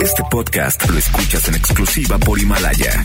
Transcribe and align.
Este 0.00 0.22
podcast 0.30 0.88
lo 0.88 0.98
escuchas 0.98 1.48
en 1.48 1.56
exclusiva 1.56 2.18
por 2.18 2.38
Himalaya. 2.38 3.04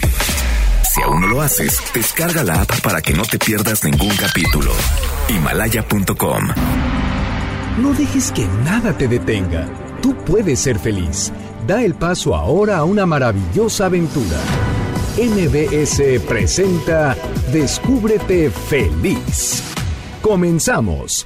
Si 0.94 1.02
aún 1.02 1.22
no 1.22 1.28
lo 1.28 1.42
haces, 1.42 1.82
descarga 1.94 2.44
la 2.44 2.62
app 2.62 2.82
para 2.82 3.02
que 3.02 3.14
no 3.14 3.24
te 3.24 3.40
pierdas 3.40 3.84
ningún 3.84 4.16
capítulo. 4.16 4.72
Himalaya.com. 5.30 6.48
No 7.80 7.94
dejes 7.94 8.32
que 8.32 8.46
nada 8.64 8.98
te 8.98 9.08
detenga. 9.08 9.68
Tú 10.02 10.16
puedes 10.26 10.60
ser 10.60 10.80
feliz. 10.80 11.32
Da 11.66 11.82
el 11.84 11.96
paso 11.96 12.36
ahora 12.36 12.78
a 12.78 12.84
una 12.84 13.06
maravillosa 13.06 13.86
aventura. 13.86 14.38
MBS 15.18 16.22
presenta 16.28 17.16
Descúbrete 17.52 18.50
feliz. 18.52 19.64
Comenzamos. 20.22 21.26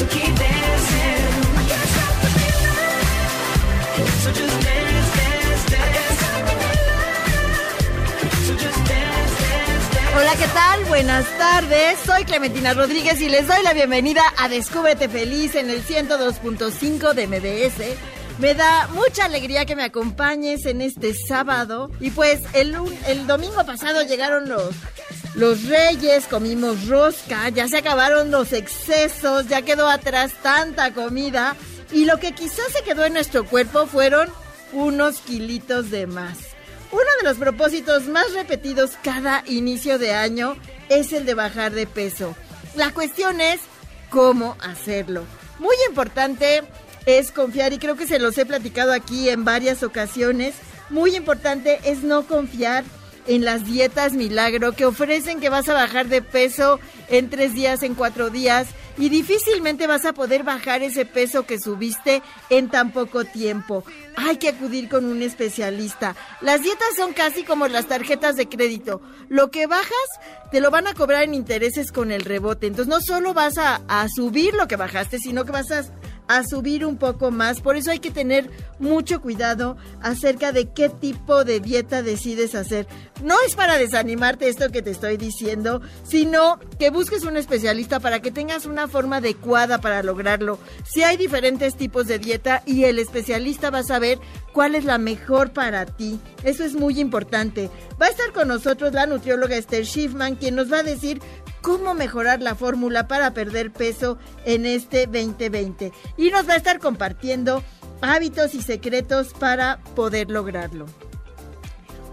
Hola, 0.00 0.06
¿qué 10.38 10.46
tal? 10.54 10.84
Buenas 10.84 11.26
tardes. 11.36 11.98
Soy 12.06 12.22
Clementina 12.24 12.74
Rodríguez 12.74 13.20
y 13.20 13.28
les 13.28 13.48
doy 13.48 13.60
la 13.64 13.72
bienvenida 13.72 14.22
a 14.36 14.48
Descúbrete 14.48 15.08
Feliz 15.08 15.56
en 15.56 15.68
el 15.68 15.84
102.5 15.84 17.14
de 17.14 17.26
MBS. 17.26 18.38
Me 18.38 18.54
da 18.54 18.86
mucha 18.94 19.24
alegría 19.24 19.66
que 19.66 19.74
me 19.74 19.82
acompañes 19.82 20.64
en 20.66 20.80
este 20.80 21.12
sábado. 21.12 21.90
Y 21.98 22.12
pues 22.12 22.40
el, 22.52 22.76
el 23.08 23.26
domingo 23.26 23.66
pasado 23.66 24.02
llegaron 24.02 24.48
los, 24.48 24.76
los 25.38 25.62
reyes, 25.68 26.26
comimos 26.26 26.88
rosca, 26.88 27.48
ya 27.50 27.68
se 27.68 27.78
acabaron 27.78 28.32
los 28.32 28.52
excesos, 28.52 29.46
ya 29.46 29.62
quedó 29.62 29.88
atrás 29.88 30.32
tanta 30.42 30.92
comida. 30.92 31.54
Y 31.92 32.06
lo 32.06 32.18
que 32.18 32.32
quizás 32.32 32.66
se 32.72 32.82
quedó 32.82 33.04
en 33.04 33.12
nuestro 33.12 33.46
cuerpo 33.46 33.86
fueron 33.86 34.28
unos 34.72 35.20
kilitos 35.20 35.92
de 35.92 36.08
más. 36.08 36.38
Uno 36.90 37.04
de 37.20 37.28
los 37.28 37.36
propósitos 37.36 38.08
más 38.08 38.32
repetidos 38.32 38.98
cada 39.00 39.44
inicio 39.46 40.00
de 40.00 40.12
año 40.12 40.56
es 40.88 41.12
el 41.12 41.24
de 41.24 41.34
bajar 41.34 41.70
de 41.70 41.86
peso. 41.86 42.34
La 42.74 42.92
cuestión 42.92 43.40
es 43.40 43.60
cómo 44.10 44.56
hacerlo. 44.60 45.22
Muy 45.60 45.76
importante 45.88 46.64
es 47.06 47.30
confiar 47.30 47.72
y 47.72 47.78
creo 47.78 47.96
que 47.96 48.08
se 48.08 48.18
los 48.18 48.36
he 48.38 48.44
platicado 48.44 48.92
aquí 48.92 49.28
en 49.28 49.44
varias 49.44 49.84
ocasiones. 49.84 50.56
Muy 50.90 51.14
importante 51.14 51.78
es 51.84 52.02
no 52.02 52.26
confiar 52.26 52.82
en 53.28 53.44
las 53.44 53.64
dietas 53.64 54.14
milagro 54.14 54.72
que 54.72 54.86
ofrecen 54.86 55.38
que 55.38 55.50
vas 55.50 55.68
a 55.68 55.74
bajar 55.74 56.08
de 56.08 56.22
peso 56.22 56.80
en 57.08 57.30
tres 57.30 57.54
días, 57.54 57.82
en 57.82 57.94
cuatro 57.94 58.30
días 58.30 58.68
y 58.96 59.10
difícilmente 59.10 59.86
vas 59.86 60.04
a 60.04 60.12
poder 60.12 60.42
bajar 60.42 60.82
ese 60.82 61.04
peso 61.04 61.46
que 61.46 61.60
subiste 61.60 62.22
en 62.50 62.68
tan 62.68 62.90
poco 62.90 63.24
tiempo. 63.24 63.84
Hay 64.16 64.38
que 64.38 64.48
acudir 64.48 64.88
con 64.88 65.04
un 65.04 65.22
especialista. 65.22 66.16
Las 66.40 66.62
dietas 66.62 66.88
son 66.96 67.12
casi 67.12 67.44
como 67.44 67.68
las 67.68 67.86
tarjetas 67.86 68.34
de 68.36 68.48
crédito. 68.48 69.00
Lo 69.28 69.50
que 69.50 69.66
bajas 69.66 69.92
te 70.50 70.60
lo 70.60 70.70
van 70.70 70.88
a 70.88 70.94
cobrar 70.94 71.22
en 71.22 71.34
intereses 71.34 71.92
con 71.92 72.10
el 72.10 72.22
rebote. 72.22 72.66
Entonces 72.66 72.88
no 72.88 73.00
solo 73.00 73.34
vas 73.34 73.58
a, 73.58 73.82
a 73.86 74.08
subir 74.08 74.54
lo 74.54 74.66
que 74.66 74.76
bajaste, 74.76 75.18
sino 75.18 75.44
que 75.44 75.52
vas 75.52 75.70
a 75.70 75.84
a 76.28 76.44
subir 76.44 76.86
un 76.86 76.96
poco 76.96 77.30
más. 77.30 77.60
Por 77.60 77.76
eso 77.76 77.90
hay 77.90 77.98
que 77.98 78.10
tener 78.10 78.50
mucho 78.78 79.20
cuidado 79.20 79.76
acerca 80.00 80.52
de 80.52 80.68
qué 80.70 80.88
tipo 80.88 81.44
de 81.44 81.60
dieta 81.60 82.02
decides 82.02 82.54
hacer. 82.54 82.86
No 83.22 83.34
es 83.46 83.56
para 83.56 83.78
desanimarte 83.78 84.48
esto 84.48 84.70
que 84.70 84.82
te 84.82 84.90
estoy 84.90 85.16
diciendo, 85.16 85.80
sino 86.04 86.60
que 86.78 86.90
busques 86.90 87.24
un 87.24 87.36
especialista 87.36 87.98
para 87.98 88.20
que 88.20 88.30
tengas 88.30 88.66
una 88.66 88.86
forma 88.86 89.16
adecuada 89.16 89.80
para 89.80 90.02
lograrlo. 90.02 90.58
Si 90.84 91.02
hay 91.02 91.16
diferentes 91.16 91.76
tipos 91.76 92.06
de 92.06 92.18
dieta 92.18 92.62
y 92.66 92.84
el 92.84 92.98
especialista 92.98 93.70
va 93.70 93.78
a 93.78 93.84
saber 93.84 94.18
cuál 94.52 94.74
es 94.74 94.84
la 94.84 94.98
mejor 94.98 95.52
para 95.52 95.86
ti. 95.86 96.20
Eso 96.44 96.64
es 96.64 96.74
muy 96.74 97.00
importante. 97.00 97.70
Va 98.00 98.06
a 98.06 98.10
estar 98.10 98.32
con 98.32 98.48
nosotros 98.48 98.92
la 98.92 99.06
nutrióloga 99.06 99.56
Esther 99.56 99.86
Schiffman, 99.86 100.36
quien 100.36 100.54
nos 100.54 100.72
va 100.72 100.78
a 100.78 100.82
decir 100.82 101.20
cómo 101.60 101.94
mejorar 101.94 102.40
la 102.40 102.54
fórmula 102.54 103.08
para 103.08 103.34
perder 103.34 103.72
peso 103.72 104.18
en 104.44 104.66
este 104.66 105.06
2020. 105.06 105.92
Y 106.16 106.30
nos 106.30 106.48
va 106.48 106.54
a 106.54 106.56
estar 106.56 106.78
compartiendo 106.78 107.62
hábitos 108.00 108.54
y 108.54 108.62
secretos 108.62 109.34
para 109.34 109.78
poder 109.94 110.30
lograrlo. 110.30 110.86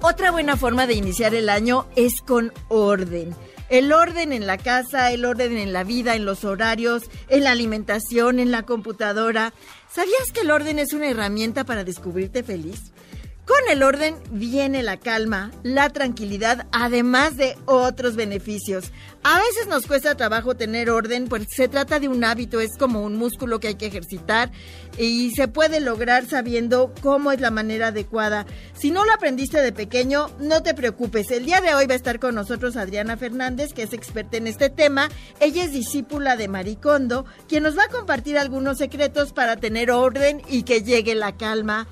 Otra 0.02 0.32
buena 0.32 0.58
forma 0.58 0.88
de 0.88 0.94
iniciar 0.94 1.34
el 1.34 1.50
año 1.50 1.88
es 1.96 2.22
con 2.22 2.52
orden. 2.68 3.36
El 3.70 3.92
orden 3.92 4.32
en 4.32 4.46
la 4.46 4.58
casa, 4.58 5.12
el 5.12 5.26
orden 5.26 5.58
en 5.58 5.74
la 5.74 5.84
vida, 5.84 6.16
en 6.16 6.26
los 6.26 6.44
horarios, 6.46 7.04
en 7.30 7.44
la 7.44 7.52
alimentación, 7.52 8.40
en 8.40 8.52
la 8.52 8.64
computadora. 8.64 9.54
¿Sabías 9.92 10.32
que 10.32 10.42
el 10.42 10.52
orden 10.52 10.78
es 10.78 10.94
una 10.94 11.08
herramienta 11.08 11.64
para 11.64 11.84
descubrirte 11.84 12.44
feliz? 12.44 12.92
Con 13.46 13.60
el 13.70 13.84
orden 13.84 14.16
viene 14.32 14.82
la 14.82 14.98
calma, 14.98 15.52
la 15.62 15.92
tranquilidad, 15.92 16.66
además 16.72 17.38
de 17.38 17.56
otros 17.66 18.16
beneficios. 18.16 18.92
A 19.22 19.38
veces 19.38 19.68
nos 19.68 19.86
cuesta 19.86 20.18
trabajo 20.18 20.56
tener 20.56 20.90
orden, 20.90 21.28
pues 21.28 21.46
se 21.52 21.68
trata 21.68 22.00
de 22.00 22.08
un 22.08 22.24
hábito, 22.24 22.60
es 22.60 22.76
como 22.76 23.04
un 23.04 23.18
músculo 23.18 23.60
que 23.60 23.68
hay 23.68 23.76
que 23.76 23.86
ejercitar 23.86 24.52
y 24.98 25.30
se 25.36 25.48
puede 25.48 25.80
lograr 25.80 26.26
sabiendo 26.26 26.92
cómo 27.02 27.32
es 27.32 27.40
la 27.40 27.52
manera 27.52 27.88
adecuada. 27.88 28.48
Si 28.74 28.90
no 28.90 29.06
lo 29.06 29.14
aprendiste 29.14 29.62
de 29.62 29.72
pequeño, 29.72 30.32
no 30.40 30.64
te 30.64 30.74
preocupes. 30.74 31.30
El 31.30 31.46
día 31.46 31.62
de 31.62 31.76
hoy 31.76 31.86
va 31.86 31.94
a 31.94 31.98
estar 31.98 32.20
con 32.20 32.34
nosotros 32.34 32.76
Adriana 32.76 33.16
Fernández, 33.16 33.74
que 33.74 33.84
es 33.84 33.94
experta 33.94 34.38
en 34.38 34.48
este 34.48 34.72
tema. 34.72 35.10
Ella 35.40 35.66
es 35.66 35.72
discípula 35.72 36.36
de 36.36 36.48
Maricondo, 36.48 37.26
quien 37.48 37.62
nos 37.62 37.78
va 37.78 37.84
a 37.84 37.90
compartir 37.90 38.40
algunos 38.40 38.80
secretos 38.80 39.34
para 39.34 39.58
tener 39.58 39.92
orden 39.92 40.42
y 40.50 40.64
que 40.64 40.82
llegue 40.82 41.14
la 41.14 41.38
calma 41.38 41.88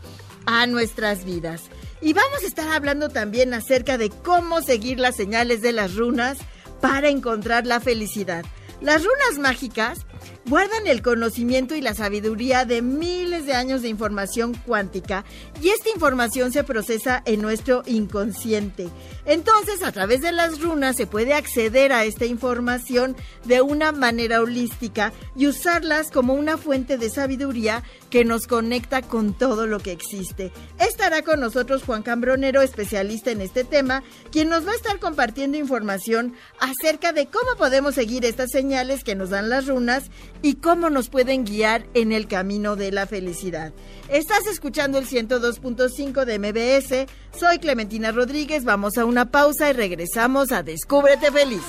a 0.45 0.67
nuestras 0.67 1.25
vidas. 1.25 1.63
Y 2.01 2.13
vamos 2.13 2.43
a 2.43 2.47
estar 2.47 2.67
hablando 2.69 3.09
también 3.09 3.53
acerca 3.53 3.97
de 3.97 4.09
cómo 4.09 4.61
seguir 4.61 4.99
las 4.99 5.15
señales 5.15 5.61
de 5.61 5.71
las 5.71 5.95
runas 5.95 6.37
para 6.81 7.09
encontrar 7.09 7.65
la 7.65 7.79
felicidad. 7.79 8.45
Las 8.81 9.05
runas 9.05 9.39
mágicas 9.39 10.05
guardan 10.45 10.87
el 10.87 11.01
conocimiento 11.01 11.73
y 11.73 11.79
la 11.79 11.93
sabiduría 11.93 12.65
de 12.65 12.81
miles 12.81 13.45
de 13.45 13.53
años 13.53 13.81
de 13.81 13.87
información 13.87 14.53
cuántica 14.65 15.23
y 15.61 15.69
esta 15.69 15.89
información 15.89 16.51
se 16.51 16.65
procesa 16.65 17.23
en 17.25 17.41
nuestro 17.41 17.83
inconsciente. 17.85 18.89
Entonces, 19.25 19.83
a 19.83 19.91
través 19.91 20.21
de 20.21 20.31
las 20.31 20.59
runas 20.59 20.97
se 20.97 21.07
puede 21.07 21.33
acceder 21.33 21.93
a 21.93 22.03
esta 22.03 22.25
información 22.25 23.15
de 23.45 23.61
una 23.61 23.91
manera 23.91 24.41
holística 24.41 25.13
y 25.35 25.47
usarlas 25.47 26.11
como 26.11 26.33
una 26.33 26.57
fuente 26.57 26.97
de 26.97 27.09
sabiduría 27.09 27.83
que 28.09 28.25
nos 28.25 28.47
conecta 28.47 29.01
con 29.01 29.33
todo 29.33 29.65
lo 29.65 29.79
que 29.79 29.91
existe. 29.91 30.51
Estará 30.79 31.21
con 31.21 31.39
nosotros 31.39 31.83
Juan 31.83 32.03
Cambronero, 32.03 32.61
especialista 32.61 33.31
en 33.31 33.41
este 33.41 33.63
tema, 33.63 34.03
quien 34.31 34.49
nos 34.49 34.67
va 34.67 34.71
a 34.71 34.75
estar 34.75 34.99
compartiendo 34.99 35.57
información 35.57 36.33
acerca 36.59 37.13
de 37.13 37.27
cómo 37.27 37.55
podemos 37.57 37.95
seguir 37.95 38.25
estas 38.25 38.51
señales 38.51 39.03
que 39.03 39.15
nos 39.15 39.29
dan 39.29 39.49
las 39.49 39.67
runas 39.67 40.11
y 40.41 40.55
cómo 40.55 40.89
nos 40.89 41.09
pueden 41.09 41.45
guiar 41.45 41.85
en 41.93 42.11
el 42.11 42.27
camino 42.27 42.75
de 42.75 42.91
la 42.91 43.07
felicidad. 43.07 43.73
Estás 44.09 44.45
escuchando 44.47 44.97
el 44.97 45.07
102.5 45.07 46.25
de 46.25 46.39
MBS. 46.39 47.09
Soy 47.37 47.59
Clementina 47.59 48.11
Rodríguez. 48.11 48.63
Vamos 48.63 48.97
a 48.97 49.05
una 49.13 49.29
pausa 49.29 49.69
y 49.69 49.73
regresamos 49.73 50.51
a 50.51 50.63
Descúbrete 50.63 51.31
Feliz. 51.31 51.61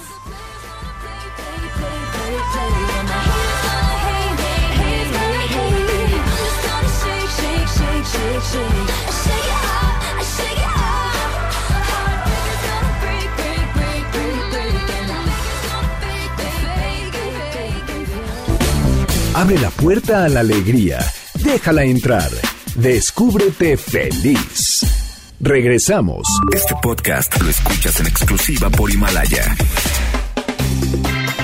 Abre 19.35 19.59
la 19.59 19.69
puerta 19.69 20.25
a 20.25 20.29
la 20.31 20.41
alegría. 20.41 20.99
Déjala 21.35 21.85
entrar. 21.85 22.31
Descúbrete 22.75 23.77
feliz. 23.77 25.04
Regresamos. 25.41 26.27
Este 26.55 26.75
podcast 26.83 27.41
lo 27.43 27.51
escuchas 27.51 28.01
en 28.01 28.07
exclusiva 28.07 28.71
por 28.71 28.91
Himalaya. 28.91 29.55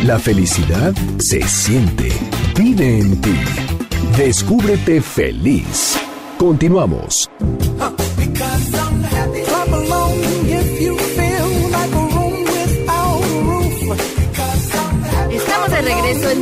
La 0.04 0.19
felicidad 0.19 0.94
se 1.19 1.42
siente. 1.46 2.08
Vive 2.56 2.98
en 3.00 3.20
ti. 3.20 3.34
Descúbrete 4.16 5.02
feliz. 5.02 5.98
Continuamos. 6.38 7.28
Estamos 7.38 8.80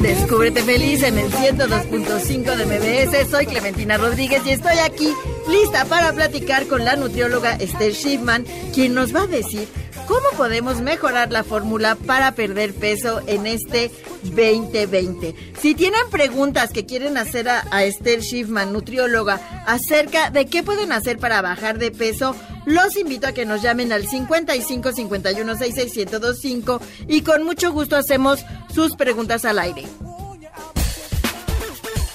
Descúbrete 0.03 0.63
Feliz 0.63 1.03
en 1.03 1.19
el 1.19 1.31
102.5 1.33 2.57
de 2.57 2.67
MBS. 2.67 3.31
Soy 3.31 3.47
Clementina 3.47 3.97
Rodríguez 3.97 4.43
y 4.47 4.51
estoy 4.51 4.79
aquí 4.79 5.13
lista 5.49 5.85
para 5.87 6.13
platicar 6.13 6.67
con 6.67 6.85
la 6.85 6.95
nutrióloga 6.95 7.55
Esther 7.55 7.95
Schiffman, 7.95 8.45
quien 8.73 8.95
nos 8.95 9.15
va 9.15 9.23
a 9.23 9.27
decir 9.27 9.67
cómo 10.07 10.27
podemos 10.37 10.81
mejorar 10.81 11.33
la 11.33 11.43
fórmula 11.43 11.97
para 11.97 12.33
perder 12.33 12.75
peso 12.75 13.23
en 13.27 13.47
este 13.47 13.91
2020. 14.23 15.35
Si 15.61 15.75
tienen 15.75 16.09
preguntas 16.11 16.71
que 16.73 16.87
quieren 16.87 17.19
hacer 17.19 17.49
a, 17.49 17.85
Esther 17.85 18.23
Schiffman, 18.23 18.73
nutrióloga, 18.73 19.65
acerca 19.67 20.31
de 20.31 20.47
qué 20.47 20.63
pueden 20.63 20.93
hacer 20.93 21.19
para 21.19 21.43
bajar 21.43 21.79
de 21.79 21.91
peso, 21.91 22.37
los 22.69 22.97
invito 22.97 23.27
a 23.27 23.33
que 23.33 23.47
nos 23.47 23.63
llamen 23.63 23.93
al 23.93 24.07
55 24.07 24.93
51 24.93 25.57
66 25.57 25.97
1025 26.11 26.81
y 27.09 27.23
con 27.23 27.45
mucho 27.45 27.73
gusto 27.73 27.97
hacemos 27.97 28.45
sus 28.75 28.95
preguntas 28.95 29.45
al 29.45 29.59
aire. 29.59 29.85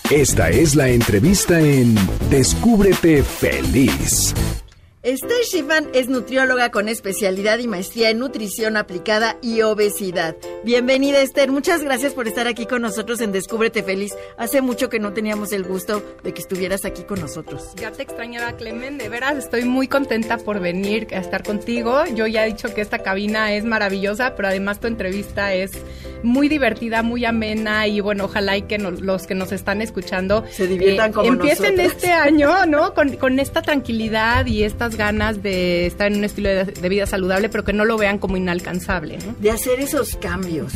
Esta 0.10 0.50
es 0.50 0.76
la 0.76 0.90
entrevista 0.90 1.60
en 1.60 1.96
Descúbrete 2.30 3.24
Feliz. 3.24 4.36
Esther 5.04 5.44
Schiffman 5.44 5.90
es 5.94 6.08
nutrióloga 6.08 6.72
con 6.72 6.88
especialidad 6.88 7.60
y 7.60 7.68
maestría 7.68 8.10
en 8.10 8.20
nutrición 8.20 8.78
aplicada 8.78 9.36
y 9.42 9.62
obesidad. 9.62 10.38
Bienvenida 10.64 11.20
Esther, 11.20 11.52
muchas 11.52 11.84
gracias 11.84 12.14
por 12.14 12.26
estar 12.26 12.48
aquí 12.48 12.66
con 12.66 12.84
nosotros 12.84 13.20
en 13.20 13.34
Descúbrete 13.34 13.84
Feliz. 13.84 14.16
Hace 14.38 14.62
mucho 14.62 14.88
que 14.88 15.00
no 15.00 15.12
teníamos 15.12 15.52
el 15.52 15.66
gusto 15.66 16.02
de 16.24 16.34
que 16.34 16.40
estuvieras 16.40 16.86
aquí 16.86 17.04
con 17.04 17.20
nosotros. 17.20 17.74
Ya 17.76 17.92
te 17.92 18.04
extrañaba 18.04 18.54
Clemen, 18.54 18.98
de 18.98 19.10
veras 19.10 19.36
estoy 19.36 19.66
muy 19.66 19.90
contenta 19.90 20.38
por 20.38 20.62
venir 20.62 21.10
a 21.12 21.18
estar 21.18 21.44
contigo. 21.44 22.06
Yo 22.16 22.26
ya 22.26 22.46
he 22.46 22.54
dicho 22.54 22.74
que 22.74 22.80
esta 22.80 23.00
cabina 23.00 23.52
es 23.52 23.66
maravillosa, 23.66 24.38
pero 24.38 24.48
además 24.48 24.80
tu 24.80 24.88
entrevista 24.88 25.54
es 25.54 25.72
muy 26.24 26.48
divertida, 26.48 27.04
muy 27.04 27.26
amena 27.26 27.88
y 27.88 28.00
bueno, 28.00 28.24
ojalá 28.24 28.56
y 28.56 28.62
que 28.62 28.78
los 28.78 29.28
que 29.28 29.36
nos 29.36 29.52
están 29.52 29.82
escuchando 29.82 30.46
se 30.50 30.66
diviertan 30.66 31.10
eh, 31.10 31.14
como 31.14 31.28
empiecen 31.28 31.78
este 31.82 32.14
año, 32.14 32.66
¿no? 32.68 32.94
Con, 32.94 33.18
con 33.18 33.38
esta 33.40 33.62
tranquilidad 33.62 34.46
y 34.46 34.64
estas 34.64 34.93
ganas 34.96 35.42
de 35.44 35.86
estar 35.86 36.12
en 36.12 36.18
un 36.18 36.24
estilo 36.24 36.50
de, 36.50 36.90
vida 36.90 37.06
saludable, 37.06 37.50
pero 37.50 37.64
que 37.64 37.74
no 37.74 37.86
lo 37.86 37.98
vean 37.98 38.20
como 38.20 38.38
inalcanzable. 38.38 39.20
De 39.40 39.52
hacer 39.52 39.80
esos 39.80 40.16
cambios. 40.16 40.74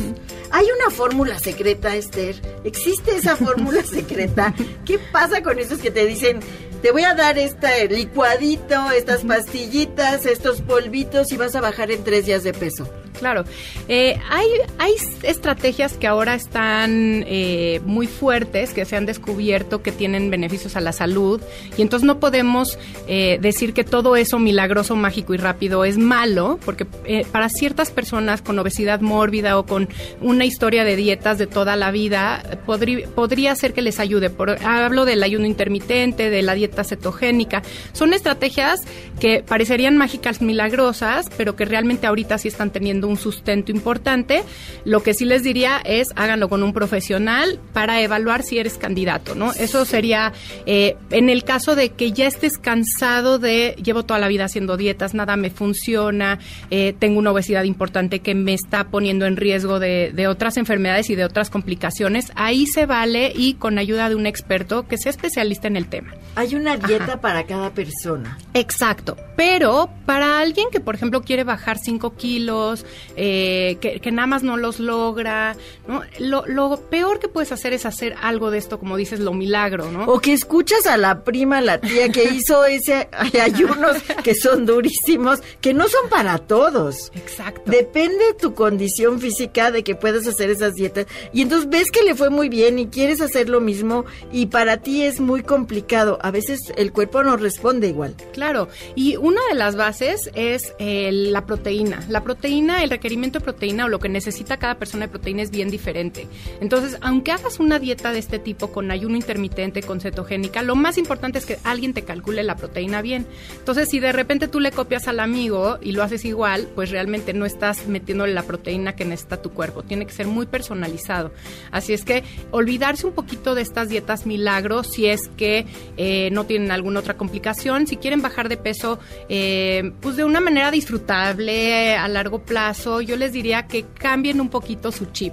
Hay 0.50 0.66
una 0.66 0.90
fórmula 0.94 1.38
secreta, 1.38 1.94
Esther. 1.94 2.36
¿Existe 2.64 3.16
esa 3.16 3.36
fórmula 3.36 3.82
secreta? 3.84 4.54
¿Qué 4.84 4.98
pasa 5.12 5.42
con 5.42 5.58
esos 5.58 5.78
que 5.78 5.90
te 5.90 6.06
dicen, 6.06 6.40
te 6.82 6.92
voy 6.92 7.02
a 7.02 7.14
dar 7.14 7.38
este 7.38 7.88
licuadito, 7.88 8.90
estas 8.90 9.24
pastillitas, 9.24 10.26
estos 10.26 10.60
polvitos 10.62 11.32
y 11.32 11.36
vas 11.36 11.54
a 11.54 11.60
bajar 11.60 11.90
en 11.90 12.04
tres 12.04 12.26
días 12.26 12.44
de 12.44 12.52
peso? 12.52 12.88
Claro, 13.18 13.44
eh, 13.88 14.18
hay, 14.30 14.46
hay 14.78 14.92
estrategias 15.22 15.94
que 15.94 16.06
ahora 16.06 16.34
están 16.34 17.24
eh, 17.26 17.80
muy 17.84 18.06
fuertes, 18.06 18.72
que 18.72 18.84
se 18.84 18.96
han 18.96 19.06
descubierto 19.06 19.82
que 19.82 19.92
tienen 19.92 20.30
beneficios 20.30 20.76
a 20.76 20.80
la 20.80 20.92
salud 20.92 21.40
y 21.76 21.82
entonces 21.82 22.06
no 22.06 22.20
podemos 22.20 22.78
eh, 23.08 23.38
decir 23.40 23.74
que 23.74 23.84
todo 23.84 24.16
eso 24.16 24.38
milagroso, 24.38 24.94
mágico 24.94 25.34
y 25.34 25.36
rápido 25.36 25.84
es 25.84 25.98
malo, 25.98 26.58
porque 26.64 26.84
para 27.32 27.48
ciertas 27.48 27.90
personas 27.90 28.42
con 28.42 28.58
obesidad 28.58 29.00
mórbida 29.00 29.58
o 29.58 29.66
con 29.66 29.88
una 30.20 30.44
historia 30.44 30.84
de 30.84 30.96
dietas 30.96 31.38
de 31.38 31.46
toda 31.46 31.76
la 31.76 31.90
vida, 31.90 32.42
podría, 32.66 33.06
podría 33.08 33.54
ser 33.56 33.72
que 33.72 33.82
les 33.82 33.98
ayude. 33.98 34.30
Por, 34.30 34.50
hablo 34.64 35.04
del 35.04 35.22
ayuno 35.22 35.46
intermitente, 35.46 36.30
de 36.30 36.42
la 36.42 36.54
dieta 36.54 36.84
cetogénica. 36.84 37.62
Son 37.92 38.12
estrategias 38.12 38.80
que 39.20 39.42
parecerían 39.46 39.96
mágicas, 39.96 40.40
milagrosas, 40.40 41.26
pero 41.36 41.56
que 41.56 41.64
realmente 41.64 42.06
ahorita 42.06 42.38
sí 42.38 42.48
están 42.48 42.70
teniendo 42.70 43.07
un 43.08 43.16
sustento 43.16 43.72
importante. 43.72 44.42
Lo 44.84 45.02
que 45.02 45.14
sí 45.14 45.24
les 45.24 45.42
diría 45.42 45.78
es 45.84 46.08
háganlo 46.16 46.48
con 46.48 46.62
un 46.62 46.72
profesional 46.72 47.58
para 47.72 48.00
evaluar 48.00 48.42
si 48.42 48.58
eres 48.58 48.78
candidato, 48.78 49.34
¿no? 49.34 49.52
Eso 49.52 49.84
sería 49.84 50.32
eh, 50.66 50.96
en 51.10 51.30
el 51.30 51.44
caso 51.44 51.74
de 51.74 51.90
que 51.90 52.12
ya 52.12 52.26
estés 52.26 52.58
cansado 52.58 53.38
de 53.38 53.76
llevo 53.82 54.04
toda 54.04 54.20
la 54.20 54.28
vida 54.28 54.44
haciendo 54.44 54.76
dietas, 54.76 55.14
nada 55.14 55.36
me 55.36 55.50
funciona, 55.50 56.38
eh, 56.70 56.94
tengo 56.98 57.18
una 57.18 57.32
obesidad 57.32 57.64
importante 57.64 58.20
que 58.20 58.34
me 58.34 58.54
está 58.54 58.84
poniendo 58.88 59.26
en 59.26 59.36
riesgo 59.36 59.78
de, 59.78 60.12
de 60.14 60.26
otras 60.26 60.56
enfermedades 60.56 61.10
y 61.10 61.14
de 61.14 61.24
otras 61.24 61.50
complicaciones. 61.50 62.32
Ahí 62.34 62.66
se 62.66 62.86
vale 62.86 63.32
y 63.34 63.54
con 63.54 63.78
ayuda 63.78 64.08
de 64.08 64.14
un 64.14 64.26
experto 64.26 64.86
que 64.86 64.98
sea 64.98 65.10
especialista 65.10 65.68
en 65.68 65.76
el 65.76 65.86
tema. 65.86 66.14
Hay 66.34 66.54
una 66.54 66.76
dieta 66.76 67.20
para 67.20 67.44
cada 67.46 67.70
persona. 67.70 68.38
Exacto, 68.54 69.16
pero 69.36 69.90
para 70.06 70.40
alguien 70.40 70.68
que 70.70 70.80
por 70.80 70.94
ejemplo 70.94 71.22
quiere 71.22 71.44
bajar 71.44 71.78
5 71.78 72.14
kilos, 72.16 72.84
eh, 73.16 73.78
que, 73.80 74.10
nada 74.10 74.26
más 74.26 74.42
no 74.42 74.56
los 74.56 74.80
logra, 74.80 75.56
¿no? 75.86 76.02
Lo, 76.18 76.78
peor 76.90 77.18
que 77.18 77.28
puedes 77.28 77.52
hacer 77.52 77.72
es 77.72 77.86
hacer 77.86 78.14
algo 78.22 78.50
de 78.50 78.58
esto, 78.58 78.78
como 78.78 78.96
dices, 78.96 79.20
lo 79.20 79.32
milagro, 79.32 79.90
¿no? 79.90 80.04
O 80.04 80.20
que 80.20 80.32
escuchas 80.32 80.86
a 80.86 80.96
la 80.96 81.24
prima, 81.24 81.60
la 81.60 81.78
tía 81.78 82.10
que 82.10 82.24
hizo 82.34 82.64
ese 82.64 83.08
ayunos 83.40 83.96
que 84.22 84.34
son 84.34 84.66
durísimos, 84.66 85.40
que 85.60 85.74
no 85.74 85.88
son 85.88 86.08
para 86.08 86.38
todos. 86.38 87.10
Exacto. 87.14 87.70
Depende 87.70 88.24
de 88.26 88.34
tu 88.34 88.54
condición 88.54 89.20
física 89.20 89.70
de 89.70 89.82
que 89.82 89.94
puedas 89.94 90.26
hacer 90.26 90.50
esas 90.50 90.74
dietas. 90.74 91.06
Y 91.32 91.42
entonces 91.42 91.68
ves 91.68 91.90
que 91.90 92.02
le 92.02 92.14
fue 92.14 92.30
muy 92.30 92.48
bien 92.48 92.78
y 92.78 92.88
quieres 92.88 93.20
hacer 93.20 93.48
lo 93.48 93.60
mismo 93.60 94.04
y 94.32 94.46
para 94.46 94.78
ti 94.78 95.02
es 95.02 95.20
muy 95.20 95.42
complicado. 95.42 96.18
A 96.22 96.30
veces 96.30 96.60
el 96.76 96.92
cuerpo 96.92 97.22
no 97.22 97.36
responde 97.36 97.88
igual. 97.88 98.14
Claro. 98.32 98.68
Y 98.94 99.16
una 99.16 99.40
de 99.48 99.54
las 99.54 99.76
bases 99.76 100.30
es 100.34 100.74
eh, 100.78 101.10
la 101.12 101.46
proteína. 101.46 102.04
La 102.08 102.22
proteína, 102.22 102.82
el 102.82 102.87
requerimiento 102.90 103.38
de 103.38 103.44
proteína 103.44 103.86
o 103.86 103.88
lo 103.88 103.98
que 103.98 104.08
necesita 104.08 104.58
cada 104.58 104.76
persona 104.76 105.06
de 105.06 105.10
proteína 105.10 105.42
es 105.42 105.50
bien 105.50 105.70
diferente. 105.70 106.26
Entonces, 106.60 106.98
aunque 107.00 107.32
hagas 107.32 107.60
una 107.60 107.78
dieta 107.78 108.12
de 108.12 108.18
este 108.18 108.38
tipo 108.38 108.72
con 108.72 108.90
ayuno 108.90 109.16
intermitente, 109.16 109.82
con 109.82 110.00
cetogénica, 110.00 110.62
lo 110.62 110.76
más 110.76 110.98
importante 110.98 111.38
es 111.38 111.46
que 111.46 111.58
alguien 111.64 111.94
te 111.94 112.02
calcule 112.02 112.42
la 112.42 112.56
proteína 112.56 113.02
bien. 113.02 113.26
Entonces, 113.58 113.88
si 113.88 114.00
de 114.00 114.12
repente 114.12 114.48
tú 114.48 114.60
le 114.60 114.72
copias 114.72 115.08
al 115.08 115.20
amigo 115.20 115.78
y 115.80 115.92
lo 115.92 116.02
haces 116.02 116.24
igual, 116.24 116.68
pues 116.74 116.90
realmente 116.90 117.32
no 117.32 117.46
estás 117.46 117.86
metiéndole 117.86 118.32
la 118.32 118.42
proteína 118.42 118.94
que 118.94 119.04
necesita 119.04 119.42
tu 119.42 119.50
cuerpo. 119.50 119.82
Tiene 119.82 120.06
que 120.06 120.12
ser 120.12 120.26
muy 120.26 120.46
personalizado. 120.46 121.32
Así 121.70 121.92
es 121.92 122.04
que 122.04 122.24
olvidarse 122.50 123.06
un 123.06 123.12
poquito 123.12 123.54
de 123.54 123.62
estas 123.62 123.88
dietas 123.88 124.26
milagros 124.26 124.88
si 124.92 125.06
es 125.06 125.28
que 125.36 125.66
eh, 125.96 126.30
no 126.32 126.44
tienen 126.44 126.70
alguna 126.70 127.00
otra 127.00 127.16
complicación. 127.16 127.86
Si 127.86 127.96
quieren 127.96 128.22
bajar 128.22 128.48
de 128.48 128.56
peso, 128.56 128.98
eh, 129.28 129.92
pues 130.00 130.16
de 130.16 130.24
una 130.24 130.40
manera 130.40 130.70
disfrutable 130.70 131.96
a 131.96 132.08
largo 132.08 132.40
plazo, 132.40 132.77
yo 133.00 133.16
les 133.16 133.32
diría 133.32 133.66
que 133.66 133.84
cambien 133.84 134.40
un 134.40 134.48
poquito 134.48 134.92
su 134.92 135.06
chip. 135.06 135.32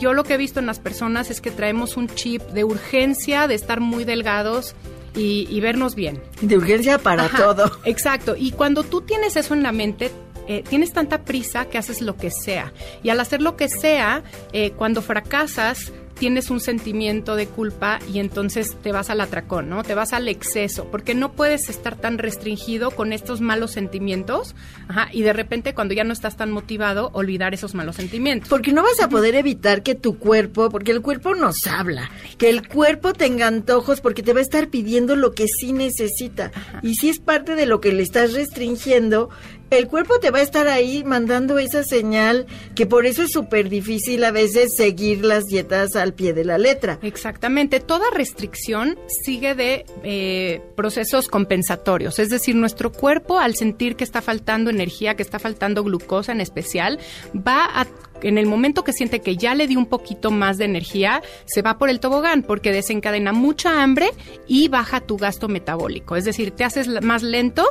Yo 0.00 0.12
lo 0.12 0.24
que 0.24 0.34
he 0.34 0.36
visto 0.36 0.60
en 0.60 0.66
las 0.66 0.78
personas 0.78 1.30
es 1.30 1.40
que 1.40 1.50
traemos 1.50 1.96
un 1.96 2.08
chip 2.08 2.42
de 2.50 2.64
urgencia, 2.64 3.46
de 3.46 3.54
estar 3.54 3.80
muy 3.80 4.04
delgados. 4.04 4.74
Y, 5.14 5.58
vernos 5.58 5.96
bien. 5.96 6.22
De 6.42 6.56
urgencia 6.56 6.98
para 6.98 7.28
todo. 7.28 7.72
Exacto. 7.84 8.36
Y 8.38 8.52
cuando 8.52 8.84
tú 8.84 9.00
tienes 9.00 9.34
eso 9.34 9.52
en 9.52 9.64
la 9.64 9.72
mente, 9.72 10.12
eh, 10.46 10.62
tienes 10.68 10.92
tanta 10.92 11.24
prisa 11.24 11.64
que 11.64 11.76
haces 11.76 12.02
lo 12.02 12.16
que 12.16 12.30
sea. 12.30 12.72
Y 13.02 13.08
al 13.10 13.18
hacer 13.18 13.42
lo 13.42 13.56
que 13.56 13.68
sea, 13.68 14.22
eh, 14.52 14.70
cuando 14.76 15.02
fracasas, 15.02 15.92
tienes 16.18 16.50
un 16.50 16.60
sentimiento 16.60 17.36
de 17.36 17.46
culpa 17.46 17.98
y 18.12 18.18
entonces 18.18 18.76
te 18.82 18.92
vas 18.92 19.10
al 19.10 19.20
atracón, 19.20 19.68
¿no? 19.68 19.82
Te 19.82 19.94
vas 19.94 20.12
al 20.12 20.28
exceso, 20.28 20.86
porque 20.90 21.14
no 21.14 21.32
puedes 21.32 21.68
estar 21.68 21.96
tan 21.96 22.18
restringido 22.18 22.90
con 22.90 23.12
estos 23.12 23.40
malos 23.40 23.72
sentimientos, 23.72 24.54
ajá, 24.88 25.08
y 25.12 25.22
de 25.22 25.32
repente 25.32 25.74
cuando 25.74 25.94
ya 25.94 26.04
no 26.04 26.12
estás 26.12 26.36
tan 26.36 26.50
motivado, 26.50 27.10
olvidar 27.12 27.54
esos 27.54 27.74
malos 27.74 27.96
sentimientos. 27.96 28.48
Porque 28.48 28.72
no 28.72 28.82
vas 28.82 29.00
a 29.00 29.08
poder 29.08 29.34
evitar 29.34 29.82
que 29.82 29.94
tu 29.94 30.18
cuerpo, 30.18 30.70
porque 30.70 30.92
el 30.92 31.02
cuerpo 31.02 31.34
nos 31.34 31.66
habla, 31.66 32.10
que 32.36 32.48
el 32.48 32.66
cuerpo 32.66 33.12
tenga 33.12 33.46
antojos 33.46 34.00
porque 34.00 34.22
te 34.22 34.32
va 34.32 34.40
a 34.40 34.42
estar 34.42 34.68
pidiendo 34.68 35.16
lo 35.16 35.32
que 35.32 35.46
sí 35.46 35.72
necesita. 35.72 36.50
Y 36.82 36.94
si 36.94 37.08
es 37.08 37.20
parte 37.20 37.54
de 37.54 37.66
lo 37.66 37.80
que 37.80 37.92
le 37.92 38.02
estás 38.02 38.32
restringiendo, 38.32 39.30
el 39.70 39.88
cuerpo 39.88 40.18
te 40.18 40.30
va 40.30 40.38
a 40.38 40.42
estar 40.42 40.68
ahí 40.68 41.04
mandando 41.04 41.58
esa 41.58 41.84
señal 41.84 42.46
que 42.74 42.86
por 42.86 43.06
eso 43.06 43.22
es 43.22 43.32
súper 43.32 43.68
difícil 43.68 44.24
a 44.24 44.30
veces 44.30 44.74
seguir 44.76 45.24
las 45.24 45.44
dietas 45.44 45.96
al 45.96 46.14
pie 46.14 46.32
de 46.32 46.44
la 46.44 46.58
letra. 46.58 46.98
Exactamente, 47.02 47.80
toda 47.80 48.10
restricción 48.10 48.98
sigue 49.24 49.54
de 49.54 49.84
eh, 50.04 50.62
procesos 50.76 51.28
compensatorios, 51.28 52.18
es 52.18 52.30
decir, 52.30 52.54
nuestro 52.54 52.92
cuerpo 52.92 53.38
al 53.38 53.54
sentir 53.54 53.96
que 53.96 54.04
está 54.04 54.22
faltando 54.22 54.70
energía, 54.70 55.16
que 55.16 55.22
está 55.22 55.38
faltando 55.38 55.84
glucosa 55.84 56.32
en 56.32 56.40
especial, 56.40 56.98
va 57.34 57.64
a 57.64 57.86
en 58.22 58.36
el 58.36 58.46
momento 58.46 58.82
que 58.82 58.92
siente 58.92 59.20
que 59.20 59.36
ya 59.36 59.54
le 59.54 59.68
dio 59.68 59.78
un 59.78 59.86
poquito 59.86 60.32
más 60.32 60.58
de 60.58 60.64
energía, 60.64 61.22
se 61.44 61.62
va 61.62 61.78
por 61.78 61.88
el 61.88 62.00
tobogán 62.00 62.42
porque 62.42 62.72
desencadena 62.72 63.32
mucha 63.32 63.80
hambre 63.80 64.10
y 64.48 64.66
baja 64.66 65.00
tu 65.00 65.16
gasto 65.16 65.46
metabólico. 65.46 66.16
Es 66.16 66.24
decir, 66.24 66.50
te 66.50 66.64
haces 66.64 66.88
más 67.02 67.22
lento, 67.22 67.64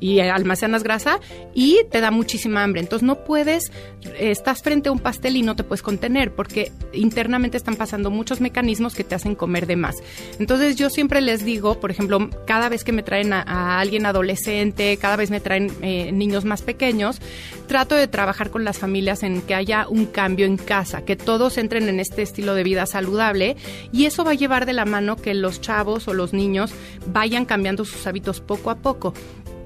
y 0.00 0.20
almacenas 0.20 0.82
grasa 0.82 1.20
y 1.54 1.84
te 1.90 2.00
da 2.00 2.10
muchísima 2.10 2.64
hambre. 2.64 2.80
Entonces 2.80 3.06
no 3.06 3.24
puedes, 3.24 3.70
estás 4.18 4.62
frente 4.62 4.88
a 4.88 4.92
un 4.92 4.98
pastel 4.98 5.36
y 5.36 5.42
no 5.42 5.54
te 5.54 5.62
puedes 5.62 5.82
contener 5.82 6.34
porque 6.34 6.72
internamente 6.92 7.56
están 7.56 7.76
pasando 7.76 8.10
muchos 8.10 8.40
mecanismos 8.40 8.94
que 8.94 9.04
te 9.04 9.14
hacen 9.14 9.34
comer 9.34 9.66
de 9.66 9.76
más. 9.76 9.96
Entonces 10.38 10.76
yo 10.76 10.90
siempre 10.90 11.20
les 11.20 11.44
digo, 11.44 11.78
por 11.78 11.90
ejemplo, 11.90 12.30
cada 12.46 12.68
vez 12.68 12.84
que 12.84 12.92
me 12.92 13.02
traen 13.02 13.32
a, 13.32 13.78
alguien 13.78 14.06
adolescente, 14.06 14.96
cada 14.96 15.16
vez 15.16 15.30
me 15.30 15.40
traen 15.40 15.70
eh, 15.82 16.12
niños 16.12 16.44
más 16.44 16.62
pequeños, 16.62 17.20
trato 17.66 17.94
de 17.94 18.08
trabajar 18.08 18.50
con 18.50 18.64
las 18.64 18.78
familias 18.78 19.22
en 19.22 19.42
que 19.42 19.54
haya 19.54 19.86
un 19.88 20.06
cambio 20.06 20.46
en 20.46 20.56
casa, 20.56 21.04
que 21.04 21.16
todos 21.16 21.58
entren 21.58 21.88
en 21.88 22.00
este 22.00 22.22
estilo 22.22 22.54
de 22.54 22.64
vida 22.64 22.86
saludable 22.86 23.56
y 23.92 24.06
eso 24.06 24.24
va 24.24 24.32
a 24.32 24.34
llevar 24.34 24.66
de 24.66 24.72
la 24.72 24.84
mano 24.84 25.16
que 25.16 25.34
los 25.34 25.60
chavos 25.60 26.08
o 26.08 26.14
los 26.14 26.32
niños 26.32 26.72
vayan 27.06 27.44
cambiando 27.44 27.84
sus 27.84 28.06
hábitos 28.06 28.40
poco 28.40 28.70
a 28.70 28.76
poco 28.76 29.14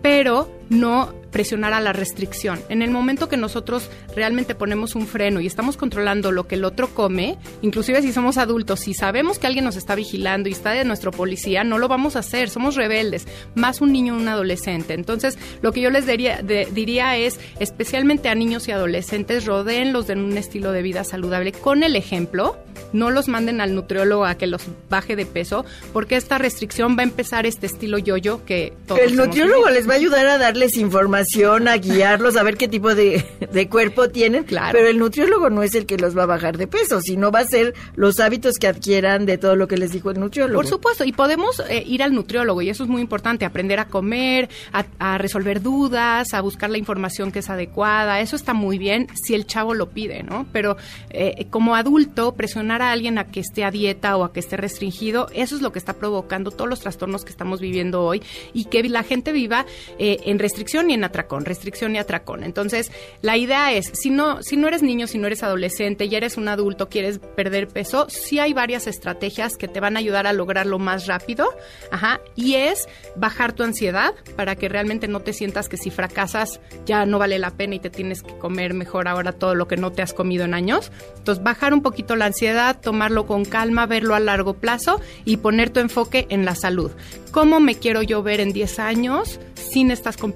pero 0.04 0.46
no 0.68 1.12
presionar 1.34 1.72
a 1.72 1.80
la 1.80 1.92
restricción. 1.92 2.60
En 2.68 2.80
el 2.80 2.92
momento 2.92 3.28
que 3.28 3.36
nosotros 3.36 3.90
realmente 4.14 4.54
ponemos 4.54 4.94
un 4.94 5.08
freno 5.08 5.40
y 5.40 5.48
estamos 5.48 5.76
controlando 5.76 6.30
lo 6.30 6.46
que 6.46 6.54
el 6.54 6.64
otro 6.64 6.94
come, 6.94 7.38
inclusive 7.60 8.02
si 8.02 8.12
somos 8.12 8.38
adultos, 8.38 8.78
si 8.78 8.94
sabemos 8.94 9.40
que 9.40 9.48
alguien 9.48 9.64
nos 9.64 9.74
está 9.74 9.96
vigilando 9.96 10.48
y 10.48 10.52
está 10.52 10.70
de 10.70 10.84
nuestro 10.84 11.10
policía, 11.10 11.64
no 11.64 11.78
lo 11.78 11.88
vamos 11.88 12.14
a 12.14 12.20
hacer, 12.20 12.50
somos 12.50 12.76
rebeldes, 12.76 13.26
más 13.56 13.80
un 13.80 13.90
niño 13.92 14.14
o 14.14 14.16
un 14.16 14.28
adolescente. 14.28 14.94
Entonces, 14.94 15.36
lo 15.60 15.72
que 15.72 15.80
yo 15.80 15.90
les 15.90 16.06
diría, 16.06 16.40
diría 16.40 17.16
es, 17.16 17.40
especialmente 17.58 18.28
a 18.28 18.36
niños 18.36 18.68
y 18.68 18.70
adolescentes, 18.70 19.44
rodeenlos 19.44 20.06
de 20.06 20.12
un 20.12 20.38
estilo 20.38 20.70
de 20.70 20.82
vida 20.82 21.02
saludable 21.02 21.50
con 21.50 21.82
el 21.82 21.96
ejemplo, 21.96 22.56
no 22.92 23.10
los 23.10 23.26
manden 23.26 23.60
al 23.60 23.74
nutriólogo 23.74 24.24
a 24.24 24.36
que 24.36 24.46
los 24.46 24.62
baje 24.88 25.16
de 25.16 25.26
peso, 25.26 25.64
porque 25.92 26.14
esta 26.14 26.38
restricción 26.38 26.96
va 26.96 27.00
a 27.00 27.04
empezar 27.04 27.44
este 27.44 27.66
estilo 27.66 27.98
yo-yo 27.98 28.44
que 28.44 28.72
todos 28.86 29.00
El 29.00 29.16
nutriólogo 29.16 29.68
les 29.70 29.88
va 29.88 29.94
a 29.94 29.96
ayudar 29.96 30.26
a 30.26 30.38
darles 30.54 30.76
información, 30.76 31.66
a 31.66 31.78
guiarlos, 31.78 32.36
a 32.36 32.44
ver 32.44 32.56
qué 32.56 32.68
tipo 32.68 32.94
de, 32.94 33.24
cuerpo 33.68 34.08
tienen. 34.08 34.44
Claro. 34.44 34.78
Pero 34.78 34.88
el 34.88 34.98
nutriólogo 34.98 35.50
no 35.50 35.64
es 35.64 35.74
el 35.74 35.84
que 35.84 35.96
los 35.96 36.16
va 36.16 36.22
a 36.22 36.26
bajar 36.26 36.58
de 36.58 36.68
peso, 36.68 37.00
sino 37.00 37.32
va 37.32 37.40
a 37.40 37.44
ser 37.44 37.74
los 37.96 38.20
hábitos 38.20 38.58
que 38.58 38.68
adquieran 38.68 39.26
de 39.26 39.36
todo 39.36 39.56
lo 39.56 39.66
que 39.66 39.76
les 39.76 39.90
dijo 39.90 40.12
el 40.12 40.20
nutriólogo. 40.20 40.54
Por 40.54 40.68
supuesto, 40.68 41.04
y 41.04 41.10
podemos 41.10 41.60
eh, 41.68 41.82
ir 41.84 42.04
al 42.04 42.14
nutriólogo, 42.14 42.62
y 42.62 42.70
eso 42.70 42.84
es 42.84 42.88
muy 42.88 43.02
importante, 43.02 43.44
aprender 43.44 43.80
a 43.80 43.88
comer, 43.88 44.48
a, 44.72 45.18
resolver 45.18 45.60
dudas, 45.60 46.34
a 46.34 46.40
buscar 46.40 46.70
la 46.70 46.78
información 46.78 47.32
que 47.32 47.40
es 47.40 47.50
adecuada. 47.50 48.20
Eso 48.20 48.36
está 48.36 48.54
muy 48.54 48.78
bien 48.78 49.08
si 49.14 49.34
el 49.34 49.46
chavo 49.46 49.74
lo 49.74 49.90
pide, 49.90 50.22
¿no? 50.22 50.46
Pero 50.52 50.76
eh, 51.10 51.48
como 51.50 51.74
adulto, 51.74 52.36
presionar 52.36 52.80
a 52.80 52.92
alguien 52.92 53.18
a 53.18 53.24
que 53.24 53.40
esté 53.40 53.64
a 53.64 53.72
dieta 53.72 54.16
o 54.16 54.22
a 54.22 54.32
que 54.32 54.38
esté 54.38 54.56
restringido, 54.56 55.26
eso 55.34 55.56
es 55.56 55.62
lo 55.62 55.72
que 55.72 55.80
está 55.80 55.94
provocando 55.94 56.52
todos 56.52 56.70
los 56.70 56.78
trastornos 56.78 57.24
que 57.24 57.30
estamos 57.30 57.60
viviendo 57.60 58.04
hoy 58.04 58.22
y 58.52 58.66
que 58.66 58.84
la 58.88 59.02
gente 59.02 59.32
viva 59.32 59.66
eh, 59.98 60.18
en 60.26 60.38
restricción 60.44 60.90
y 60.90 60.94
en 60.94 61.04
atracón, 61.04 61.46
restricción 61.46 61.94
y 61.94 61.98
atracón. 61.98 62.44
Entonces, 62.44 62.92
la 63.22 63.38
idea 63.38 63.72
es, 63.72 63.90
si 63.94 64.10
no, 64.10 64.42
si 64.42 64.58
no 64.58 64.68
eres 64.68 64.82
niño, 64.82 65.06
si 65.06 65.16
no 65.16 65.26
eres 65.26 65.42
adolescente, 65.42 66.10
ya 66.10 66.18
eres 66.18 66.36
un 66.36 66.48
adulto, 66.48 66.90
quieres 66.90 67.18
perder 67.18 67.66
peso, 67.66 68.06
sí 68.10 68.38
hay 68.38 68.52
varias 68.52 68.86
estrategias 68.86 69.56
que 69.56 69.68
te 69.68 69.80
van 69.80 69.96
a 69.96 70.00
ayudar 70.00 70.26
a 70.26 70.34
lograrlo 70.34 70.78
más 70.78 71.06
rápido, 71.06 71.48
ajá, 71.90 72.20
y 72.36 72.56
es 72.56 72.86
bajar 73.16 73.54
tu 73.54 73.62
ansiedad 73.62 74.14
para 74.36 74.54
que 74.54 74.68
realmente 74.68 75.08
no 75.08 75.20
te 75.20 75.32
sientas 75.32 75.70
que 75.70 75.78
si 75.78 75.90
fracasas 75.90 76.60
ya 76.84 77.06
no 77.06 77.18
vale 77.18 77.38
la 77.38 77.50
pena 77.50 77.76
y 77.76 77.80
te 77.80 77.88
tienes 77.88 78.22
que 78.22 78.36
comer 78.36 78.74
mejor 78.74 79.08
ahora 79.08 79.32
todo 79.32 79.54
lo 79.54 79.66
que 79.66 79.78
no 79.78 79.92
te 79.92 80.02
has 80.02 80.12
comido 80.12 80.44
en 80.44 80.52
años. 80.52 80.92
Entonces, 81.16 81.42
bajar 81.42 81.72
un 81.72 81.80
poquito 81.80 82.16
la 82.16 82.26
ansiedad, 82.26 82.78
tomarlo 82.78 83.26
con 83.26 83.46
calma, 83.46 83.86
verlo 83.86 84.14
a 84.14 84.20
largo 84.20 84.52
plazo 84.52 85.00
y 85.24 85.38
poner 85.38 85.70
tu 85.70 85.80
enfoque 85.80 86.26
en 86.28 86.44
la 86.44 86.54
salud. 86.54 86.90
¿Cómo 87.30 87.60
me 87.60 87.76
quiero 87.76 88.02
yo 88.02 88.22
ver 88.22 88.40
en 88.40 88.52
10 88.52 88.78
años 88.78 89.40
sin 89.54 89.90
estas 89.90 90.16
complicaciones 90.16 90.33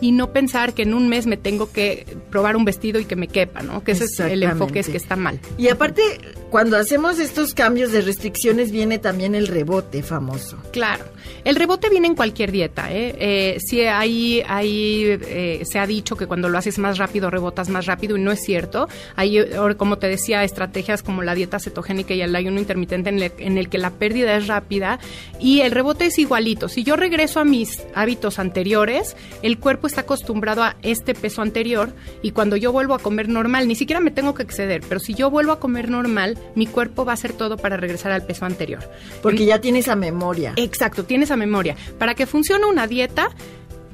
y 0.00 0.12
no 0.12 0.32
pensar 0.32 0.74
que 0.74 0.82
en 0.82 0.94
un 0.94 1.08
mes 1.08 1.26
me 1.26 1.36
tengo 1.36 1.70
que 1.72 2.06
probar 2.30 2.56
un 2.56 2.64
vestido 2.64 3.00
y 3.00 3.04
que 3.04 3.16
me 3.16 3.28
quepa, 3.28 3.62
¿no? 3.62 3.82
Que 3.84 3.92
ese 3.92 4.04
es 4.04 4.20
el 4.20 4.42
enfoque 4.42 4.80
es 4.80 4.88
que 4.88 4.96
está 4.96 5.16
mal. 5.16 5.40
Y 5.58 5.68
aparte, 5.68 6.02
cuando 6.50 6.76
hacemos 6.76 7.18
estos 7.18 7.54
cambios 7.54 7.92
de 7.92 8.00
restricciones 8.02 8.70
viene 8.70 8.98
también 8.98 9.34
el 9.34 9.48
rebote 9.48 10.02
famoso. 10.02 10.56
Claro, 10.72 11.04
el 11.44 11.56
rebote 11.56 11.90
viene 11.90 12.06
en 12.06 12.14
cualquier 12.14 12.52
dieta. 12.52 12.92
¿eh? 12.92 13.16
eh 13.18 13.58
sí, 13.58 13.82
ahí, 13.82 14.42
ahí 14.46 15.04
eh, 15.06 15.62
se 15.64 15.78
ha 15.78 15.86
dicho 15.86 16.16
que 16.16 16.26
cuando 16.26 16.48
lo 16.48 16.58
haces 16.58 16.78
más 16.78 16.98
rápido 16.98 17.30
rebotas 17.30 17.68
más 17.68 17.86
rápido 17.86 18.16
y 18.16 18.20
no 18.20 18.32
es 18.32 18.44
cierto. 18.44 18.88
Hay, 19.16 19.44
como 19.76 19.98
te 19.98 20.08
decía, 20.08 20.44
estrategias 20.44 21.02
como 21.02 21.22
la 21.22 21.34
dieta 21.34 21.58
cetogénica 21.58 22.14
y 22.14 22.22
el 22.22 22.34
ayuno 22.34 22.60
intermitente 22.60 23.10
en, 23.10 23.32
en 23.38 23.58
el 23.58 23.68
que 23.68 23.78
la 23.78 23.90
pérdida 23.90 24.36
es 24.36 24.46
rápida 24.46 24.98
y 25.40 25.60
el 25.60 25.72
rebote 25.72 26.06
es 26.06 26.18
igualito. 26.18 26.68
Si 26.68 26.84
yo 26.84 26.96
regreso 26.96 27.40
a 27.40 27.44
mis 27.44 27.82
hábitos 27.94 28.38
anteriores, 28.38 29.16
el 29.42 29.58
cuerpo 29.58 29.86
está 29.88 30.02
acostumbrado 30.02 30.62
a 30.62 30.76
este 30.82 31.14
peso 31.14 31.42
anterior 31.42 31.92
y 32.22 32.30
cuando 32.30 32.56
yo 32.56 32.72
vuelvo 32.72 32.94
a 32.94 32.98
comer 32.98 33.28
normal, 33.28 33.66
ni 33.66 33.74
siquiera 33.74 34.00
me 34.00 34.10
tengo 34.10 34.34
que 34.34 34.42
exceder, 34.42 34.82
pero 34.88 35.00
si 35.00 35.14
yo 35.14 35.30
vuelvo 35.30 35.52
a 35.52 35.60
comer 35.60 35.90
normal, 35.90 36.35
mi 36.54 36.66
cuerpo 36.66 37.04
va 37.04 37.12
a 37.12 37.14
hacer 37.14 37.32
todo 37.32 37.56
para 37.56 37.76
regresar 37.76 38.12
al 38.12 38.24
peso 38.24 38.44
anterior. 38.44 38.88
Porque 39.22 39.44
ya 39.44 39.60
tiene 39.60 39.80
esa 39.80 39.96
memoria. 39.96 40.52
Exacto, 40.56 41.04
tiene 41.04 41.24
esa 41.24 41.36
memoria. 41.36 41.76
Para 41.98 42.14
que 42.14 42.26
funcione 42.26 42.66
una 42.66 42.86
dieta, 42.86 43.30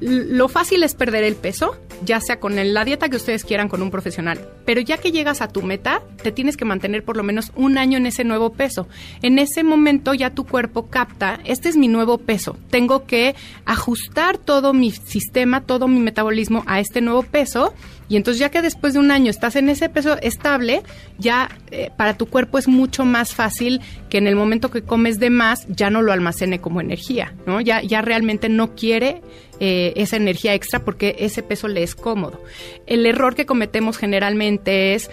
lo 0.02 0.48
fácil 0.48 0.82
es 0.82 0.94
perder 0.94 1.22
el 1.22 1.36
peso, 1.36 1.76
ya 2.04 2.20
sea 2.20 2.40
con 2.40 2.56
la 2.56 2.84
dieta 2.84 3.08
que 3.08 3.16
ustedes 3.16 3.44
quieran 3.44 3.68
con 3.68 3.82
un 3.82 3.90
profesional, 3.90 4.40
pero 4.64 4.80
ya 4.80 4.96
que 4.98 5.12
llegas 5.12 5.40
a 5.40 5.48
tu 5.48 5.62
meta, 5.62 6.02
te 6.22 6.32
tienes 6.32 6.56
que 6.56 6.64
mantener 6.64 7.04
por 7.04 7.16
lo 7.16 7.22
menos 7.22 7.52
un 7.54 7.78
año 7.78 7.98
en 7.98 8.06
ese 8.06 8.24
nuevo 8.24 8.52
peso. 8.52 8.88
En 9.22 9.38
ese 9.38 9.62
momento 9.62 10.12
ya 10.12 10.30
tu 10.30 10.44
cuerpo 10.44 10.88
capta, 10.88 11.38
este 11.44 11.68
es 11.68 11.76
mi 11.76 11.86
nuevo 11.86 12.18
peso, 12.18 12.56
tengo 12.70 13.06
que 13.06 13.36
ajustar 13.64 14.38
todo 14.38 14.72
mi 14.72 14.90
sistema, 14.90 15.60
todo 15.60 15.86
mi 15.86 16.00
metabolismo 16.00 16.64
a 16.66 16.80
este 16.80 17.00
nuevo 17.00 17.22
peso 17.22 17.72
y 18.12 18.16
entonces 18.16 18.40
ya 18.40 18.50
que 18.50 18.60
después 18.60 18.92
de 18.92 18.98
un 19.00 19.10
año 19.10 19.30
estás 19.30 19.56
en 19.56 19.70
ese 19.70 19.88
peso 19.88 20.18
estable, 20.20 20.82
ya 21.16 21.48
eh, 21.70 21.88
para 21.96 22.18
tu 22.18 22.26
cuerpo 22.26 22.58
es 22.58 22.68
mucho 22.68 23.06
más 23.06 23.34
fácil 23.34 23.80
que 24.10 24.18
en 24.18 24.26
el 24.26 24.36
momento 24.36 24.70
que 24.70 24.82
comes 24.82 25.18
de 25.18 25.30
más 25.30 25.66
ya 25.68 25.88
no 25.88 26.02
lo 26.02 26.12
almacene 26.12 26.60
como 26.60 26.82
energía, 26.82 27.32
¿no? 27.46 27.62
Ya, 27.62 27.80
ya 27.80 28.02
realmente 28.02 28.50
no 28.50 28.74
quiere 28.74 29.22
eh, 29.60 29.94
esa 29.96 30.16
energía 30.16 30.52
extra 30.52 30.84
porque 30.84 31.16
ese 31.20 31.42
peso 31.42 31.68
le 31.68 31.82
es 31.82 31.94
cómodo. 31.94 32.38
El 32.86 33.06
error 33.06 33.34
que 33.34 33.46
cometemos 33.46 33.96
generalmente 33.96 34.92
es 34.92 35.10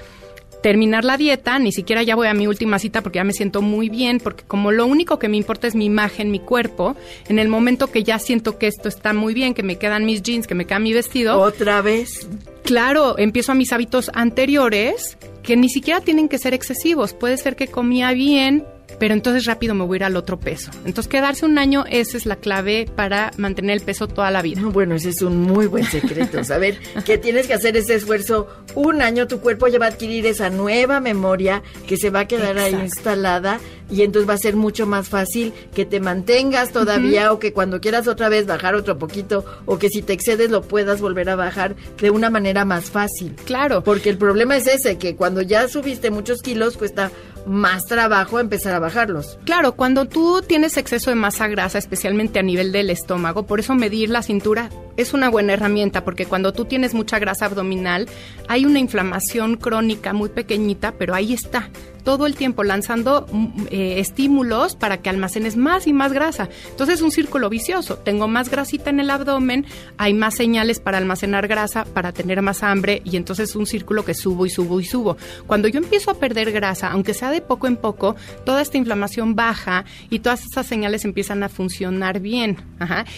terminar 0.61 1.05
la 1.05 1.17
dieta, 1.17 1.59
ni 1.59 1.71
siquiera 1.71 2.03
ya 2.03 2.15
voy 2.15 2.27
a 2.27 2.33
mi 2.33 2.47
última 2.47 2.79
cita 2.79 3.01
porque 3.01 3.17
ya 3.17 3.23
me 3.23 3.33
siento 3.33 3.61
muy 3.61 3.89
bien, 3.89 4.19
porque 4.19 4.43
como 4.45 4.71
lo 4.71 4.85
único 4.85 5.19
que 5.19 5.29
me 5.29 5.37
importa 5.37 5.67
es 5.67 5.75
mi 5.75 5.85
imagen, 5.85 6.31
mi 6.31 6.39
cuerpo, 6.39 6.95
en 7.27 7.39
el 7.39 7.47
momento 7.47 7.87
que 7.87 8.03
ya 8.03 8.19
siento 8.19 8.57
que 8.57 8.67
esto 8.67 8.89
está 8.89 9.13
muy 9.13 9.33
bien, 9.33 9.53
que 9.53 9.63
me 9.63 9.77
quedan 9.77 10.05
mis 10.05 10.21
jeans, 10.21 10.47
que 10.47 10.55
me 10.55 10.65
queda 10.65 10.79
mi 10.79 10.93
vestido. 10.93 11.39
Otra 11.39 11.81
vez. 11.81 12.27
Claro, 12.63 13.17
empiezo 13.17 13.51
a 13.51 13.55
mis 13.55 13.71
hábitos 13.73 14.11
anteriores 14.13 15.17
que 15.43 15.55
ni 15.55 15.69
siquiera 15.69 16.01
tienen 16.01 16.29
que 16.29 16.37
ser 16.37 16.53
excesivos. 16.53 17.13
Puede 17.13 17.37
ser 17.37 17.55
que 17.55 17.67
comía 17.67 18.11
bien, 18.11 18.65
pero 18.97 19.13
entonces 19.13 19.45
rápido 19.45 19.75
me 19.75 19.83
voy 19.85 19.95
a 19.95 19.97
ir 19.97 20.03
al 20.05 20.15
otro 20.17 20.39
peso. 20.39 20.71
Entonces 20.85 21.07
quedarse 21.07 21.45
un 21.45 21.57
año, 21.57 21.85
esa 21.89 22.17
es 22.17 22.25
la 22.25 22.37
clave 22.37 22.87
para 22.95 23.31
mantener 23.37 23.77
el 23.77 23.83
peso 23.83 24.07
toda 24.07 24.31
la 24.31 24.41
vida. 24.41 24.61
Bueno, 24.63 24.95
ese 24.95 25.09
es 25.09 25.21
un 25.21 25.41
muy 25.41 25.67
buen 25.67 25.85
secreto, 25.85 26.43
saber 26.43 26.79
que 27.05 27.17
tienes 27.17 27.47
que 27.47 27.53
hacer 27.53 27.77
ese 27.77 27.95
esfuerzo 27.95 28.47
un 28.75 29.01
año, 29.01 29.27
tu 29.27 29.39
cuerpo 29.39 29.67
ya 29.67 29.79
va 29.79 29.87
a 29.87 29.89
adquirir 29.89 30.25
esa 30.25 30.49
nueva 30.49 30.99
memoria 30.99 31.63
que 31.87 31.97
se 31.97 32.09
va 32.09 32.21
a 32.21 32.27
quedar 32.27 32.57
ahí 32.57 32.73
instalada 32.73 33.59
y 33.89 34.03
entonces 34.03 34.29
va 34.29 34.33
a 34.35 34.37
ser 34.37 34.55
mucho 34.55 34.85
más 34.85 35.09
fácil 35.09 35.53
que 35.73 35.85
te 35.85 35.99
mantengas 35.99 36.71
todavía 36.71 37.31
o 37.33 37.39
que 37.39 37.53
cuando 37.53 37.81
quieras 37.81 38.07
otra 38.07 38.29
vez 38.29 38.45
bajar 38.45 38.75
otro 38.75 38.97
poquito 38.97 39.43
o 39.65 39.77
que 39.77 39.89
si 39.89 40.01
te 40.01 40.13
excedes 40.13 40.51
lo 40.51 40.61
puedas 40.61 41.01
volver 41.01 41.29
a 41.29 41.35
bajar 41.35 41.75
de 41.99 42.11
una 42.11 42.29
manera 42.29 42.65
más 42.65 42.85
fácil. 42.91 43.35
Claro. 43.45 43.83
Porque 43.83 44.09
el 44.09 44.17
problema 44.17 44.57
es 44.57 44.67
ese, 44.67 44.97
que 44.97 45.15
cuando 45.15 45.41
ya 45.41 45.67
subiste 45.67 46.11
muchos 46.11 46.41
kilos 46.41 46.77
cuesta 46.77 47.11
más 47.45 47.85
trabajo 47.85 48.39
empezar 48.39 48.73
a 48.73 48.79
bajarlos. 48.79 49.37
Claro, 49.45 49.73
cuando 49.73 50.05
tú 50.05 50.41
tienes 50.41 50.77
exceso 50.77 51.09
de 51.09 51.15
masa 51.15 51.47
grasa, 51.47 51.77
especialmente 51.77 52.39
a 52.39 52.43
nivel 52.43 52.71
del 52.71 52.89
estómago, 52.89 53.43
por 53.43 53.59
eso 53.59 53.75
medir 53.75 54.09
la 54.09 54.21
cintura 54.21 54.69
es 54.97 55.13
una 55.13 55.29
buena 55.29 55.53
herramienta, 55.53 56.03
porque 56.03 56.25
cuando 56.25 56.53
tú 56.53 56.65
tienes 56.65 56.93
mucha 56.93 57.19
grasa 57.19 57.45
abdominal, 57.45 58.07
hay 58.47 58.65
una 58.65 58.79
inflamación 58.79 59.55
crónica 59.55 60.13
muy 60.13 60.29
pequeñita, 60.29 60.93
pero 60.97 61.15
ahí 61.15 61.33
está 61.33 61.69
todo 62.03 62.25
el 62.25 62.35
tiempo 62.35 62.63
lanzando 62.63 63.27
mm, 63.31 63.47
eh, 63.71 63.99
estímulos 63.99 64.75
para 64.75 64.97
que 64.97 65.09
almacenes 65.09 65.57
más 65.57 65.87
y 65.87 65.93
más 65.93 66.13
grasa. 66.13 66.49
Entonces 66.69 66.95
es 66.95 67.01
un 67.01 67.11
círculo 67.11 67.49
vicioso. 67.49 67.97
Tengo 67.97 68.27
más 68.27 68.49
grasita 68.49 68.89
en 68.89 68.99
el 68.99 69.09
abdomen, 69.09 69.65
hay 69.97 70.13
más 70.13 70.35
señales 70.35 70.79
para 70.79 70.97
almacenar 70.97 71.47
grasa, 71.47 71.85
para 71.85 72.11
tener 72.11 72.41
más 72.41 72.63
hambre 72.63 73.01
y 73.03 73.17
entonces 73.17 73.49
es 73.49 73.55
un 73.55 73.65
círculo 73.65 74.05
que 74.05 74.13
subo 74.13 74.45
y 74.45 74.49
subo 74.49 74.79
y 74.79 74.85
subo. 74.85 75.17
Cuando 75.47 75.67
yo 75.67 75.79
empiezo 75.79 76.11
a 76.11 76.15
perder 76.15 76.51
grasa, 76.51 76.89
aunque 76.89 77.13
sea 77.13 77.31
de 77.31 77.41
poco 77.41 77.67
en 77.67 77.77
poco, 77.77 78.15
toda 78.45 78.61
esta 78.61 78.77
inflamación 78.77 79.35
baja 79.35 79.85
y 80.09 80.19
todas 80.19 80.43
esas 80.45 80.65
señales 80.65 81.05
empiezan 81.05 81.43
a 81.43 81.49
funcionar 81.49 82.19
bien. 82.19 82.57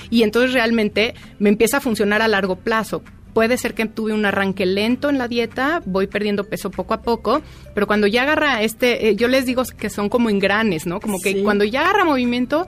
Y 0.10 0.24
entonces 0.24 0.54
realmente 0.54 1.14
me 1.40 1.50
empieza 1.50 1.78
a 1.78 1.82
funcionar 1.82 2.22
a 2.22 2.28
largo 2.28 2.56
plazo 2.56 3.04
puede 3.34 3.58
ser 3.58 3.74
que 3.74 3.86
tuve 3.86 4.14
un 4.14 4.26
arranque 4.26 4.66
lento 4.66 5.10
en 5.10 5.18
la 5.18 5.28
dieta, 5.28 5.82
voy 5.86 6.08
perdiendo 6.08 6.44
peso 6.44 6.72
poco 6.72 6.94
a 6.94 7.02
poco, 7.02 7.42
pero 7.74 7.88
cuando 7.88 8.08
ya 8.08 8.24
agarra 8.24 8.62
este, 8.62 9.10
eh, 9.10 9.16
yo 9.16 9.28
les 9.28 9.46
digo 9.46 9.64
que 9.78 9.90
son 9.90 10.10
como 10.10 10.30
engranes, 10.30 10.86
¿no? 10.86 11.00
Como 11.00 11.20
que 11.20 11.44
cuando 11.44 11.64
ya 11.64 11.82
agarra 11.82 12.06
movimiento, 12.06 12.68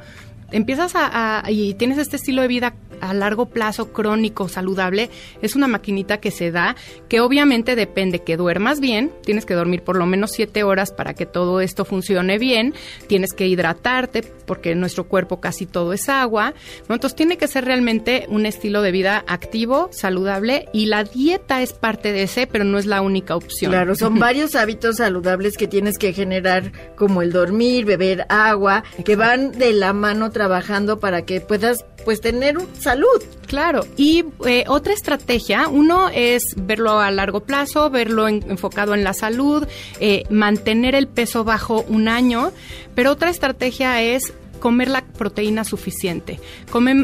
empiezas 0.52 0.94
a, 0.96 1.44
y 1.50 1.74
tienes 1.74 1.98
este 1.98 2.16
estilo 2.16 2.42
de 2.42 2.48
vida 2.48 2.74
a 3.04 3.14
largo 3.14 3.48
plazo 3.48 3.92
crónico, 3.92 4.48
saludable, 4.48 5.10
es 5.42 5.56
una 5.56 5.68
maquinita 5.68 6.20
que 6.20 6.32
se 6.32 6.52
da, 6.52 6.76
que 7.10 7.20
obviamente 7.20 7.76
depende 7.76 8.20
que 8.20 8.38
duermas 8.38 8.80
bien, 8.80 9.12
tienes 9.24 9.46
que 9.46 9.54
dormir 9.54 9.84
por 9.84 9.98
lo 9.98 10.06
menos 10.06 10.32
siete 10.32 10.64
horas 10.64 10.92
para 10.92 11.14
que 11.14 11.26
todo 11.26 11.60
esto 11.60 11.86
funcione 11.86 12.38
bien, 12.38 12.74
tienes 13.08 13.34
que 13.34 13.48
hidratarte 13.48 14.24
porque 14.46 14.76
nuestro 14.76 15.06
cuerpo 15.06 15.40
casi 15.40 15.66
todo 15.66 15.94
es 15.94 16.10
agua, 16.10 16.54
entonces 16.82 17.16
tiene 17.16 17.38
que 17.38 17.48
ser 17.48 17.66
realmente 17.66 18.26
un 18.30 18.46
estilo 18.46 18.82
de 18.82 18.92
vida 18.92 19.24
activo, 19.28 19.90
saludable 19.92 20.68
y 20.74 20.86
la 20.86 21.04
dieta 21.04 21.62
es 21.62 21.74
parte 21.74 22.12
de 22.12 22.24
ese, 22.24 22.48
pero 22.48 22.64
no 22.64 22.78
es 22.78 22.86
la 22.86 23.02
única 23.02 23.36
opción. 23.36 23.72
Claro, 23.72 23.96
son 23.96 24.20
varios 24.20 24.56
hábitos 24.56 24.98
saludables 24.98 25.58
que 25.58 25.68
tienes 25.68 25.98
que 25.98 26.14
generar, 26.14 26.72
como 26.96 27.22
el 27.22 27.32
dormir, 27.32 27.86
beber 27.86 28.26
agua, 28.30 28.84
que 29.04 29.16
van 29.16 29.52
de 29.52 29.74
la 29.74 29.94
mano 29.94 30.32
trabajando 30.32 31.00
para 31.00 31.24
que 31.24 31.42
puedas 31.42 31.86
pues 32.04 32.22
tener 32.22 32.58
salud. 32.80 33.22
Claro, 33.48 33.86
y 33.98 34.26
eh, 34.46 34.64
otra 34.68 34.94
estrategia, 34.94 35.68
uno 35.68 36.10
es 36.10 36.56
verlo 36.58 37.00
a 37.00 37.12
largo 37.12 37.42
plazo, 37.42 37.90
verlo 37.90 38.28
enfocado 38.28 38.94
en 38.96 39.04
la 39.04 39.14
salud, 39.14 39.68
eh, 40.00 40.24
mantener 40.30 40.96
el 40.96 41.08
peso 41.08 41.44
bajo 41.44 41.86
un 41.88 42.08
año, 42.08 42.52
pero 42.96 43.12
otra 43.12 43.30
estrategia 43.30 44.02
es 44.02 44.34
comer 44.60 44.88
la 44.88 45.04
proteína 45.04 45.66
suficiente. 45.66 46.40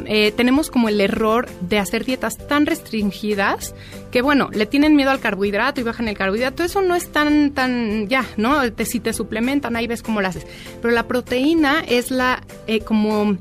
Eh, 0.07 0.31
tenemos 0.31 0.71
como 0.71 0.87
el 0.87 1.01
error 1.01 1.49
de 1.59 1.77
hacer 1.77 2.05
dietas 2.05 2.37
tan 2.37 2.65
restringidas 2.65 3.75
que, 4.11 4.21
bueno, 4.21 4.49
le 4.53 4.65
tienen 4.65 4.95
miedo 4.95 5.11
al 5.11 5.19
carbohidrato 5.19 5.81
y 5.81 5.83
bajan 5.83 6.07
el 6.07 6.17
carbohidrato. 6.17 6.63
Eso 6.63 6.81
no 6.81 6.95
es 6.95 7.11
tan, 7.11 7.51
tan, 7.51 8.07
ya, 8.07 8.25
¿no? 8.37 8.61
si 8.85 9.01
te 9.01 9.11
suplementan, 9.11 9.75
ahí 9.75 9.87
ves 9.87 10.01
cómo 10.01 10.21
lo 10.21 10.29
haces. 10.29 10.47
Pero 10.81 10.93
la 10.93 11.05
proteína 11.05 11.83
es 11.85 12.11
la, 12.11 12.41
como 12.85 13.37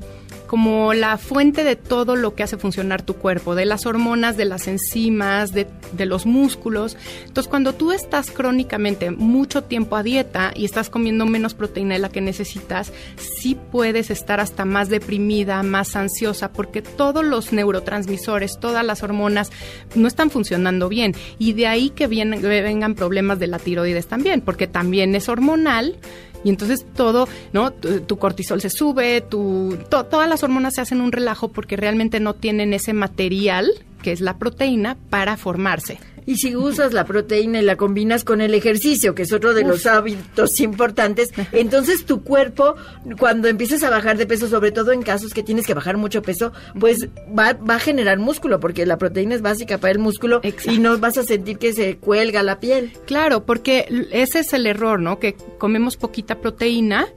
como 0.49 0.95
la 0.95 1.19
fuente 1.19 1.63
de 1.63 1.75
todo 1.75 2.15
lo 2.15 2.33
que 2.33 2.41
hace 2.41 2.57
funcionar 2.57 3.03
tu 3.03 3.13
cuerpo, 3.13 3.53
de 3.53 3.65
las 3.65 3.85
hormonas, 3.85 4.35
de 4.35 4.45
las 4.45 4.67
enzimas, 4.67 5.53
de, 5.53 5.67
los 6.07 6.25
músculos. 6.25 6.97
Entonces, 7.23 7.47
cuando 7.47 7.73
tú 7.73 7.91
estás 7.91 8.31
crónicamente 8.31 9.11
mucho 9.11 9.63
tiempo 9.63 9.95
a 9.95 10.01
dieta 10.01 10.51
y 10.55 10.65
estás 10.65 10.89
comiendo 10.89 11.27
menos 11.27 11.53
proteína 11.53 11.93
de 11.93 11.99
la 11.99 12.09
que 12.09 12.21
necesitas, 12.21 12.91
sí 13.15 13.55
puedes 13.71 14.09
estar 14.09 14.39
hasta 14.39 14.65
más 14.65 14.89
deprimida, 14.89 15.61
más 15.61 15.95
ansiosa, 15.95 16.51
porque 16.51 16.81
todos 16.81 17.23
los 17.23 17.53
neurotransmisores, 17.53 18.59
todas 18.59 18.83
las 18.83 19.03
hormonas 19.03 19.51
no 19.93 20.07
están 20.07 20.31
funcionando 20.31 20.89
bien. 20.89 21.13
Y 21.37 21.53
de 21.53 21.67
ahí 21.67 21.91
que 21.91 22.07
vengan 22.07 22.95
problemas 22.95 23.37
de 23.37 23.45
la 23.45 23.59
tiroides 23.59 24.07
también, 24.07 24.41
porque 24.41 24.65
también 24.65 25.13
es 25.13 25.29
hormonal 25.29 25.99
y 26.43 26.49
entonces 26.49 26.85
todo, 26.95 27.27
¿no? 27.53 27.71
Tu, 27.71 28.17
cortisol 28.17 28.61
se 28.61 28.69
sube, 28.69 29.21
tu, 29.21 29.77
todas 29.89 30.29
las 30.29 30.43
hormonas 30.43 30.75
se 30.75 30.81
hacen 30.81 31.01
un 31.01 31.11
relajo 31.11 31.49
porque 31.49 31.75
realmente 31.75 32.19
no 32.19 32.33
tienen 32.33 32.73
ese 32.73 32.93
material, 32.93 33.69
que 34.01 34.11
es 34.11 34.21
la 34.21 34.37
proteína, 34.37 34.97
para 35.09 35.37
formarse. 35.37 35.99
Y 36.29 36.37
si 36.37 36.55
usas 36.55 36.93
la 36.93 37.05
proteína 37.05 37.59
y 37.59 37.63
la 37.63 37.75
combinas 37.75 38.23
con 38.23 38.39
el 38.39 38.53
ejercicio, 38.53 39.15
que 39.15 39.23
es 39.23 39.33
otro 39.33 39.55
de 39.55 39.63
los 39.63 39.87
hábitos 39.87 40.59
importantes, 40.59 41.31
entonces 41.51 42.05
tu 42.05 42.23
cuerpo, 42.23 42.75
cuando 43.17 43.47
empieces 43.47 43.81
a 43.81 43.89
bajar 43.89 44.15
de 44.15 44.27
peso, 44.27 44.47
sobre 44.47 44.71
todo 44.71 44.91
en 44.91 45.01
casos 45.01 45.33
que 45.33 45.41
tienes 45.41 45.65
que 45.65 45.73
bajar 45.73 45.97
mucho 45.97 46.21
peso, 46.21 46.53
pues 46.79 47.07
va, 47.35 47.53
va 47.53 47.77
a 47.77 47.79
generar 47.79 48.19
músculo, 48.19 48.59
porque 48.59 48.85
la 48.85 48.99
proteína 48.99 49.33
es 49.33 49.41
básica 49.41 49.79
para 49.79 49.91
el 49.91 49.97
músculo 49.97 50.39
y 50.65 50.77
no 50.77 50.99
vas 50.99 51.17
a 51.17 51.23
sentir 51.23 51.57
que 51.57 51.73
se 51.73 51.97
cuelga 51.97 52.43
la 52.43 52.59
piel. 52.59 52.91
Claro, 53.07 53.47
porque 53.47 53.87
ese 54.11 54.41
es 54.41 54.53
el 54.53 54.67
error, 54.67 54.99
¿no? 54.99 55.17
Que 55.17 55.33
comemos 55.57 55.97
poquita 55.97 56.39
proteína 56.39 57.07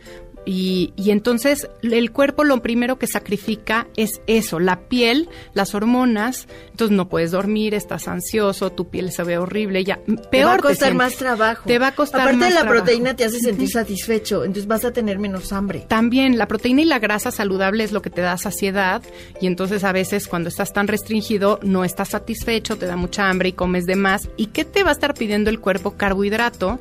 y, 0.44 0.92
y, 0.96 1.10
entonces 1.10 1.68
el 1.82 2.10
cuerpo 2.10 2.44
lo 2.44 2.62
primero 2.62 2.98
que 2.98 3.06
sacrifica 3.06 3.86
es 3.96 4.20
eso, 4.26 4.58
la 4.58 4.80
piel, 4.80 5.28
las 5.54 5.74
hormonas. 5.74 6.48
Entonces 6.70 6.96
no 6.96 7.08
puedes 7.08 7.30
dormir, 7.30 7.74
estás 7.74 8.08
ansioso, 8.08 8.70
tu 8.70 8.88
piel 8.88 9.12
se 9.12 9.22
ve 9.22 9.38
horrible, 9.38 9.84
ya 9.84 9.96
peor. 9.96 10.26
Te 10.30 10.44
va 10.44 10.54
a 10.54 10.58
costar 10.58 10.94
más 10.94 11.16
trabajo. 11.16 11.62
Te 11.66 11.78
va 11.78 11.88
a 11.88 11.94
costar 11.94 12.22
Aparte 12.22 12.44
de 12.46 12.50
la 12.50 12.66
proteína 12.66 13.14
te 13.14 13.24
hace 13.24 13.38
sentir 13.40 13.70
satisfecho, 13.70 14.44
entonces 14.44 14.66
vas 14.66 14.84
a 14.84 14.92
tener 14.92 15.18
menos 15.18 15.52
hambre. 15.52 15.84
También 15.88 16.38
la 16.38 16.48
proteína 16.48 16.82
y 16.82 16.86
la 16.86 16.98
grasa 16.98 17.30
saludable 17.30 17.84
es 17.84 17.92
lo 17.92 18.02
que 18.02 18.10
te 18.10 18.20
da 18.20 18.36
saciedad 18.36 19.02
y 19.40 19.46
entonces 19.46 19.84
a 19.84 19.92
veces 19.92 20.26
cuando 20.26 20.48
estás 20.48 20.72
tan 20.72 20.88
restringido 20.88 21.60
no 21.62 21.84
estás 21.84 22.08
satisfecho, 22.10 22.76
te 22.76 22.86
da 22.86 22.96
mucha 22.96 23.28
hambre 23.28 23.50
y 23.50 23.52
comes 23.52 23.86
de 23.86 23.96
más. 23.96 24.28
¿Y 24.36 24.46
qué 24.46 24.64
te 24.64 24.82
va 24.82 24.90
a 24.90 24.92
estar 24.94 25.14
pidiendo 25.14 25.50
el 25.50 25.60
cuerpo? 25.60 25.96
Carbohidrato 25.96 26.80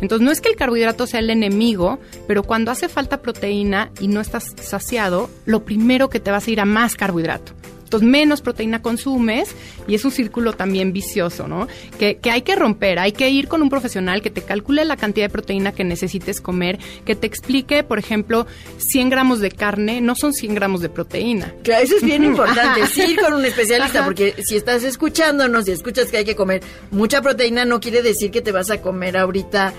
entonces 0.00 0.24
no 0.24 0.30
es 0.30 0.40
que 0.40 0.48
el 0.48 0.56
carbohidrato 0.56 1.06
sea 1.06 1.20
el 1.20 1.30
enemigo, 1.30 1.98
pero 2.26 2.42
cuando 2.42 2.70
hace 2.70 2.88
falta 2.88 3.22
proteína 3.22 3.90
y 4.00 4.08
no 4.08 4.20
estás 4.20 4.54
saciado, 4.60 5.30
lo 5.44 5.64
primero 5.64 6.08
que 6.08 6.20
te 6.20 6.30
vas 6.30 6.46
a 6.46 6.50
ir 6.50 6.60
a 6.60 6.64
más 6.64 6.94
carbohidrato. 6.94 7.59
Entonces, 7.90 8.08
menos 8.08 8.40
proteína 8.40 8.82
consumes 8.82 9.48
y 9.88 9.96
es 9.96 10.04
un 10.04 10.12
círculo 10.12 10.52
también 10.52 10.92
vicioso, 10.92 11.48
¿no? 11.48 11.66
Que, 11.98 12.18
que, 12.18 12.30
hay 12.30 12.42
que 12.42 12.54
romper, 12.54 13.00
hay 13.00 13.10
que 13.10 13.28
ir 13.30 13.48
con 13.48 13.62
un 13.62 13.68
profesional 13.68 14.22
que 14.22 14.30
te 14.30 14.42
calcule 14.42 14.84
la 14.84 14.96
cantidad 14.96 15.26
de 15.26 15.30
proteína 15.30 15.72
que 15.72 15.82
necesites 15.82 16.40
comer, 16.40 16.78
que 17.04 17.16
te 17.16 17.26
explique, 17.26 17.82
por 17.82 17.98
ejemplo, 17.98 18.46
100 18.78 19.10
gramos 19.10 19.40
de 19.40 19.50
carne 19.50 20.00
no 20.00 20.14
son 20.14 20.32
100 20.32 20.54
gramos 20.54 20.82
de 20.82 20.88
proteína. 20.88 21.52
Claro, 21.64 21.82
eso 21.82 21.96
es 21.96 22.04
bien 22.04 22.22
importante, 22.30 22.86
sí 22.86 23.02
ir 23.02 23.20
con 23.20 23.32
un 23.32 23.44
especialista, 23.44 24.04
porque 24.04 24.36
si 24.40 24.54
estás 24.54 24.84
escuchándonos 24.84 25.66
y 25.66 25.72
escuchas 25.72 26.12
que 26.12 26.18
hay 26.18 26.24
que 26.24 26.36
comer 26.36 26.62
mucha 26.92 27.20
proteína, 27.22 27.64
no 27.64 27.80
quiere 27.80 28.02
decir 28.02 28.30
que 28.30 28.40
te 28.40 28.52
vas 28.52 28.70
a 28.70 28.80
comer 28.80 29.16
ahorita 29.16 29.74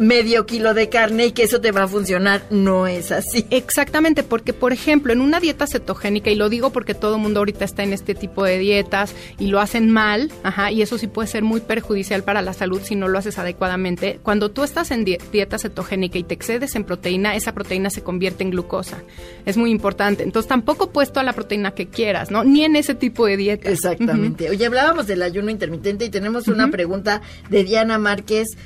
medio 0.00 0.46
kilo 0.46 0.72
de 0.74 0.88
carne 0.88 1.26
y 1.26 1.32
que 1.32 1.42
eso 1.42 1.60
te 1.60 1.70
va 1.70 1.84
a 1.84 1.88
funcionar. 1.88 2.42
No 2.50 2.86
es 2.86 3.12
así. 3.12 3.46
Exactamente, 3.50 4.22
porque 4.22 4.52
por 4.52 4.72
ejemplo, 4.72 5.12
en 5.12 5.20
una 5.20 5.38
dieta 5.38 5.66
cetogénica, 5.66 6.30
y 6.30 6.34
lo 6.34 6.48
digo 6.48 6.70
porque 6.70 6.94
todo 6.94 7.16
el 7.16 7.20
mundo 7.20 7.40
ahorita 7.40 7.64
está 7.66 7.82
en 7.82 7.92
este 7.92 8.14
tipo 8.14 8.44
de 8.44 8.58
dietas 8.58 9.14
y 9.38 9.48
lo 9.48 9.60
hacen 9.60 9.90
mal, 9.90 10.32
ajá, 10.42 10.72
y 10.72 10.80
eso 10.80 10.96
sí 10.96 11.06
puede 11.06 11.28
ser 11.28 11.44
muy 11.44 11.60
perjudicial 11.60 12.24
para 12.24 12.40
la 12.40 12.54
salud 12.54 12.80
si 12.82 12.96
no 12.96 13.08
lo 13.08 13.18
haces 13.18 13.38
adecuadamente. 13.38 14.18
Cuando 14.22 14.50
tú 14.50 14.64
estás 14.64 14.90
en 14.90 15.04
dieta 15.04 15.58
cetogénica 15.58 16.18
y 16.18 16.24
te 16.24 16.34
excedes 16.34 16.74
en 16.74 16.84
proteína, 16.84 17.36
esa 17.36 17.52
proteína 17.52 17.90
se 17.90 18.02
convierte 18.02 18.42
en 18.42 18.50
glucosa. 18.50 19.02
Es 19.44 19.58
muy 19.58 19.70
importante. 19.70 20.22
Entonces 20.22 20.48
tampoco 20.48 20.90
puesto 20.90 21.10
toda 21.10 21.24
la 21.24 21.32
proteína 21.32 21.72
que 21.72 21.88
quieras, 21.88 22.30
¿no? 22.30 22.44
Ni 22.44 22.64
en 22.64 22.76
ese 22.76 22.94
tipo 22.94 23.26
de 23.26 23.36
dieta. 23.36 23.68
Exactamente. 23.68 24.48
Oye, 24.48 24.64
hablábamos 24.64 25.08
del 25.08 25.22
ayuno 25.22 25.50
intermitente 25.50 26.04
y 26.04 26.08
tenemos 26.08 26.48
una 26.48 26.70
pregunta 26.70 27.20
de 27.48 27.64
Diana 27.64 27.98
Márquez 27.98 28.56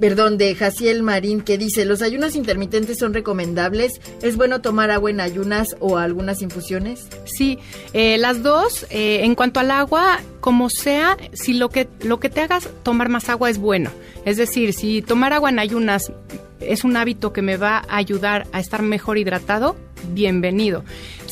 perdón, 0.00 0.38
de 0.38 0.54
Jaciel 0.54 1.02
Marín, 1.02 1.40
que 1.40 1.58
dice, 1.58 1.84
¿los 1.84 2.02
ayunos 2.02 2.36
intermitentes 2.36 2.98
son 2.98 3.14
recomendables? 3.14 4.00
¿Es 4.22 4.36
bueno 4.36 4.60
tomar 4.60 4.90
agua 4.90 5.10
en 5.10 5.20
ayunas 5.20 5.76
o 5.80 5.98
algunas 5.98 6.42
infusiones? 6.42 7.08
Sí, 7.24 7.58
eh, 7.92 8.18
las 8.18 8.42
dos. 8.42 8.86
Eh, 8.90 9.20
en 9.24 9.34
cuanto 9.34 9.60
al 9.60 9.70
agua, 9.70 10.20
como 10.40 10.70
sea, 10.70 11.16
si 11.32 11.54
lo 11.54 11.68
que, 11.68 11.88
lo 12.00 12.20
que 12.20 12.30
te 12.30 12.40
hagas 12.40 12.68
tomar 12.82 13.08
más 13.08 13.28
agua 13.28 13.50
es 13.50 13.58
bueno. 13.58 13.90
Es 14.24 14.36
decir, 14.36 14.72
si 14.72 15.02
tomar 15.02 15.32
agua 15.32 15.50
en 15.50 15.58
ayunas 15.58 16.12
es 16.60 16.84
un 16.84 16.96
hábito 16.96 17.32
que 17.32 17.42
me 17.42 17.56
va 17.56 17.78
a 17.88 17.96
ayudar 17.96 18.46
a 18.52 18.60
estar 18.60 18.82
mejor 18.82 19.18
hidratado, 19.18 19.76
bienvenido 20.12 20.84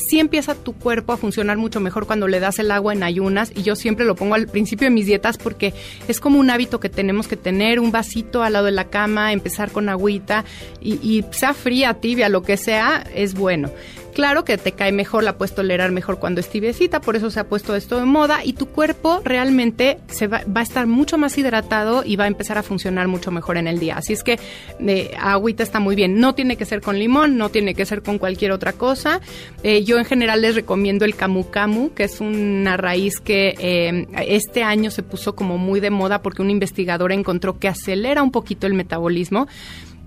sí 0.07 0.19
empieza 0.19 0.55
tu 0.55 0.73
cuerpo 0.73 1.13
a 1.13 1.17
funcionar 1.17 1.57
mucho 1.57 1.79
mejor 1.79 2.07
cuando 2.07 2.27
le 2.27 2.39
das 2.39 2.59
el 2.59 2.71
agua 2.71 2.93
en 2.93 3.03
ayunas 3.03 3.51
y 3.55 3.63
yo 3.63 3.75
siempre 3.75 4.05
lo 4.05 4.15
pongo 4.15 4.35
al 4.35 4.47
principio 4.47 4.85
de 4.85 4.91
mis 4.91 5.05
dietas 5.05 5.37
porque 5.37 5.73
es 6.07 6.19
como 6.19 6.39
un 6.39 6.49
hábito 6.49 6.79
que 6.79 6.89
tenemos 6.89 7.27
que 7.27 7.37
tener, 7.37 7.79
un 7.79 7.91
vasito 7.91 8.43
al 8.43 8.53
lado 8.53 8.65
de 8.65 8.71
la 8.71 8.85
cama, 8.85 9.33
empezar 9.33 9.71
con 9.71 9.89
agüita 9.89 10.45
y, 10.81 10.93
y 10.95 11.25
sea 11.31 11.53
fría, 11.53 11.95
tibia, 11.95 12.29
lo 12.29 12.41
que 12.41 12.57
sea, 12.57 13.03
es 13.13 13.33
bueno. 13.33 13.69
Claro 14.17 14.43
que 14.45 14.57
te 14.57 14.71
cae 14.71 14.91
mejor, 14.91 15.23
la 15.23 15.37
puedes 15.37 15.53
tolerar 15.53 15.91
mejor 15.91 16.17
cuando 16.17 16.41
es 16.41 16.49
tibiecita, 16.49 17.01
por 17.01 17.15
eso 17.15 17.29
se 17.29 17.39
ha 17.39 17.43
puesto 17.43 17.75
esto 17.75 17.99
de 17.99 18.05
moda 18.05 18.43
y 18.43 18.53
tu 18.53 18.65
cuerpo 18.65 19.21
realmente 19.23 19.99
se 20.07 20.25
va, 20.25 20.41
a 20.55 20.61
estar 20.63 20.87
mucho 20.87 21.19
más 21.19 21.37
hidratado 21.37 22.01
y 22.03 22.15
va 22.15 22.23
a 22.23 22.27
empezar 22.27 22.57
a 22.57 22.63
funcionar 22.63 23.07
mucho 23.07 23.29
mejor 23.29 23.57
en 23.57 23.67
el 23.67 23.77
día. 23.77 23.95
Así 23.95 24.13
es 24.13 24.23
que 24.23 24.39
eh, 24.79 25.11
agüita 25.19 25.61
está 25.61 25.79
muy 25.79 25.95
bien. 25.95 26.19
No 26.19 26.33
tiene 26.33 26.57
que 26.57 26.65
ser 26.65 26.81
con 26.81 26.97
limón, 26.97 27.37
no 27.37 27.49
tiene 27.49 27.75
que 27.75 27.85
ser 27.85 28.01
con 28.01 28.17
cualquier 28.17 28.53
otra 28.53 28.73
cosa. 28.73 29.21
Eh, 29.61 29.83
yo 29.83 29.99
en 29.99 30.05
general 30.05 30.41
les 30.41 30.55
recomiendo 30.55 31.05
el 31.05 31.15
camu 31.15 31.51
camu, 31.51 31.93
que 31.93 32.05
es 32.05 32.19
una 32.19 32.75
raíz 32.75 33.19
que 33.19 33.53
eh, 33.59 34.07
este 34.27 34.63
año 34.63 34.89
se 34.89 35.03
puso 35.03 35.35
como 35.35 35.59
muy 35.59 35.79
de 35.79 35.91
moda 35.91 36.23
porque 36.23 36.41
un 36.41 36.49
investigador 36.49 37.11
encontró 37.11 37.59
que 37.59 37.67
acelera 37.67 38.23
un 38.23 38.31
poquito 38.31 38.65
el 38.65 38.73
metabolismo 38.73 39.47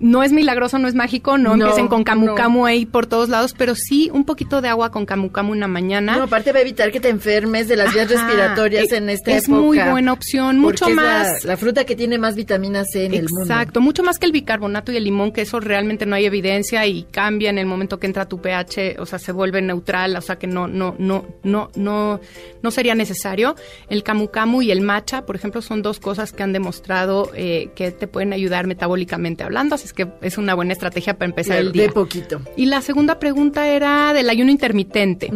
no 0.01 0.23
es 0.23 0.31
milagroso, 0.31 0.79
no 0.79 0.87
es 0.87 0.95
mágico, 0.95 1.37
no, 1.37 1.53
empiecen 1.53 1.87
con 1.87 2.03
camu 2.03 2.33
camu 2.33 2.65
ahí 2.65 2.85
por 2.85 3.05
todos 3.05 3.29
lados, 3.29 3.53
pero 3.55 3.75
sí 3.75 4.09
un 4.11 4.25
poquito 4.25 4.61
de 4.61 4.67
agua 4.67 4.91
con 4.91 5.05
camu 5.05 5.31
camu 5.31 5.51
una 5.51 5.67
mañana. 5.67 6.17
No, 6.17 6.23
aparte 6.23 6.51
va 6.51 6.57
a 6.59 6.61
evitar 6.61 6.91
que 6.91 6.99
te 6.99 7.09
enfermes 7.09 7.67
de 7.67 7.75
las 7.75 7.93
vías 7.93 8.09
respiratorias 8.09 8.91
en 8.91 9.09
esta 9.09 9.31
es 9.31 9.43
época. 9.43 9.57
Es 9.57 9.63
muy 9.63 9.79
buena 9.79 10.13
opción, 10.13 10.59
mucho 10.59 10.89
más. 10.89 11.45
la, 11.45 11.55
fruta 11.55 11.85
que 11.85 11.95
tiene 11.95 12.17
más 12.17 12.35
vitamina 12.35 12.83
C 12.83 13.05
en 13.05 13.13
el 13.13 13.27
mundo. 13.29 13.41
Exacto, 13.41 13.79
mucho 13.79 14.01
más 14.01 14.17
que 14.17 14.25
el 14.25 14.31
bicarbonato 14.31 14.91
y 14.91 14.97
el 14.97 15.03
limón, 15.03 15.31
que 15.31 15.41
eso 15.41 15.59
realmente 15.59 16.07
no 16.07 16.15
hay 16.15 16.25
evidencia 16.25 16.85
y 16.87 17.03
cambia 17.03 17.51
en 17.51 17.59
el 17.59 17.67
momento 17.67 17.99
que 17.99 18.07
entra 18.07 18.27
tu 18.27 18.41
pH, 18.41 18.95
o 18.99 19.05
sea, 19.05 19.19
se 19.19 19.31
vuelve 19.31 19.61
neutral, 19.61 20.15
o 20.15 20.21
sea 20.21 20.37
que 20.37 20.47
no, 20.47 20.67
no, 20.67 20.95
no, 20.97 21.25
no, 21.43 21.69
no, 21.75 22.19
no 22.63 22.71
sería 22.71 22.95
necesario. 22.95 23.55
El 23.87 24.03
camu 24.03 24.29
camu 24.29 24.63
y 24.63 24.71
el 24.71 24.81
matcha, 24.81 25.25
por 25.27 25.35
ejemplo, 25.35 25.61
son 25.61 25.83
dos 25.83 25.99
cosas 25.99 26.31
que 26.31 26.41
han 26.41 26.53
demostrado 26.53 27.31
eh, 27.35 27.69
que 27.75 27.91
te 27.91 28.07
pueden 28.07 28.33
ayudar 28.33 28.65
metabólicamente 28.65 29.43
hablando, 29.43 29.75
así 29.75 29.90
es 29.91 29.93
que 29.93 30.07
es 30.21 30.37
una 30.37 30.53
buena 30.53 30.73
estrategia 30.73 31.17
para 31.17 31.29
empezar 31.29 31.57
el 31.57 31.71
día. 31.71 31.83
De 31.83 31.89
poquito. 31.89 32.41
Y 32.55 32.65
la 32.65 32.81
segunda 32.81 33.19
pregunta 33.19 33.67
era 33.67 34.13
del 34.13 34.29
ayuno 34.29 34.51
intermitente. 34.51 35.31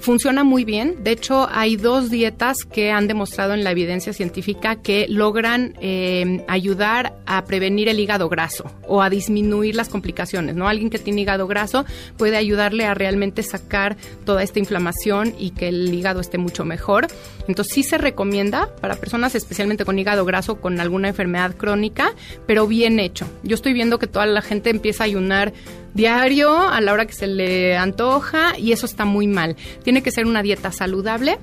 Funciona 0.00 0.44
muy 0.44 0.64
bien. 0.64 1.02
De 1.02 1.12
hecho, 1.12 1.48
hay 1.50 1.76
dos 1.76 2.10
dietas 2.10 2.58
que 2.70 2.90
han 2.90 3.08
demostrado 3.08 3.54
en 3.54 3.64
la 3.64 3.70
evidencia 3.70 4.12
científica 4.12 4.76
que 4.76 5.06
logran 5.08 5.74
eh, 5.80 6.44
ayudar 6.48 7.14
a 7.26 7.44
prevenir 7.44 7.88
el 7.88 7.98
hígado 7.98 8.28
graso 8.28 8.70
o 8.86 9.02
a 9.02 9.10
disminuir 9.10 9.74
las 9.74 9.88
complicaciones. 9.88 10.54
¿no? 10.54 10.68
Alguien 10.68 10.90
que 10.90 10.98
tiene 10.98 11.22
hígado 11.22 11.46
graso 11.46 11.84
puede 12.16 12.36
ayudarle 12.36 12.84
a 12.84 12.94
realmente 12.94 13.42
sacar 13.42 13.96
toda 14.24 14.42
esta 14.42 14.58
inflamación 14.58 15.34
y 15.38 15.50
que 15.50 15.68
el 15.68 15.92
hígado 15.92 16.20
esté 16.20 16.38
mucho 16.38 16.64
mejor. 16.64 17.06
Entonces 17.48 17.74
sí 17.74 17.82
se 17.82 17.98
recomienda 17.98 18.68
para 18.80 18.96
personas 18.96 19.34
especialmente 19.34 19.84
con 19.84 19.98
hígado 19.98 20.24
graso, 20.24 20.60
con 20.60 20.80
alguna 20.80 21.08
enfermedad 21.08 21.56
crónica, 21.56 22.12
pero 22.46 22.66
bien 22.66 23.00
hecho. 23.00 23.26
Yo 23.42 23.54
estoy 23.54 23.72
viendo 23.72 23.83
que 23.98 24.06
toda 24.06 24.26
la 24.26 24.42
gente 24.42 24.70
empieza 24.70 25.04
a 25.04 25.06
ayunar 25.06 25.52
diario 25.94 26.58
a 26.58 26.80
la 26.80 26.92
hora 26.92 27.06
que 27.06 27.12
se 27.12 27.26
le 27.26 27.76
antoja 27.76 28.58
y 28.58 28.72
eso 28.72 28.86
está 28.86 29.04
muy 29.04 29.26
mal. 29.26 29.56
Tiene 29.82 30.02
que 30.02 30.10
ser 30.10 30.26
una 30.26 30.42
dieta 30.42 30.72
saludable 30.72 31.38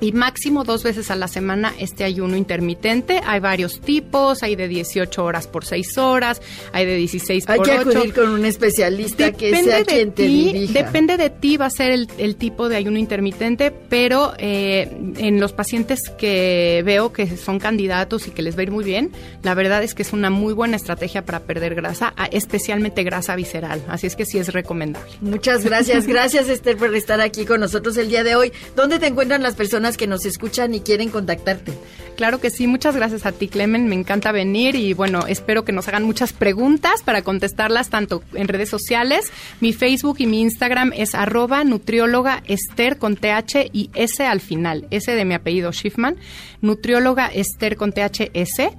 y 0.00 0.12
máximo 0.12 0.64
dos 0.64 0.82
veces 0.82 1.10
a 1.10 1.16
la 1.16 1.28
semana 1.28 1.74
este 1.78 2.04
ayuno 2.04 2.36
intermitente. 2.36 3.20
Hay 3.24 3.40
varios 3.40 3.80
tipos, 3.80 4.42
hay 4.42 4.56
de 4.56 4.68
18 4.68 5.24
horas 5.24 5.46
por 5.46 5.64
6 5.64 5.98
horas, 5.98 6.40
hay 6.72 6.86
de 6.86 6.96
16 6.96 7.48
hay 7.48 7.58
por 7.58 7.68
8. 7.68 7.78
Hay 7.78 7.84
que 7.84 7.90
acudir 7.90 8.14
con 8.14 8.30
un 8.30 8.44
especialista 8.44 9.32
que 9.32 9.62
sea 9.62 9.84
quien 9.84 10.12
te 10.12 10.22
dirija. 10.22 10.72
Depende 10.72 11.16
de 11.16 11.30
ti, 11.30 11.56
va 11.56 11.66
a 11.66 11.70
ser 11.70 11.92
el, 11.92 12.08
el 12.18 12.36
tipo 12.36 12.68
de 12.68 12.76
ayuno 12.76 12.98
intermitente, 12.98 13.70
pero 13.70 14.32
eh, 14.38 14.88
en 15.18 15.40
los 15.40 15.52
pacientes 15.52 16.00
que 16.18 16.82
veo 16.84 17.12
que 17.12 17.36
son 17.36 17.58
candidatos 17.58 18.26
y 18.28 18.30
que 18.30 18.42
les 18.42 18.56
va 18.56 18.60
a 18.60 18.62
ir 18.64 18.70
muy 18.70 18.84
bien, 18.84 19.12
la 19.42 19.54
verdad 19.54 19.82
es 19.82 19.94
que 19.94 20.02
es 20.02 20.12
una 20.12 20.30
muy 20.30 20.54
buena 20.54 20.76
estrategia 20.76 21.24
para 21.24 21.40
perder 21.40 21.74
grasa, 21.74 22.14
especialmente 22.30 23.02
grasa 23.04 23.36
visceral. 23.36 23.82
Así 23.88 24.06
es 24.06 24.16
que 24.16 24.24
sí 24.24 24.38
es 24.38 24.52
recomendable. 24.52 25.10
Muchas 25.20 25.64
gracias. 25.64 26.06
Gracias, 26.10 26.48
Esther, 26.48 26.76
por 26.76 26.94
estar 26.94 27.20
aquí 27.20 27.44
con 27.44 27.60
nosotros 27.60 27.96
el 27.96 28.08
día 28.08 28.24
de 28.24 28.34
hoy. 28.34 28.52
¿Dónde 28.74 28.98
te 28.98 29.06
encuentran 29.06 29.42
las 29.42 29.54
personas 29.54 29.89
que 29.96 30.06
nos 30.06 30.24
escuchan 30.26 30.74
y 30.74 30.80
quieren 30.80 31.10
contactarte. 31.10 31.72
Claro 32.16 32.38
que 32.38 32.50
sí, 32.50 32.66
muchas 32.66 32.96
gracias 32.96 33.24
a 33.24 33.32
ti, 33.32 33.48
Clemen. 33.48 33.88
Me 33.88 33.94
encanta 33.94 34.30
venir 34.30 34.74
y 34.74 34.92
bueno, 34.92 35.26
espero 35.26 35.64
que 35.64 35.72
nos 35.72 35.88
hagan 35.88 36.04
muchas 36.04 36.32
preguntas 36.32 37.02
para 37.02 37.22
contestarlas 37.22 37.88
tanto 37.88 38.22
en 38.34 38.46
redes 38.48 38.68
sociales. 38.68 39.32
Mi 39.60 39.72
Facebook 39.72 40.16
y 40.18 40.26
mi 40.26 40.42
Instagram 40.42 40.92
es 40.94 41.14
arroba 41.14 41.64
nutrióloga 41.64 42.42
Esther 42.46 42.98
con 42.98 43.16
TH 43.16 43.70
y 43.72 43.90
S 43.94 44.24
al 44.24 44.40
final, 44.40 44.86
S 44.90 45.10
de 45.10 45.24
mi 45.24 45.34
apellido 45.34 45.72
Schiffman, 45.72 46.16
nutrióloga 46.60 47.28
Esther 47.28 47.76
con 47.76 47.92
TH 47.92 48.30
S. 48.34 48.70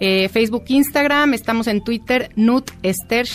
Eh, 0.00 0.28
Facebook, 0.30 0.64
Instagram, 0.68 1.34
estamos 1.34 1.66
en 1.66 1.82
Twitter, 1.82 2.30
Nut 2.36 2.70
Esther 2.82 3.26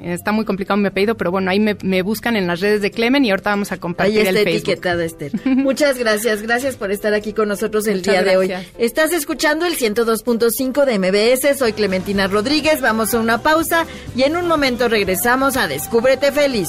Está 0.00 0.32
muy 0.32 0.44
complicado 0.44 0.76
mi 0.76 0.86
apellido, 0.86 1.16
pero 1.16 1.30
bueno, 1.30 1.50
ahí 1.50 1.58
me, 1.60 2.02
buscan 2.02 2.36
en 2.36 2.46
las 2.46 2.60
redes 2.60 2.82
de 2.82 2.90
Clemen 2.90 3.24
y 3.24 3.30
ahorita 3.30 3.50
vamos 3.50 3.72
a 3.72 3.78
compartir 3.78 4.20
ahí 4.20 4.26
está 4.26 4.38
el 4.38 4.44
Facebook. 4.44 4.70
etiquetada, 4.70 5.04
Esther. 5.04 5.32
Muchas 5.44 5.98
gracias, 5.98 6.42
gracias 6.42 6.76
por 6.76 6.90
estar 6.90 7.14
aquí 7.14 7.32
con 7.32 7.48
nosotros 7.48 7.86
el 7.86 8.02
día 8.02 8.22
de 8.22 8.36
hoy. 8.36 8.52
Estás 8.78 9.12
escuchando 9.12 9.66
el 9.66 9.76
102.5 9.76 10.84
de 10.84 10.98
MBS, 10.98 11.58
soy 11.58 11.72
Clementina 11.72 12.28
Rodríguez, 12.28 12.80
vamos 12.80 13.14
a 13.14 13.20
una 13.20 13.42
pausa 13.42 13.86
y 14.14 14.22
en 14.22 14.36
un 14.36 14.46
momento 14.46 14.88
regresamos 14.88 15.56
a 15.56 15.66
Descúbrete 15.66 16.32
Feliz. 16.32 16.68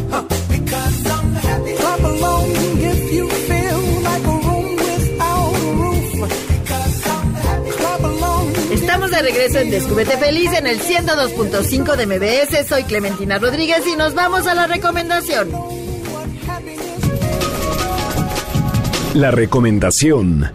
Regreso 9.21 9.59
en 9.59 9.69
Descúbrete 9.69 10.17
Feliz 10.17 10.51
en 10.53 10.67
el 10.67 10.79
102.5 10.79 11.95
de 11.95 12.05
MBS. 12.05 12.67
Soy 12.67 12.83
Clementina 12.83 13.37
Rodríguez 13.39 13.85
y 13.87 13.95
nos 13.95 14.13
vamos 14.13 14.47
a 14.47 14.53
la 14.53 14.67
recomendación. 14.67 15.49
La 19.13 19.31
recomendación 19.31 20.51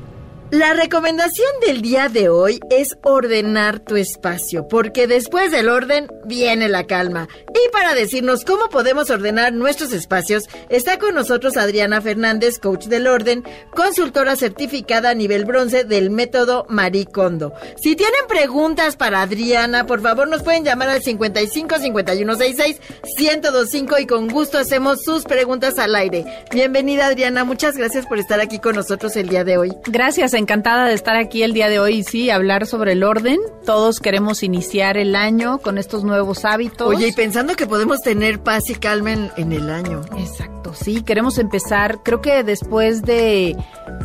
la 0.51 0.75
recomendación 0.75 1.49
del 1.67 1.83
día 1.83 2.09
de 2.09 2.29
hoy 2.29 2.61
es 2.71 2.97
ordenar 3.03 3.81
tu 3.81 3.97
espacio, 3.97 4.69
porque 4.69 5.09
después 5.09 5.51
del 5.51 5.69
orden 5.69 6.07
viene 6.25 6.69
la 6.69 6.87
calma. 6.87 7.29
Y 7.49 7.73
para 7.73 7.95
decirnos 7.95 8.45
cómo 8.45 8.69
podemos 8.69 9.11
ordenar 9.11 9.53
nuestros 9.53 9.93
espacios, 9.93 10.45
está 10.69 10.99
con 10.99 11.15
nosotros 11.15 11.57
Adriana 11.57 12.01
Fernández, 12.01 12.61
coach 12.61 12.87
del 12.87 13.09
orden, 13.09 13.43
consultora 13.75 14.37
certificada 14.37 15.11
a 15.11 15.15
nivel 15.15 15.47
bronce 15.47 15.83
del 15.83 16.11
método 16.11 16.65
Marie 16.69 17.07
Kondo. 17.07 17.53
Si 17.77 17.97
tienen 17.97 18.27
preguntas 18.29 18.95
para 18.95 19.23
Adriana, 19.23 19.85
por 19.87 20.01
favor 20.01 20.29
nos 20.29 20.45
pueden 20.45 20.65
llamar 20.65 20.91
al 20.91 21.03
55 21.03 21.79
51 21.79 22.35
66 22.37 22.81
1025 23.19 23.99
y 23.99 24.07
con 24.07 24.29
gusto 24.29 24.59
hacemos 24.59 25.03
sus 25.03 25.25
preguntas 25.25 25.79
al 25.81 25.97
aire. 25.97 26.25
Bienvenida 26.53 27.07
Adriana, 27.07 27.43
muchas 27.43 27.77
gracias 27.77 28.07
por 28.07 28.19
estar 28.19 28.41
aquí 28.41 28.61
con 28.61 28.77
nosotros 28.77 29.17
el 29.17 29.29
día 29.29 29.43
de 29.43 29.59
hoy. 29.59 29.73
Gracias 29.87 30.36
encantada 30.39 30.87
de 30.87 30.95
estar 30.95 31.17
aquí 31.17 31.43
el 31.43 31.53
día 31.53 31.69
de 31.69 31.79
hoy 31.79 31.97
y 31.97 32.03
sí, 32.03 32.31
hablar 32.31 32.67
sobre 32.67 32.93
el 32.93 33.03
orden. 33.03 33.39
Todos 33.65 34.01
queremos 34.01 34.43
iniciar 34.43 34.97
el 34.97 35.17
año 35.17 35.59
con 35.59 35.79
estos 35.79 36.05
nuevos 36.05 36.45
hábitos. 36.45 36.89
Oye, 36.89 37.09
y 37.09 37.13
pensando 37.13 37.55
que 37.55 37.67
podemos 37.67 38.01
tener 38.01 38.41
paz 38.41 38.71
y 38.71 38.75
calma 38.75 39.13
en, 39.13 39.53
el 39.53 39.71
año. 39.71 40.03
Exacto, 40.19 40.75
sí, 40.75 41.03
queremos 41.03 41.39
empezar, 41.39 42.01
creo 42.03 42.21
que 42.21 42.43
después 42.43 43.03
de 43.03 43.57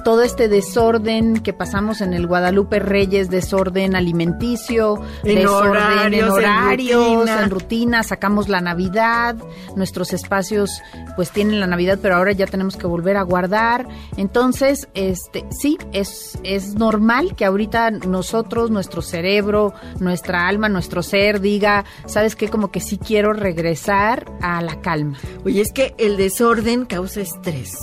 todo 0.03 0.23
este 0.23 0.47
desorden 0.47 1.41
que 1.41 1.53
pasamos 1.53 2.01
en 2.01 2.13
el 2.13 2.27
Guadalupe 2.27 2.79
Reyes, 2.79 3.29
desorden 3.29 3.95
alimenticio, 3.95 5.01
en 5.23 5.35
desorden 5.35 5.69
horarios, 5.71 6.27
en 6.27 6.31
horarios, 6.31 7.01
en 7.01 7.15
rutina. 7.17 7.43
en 7.43 7.49
rutina, 7.49 8.03
sacamos 8.03 8.49
la 8.49 8.61
Navidad, 8.61 9.35
nuestros 9.75 10.13
espacios 10.13 10.81
pues 11.15 11.31
tienen 11.31 11.59
la 11.59 11.67
Navidad, 11.67 11.99
pero 12.01 12.15
ahora 12.15 12.31
ya 12.31 12.47
tenemos 12.47 12.77
que 12.77 12.87
volver 12.87 13.17
a 13.17 13.23
guardar. 13.23 13.87
Entonces, 14.17 14.87
este, 14.93 15.45
sí, 15.51 15.77
es 15.93 16.20
es, 16.43 16.75
normal 16.75 17.35
que 17.35 17.45
ahorita 17.45 17.91
nosotros, 17.91 18.71
nuestro 18.71 19.01
cerebro, 19.01 19.73
nuestra 19.99 20.47
alma, 20.47 20.69
nuestro 20.69 21.03
ser 21.03 21.41
diga, 21.41 21.85
¿sabes 22.05 22.35
qué? 22.35 22.49
Como 22.49 22.71
que 22.71 22.79
sí 22.79 22.97
quiero 22.97 23.33
regresar 23.33 24.31
a 24.41 24.61
la 24.61 24.81
calma. 24.81 25.17
Oye, 25.45 25.61
es 25.61 25.71
que 25.71 25.93
el 25.97 26.17
desorden 26.17 26.85
causa 26.85 27.21
estrés 27.21 27.75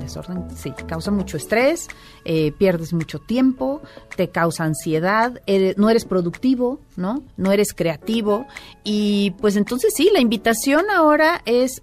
desorden, 0.00 0.46
sí, 0.56 0.72
causa 0.86 1.10
mucho 1.10 1.36
estrés, 1.36 1.88
eh, 2.24 2.52
pierdes 2.52 2.92
mucho 2.92 3.18
tiempo, 3.18 3.82
te 4.16 4.28
causa 4.28 4.64
ansiedad, 4.64 5.40
no 5.76 5.90
eres 5.90 6.04
productivo, 6.04 6.80
¿no? 6.96 7.22
No 7.36 7.52
eres 7.52 7.72
creativo. 7.72 8.46
Y 8.84 9.32
pues 9.40 9.56
entonces 9.56 9.92
sí, 9.94 10.10
la 10.12 10.20
invitación 10.20 10.90
ahora 10.90 11.42
es 11.44 11.82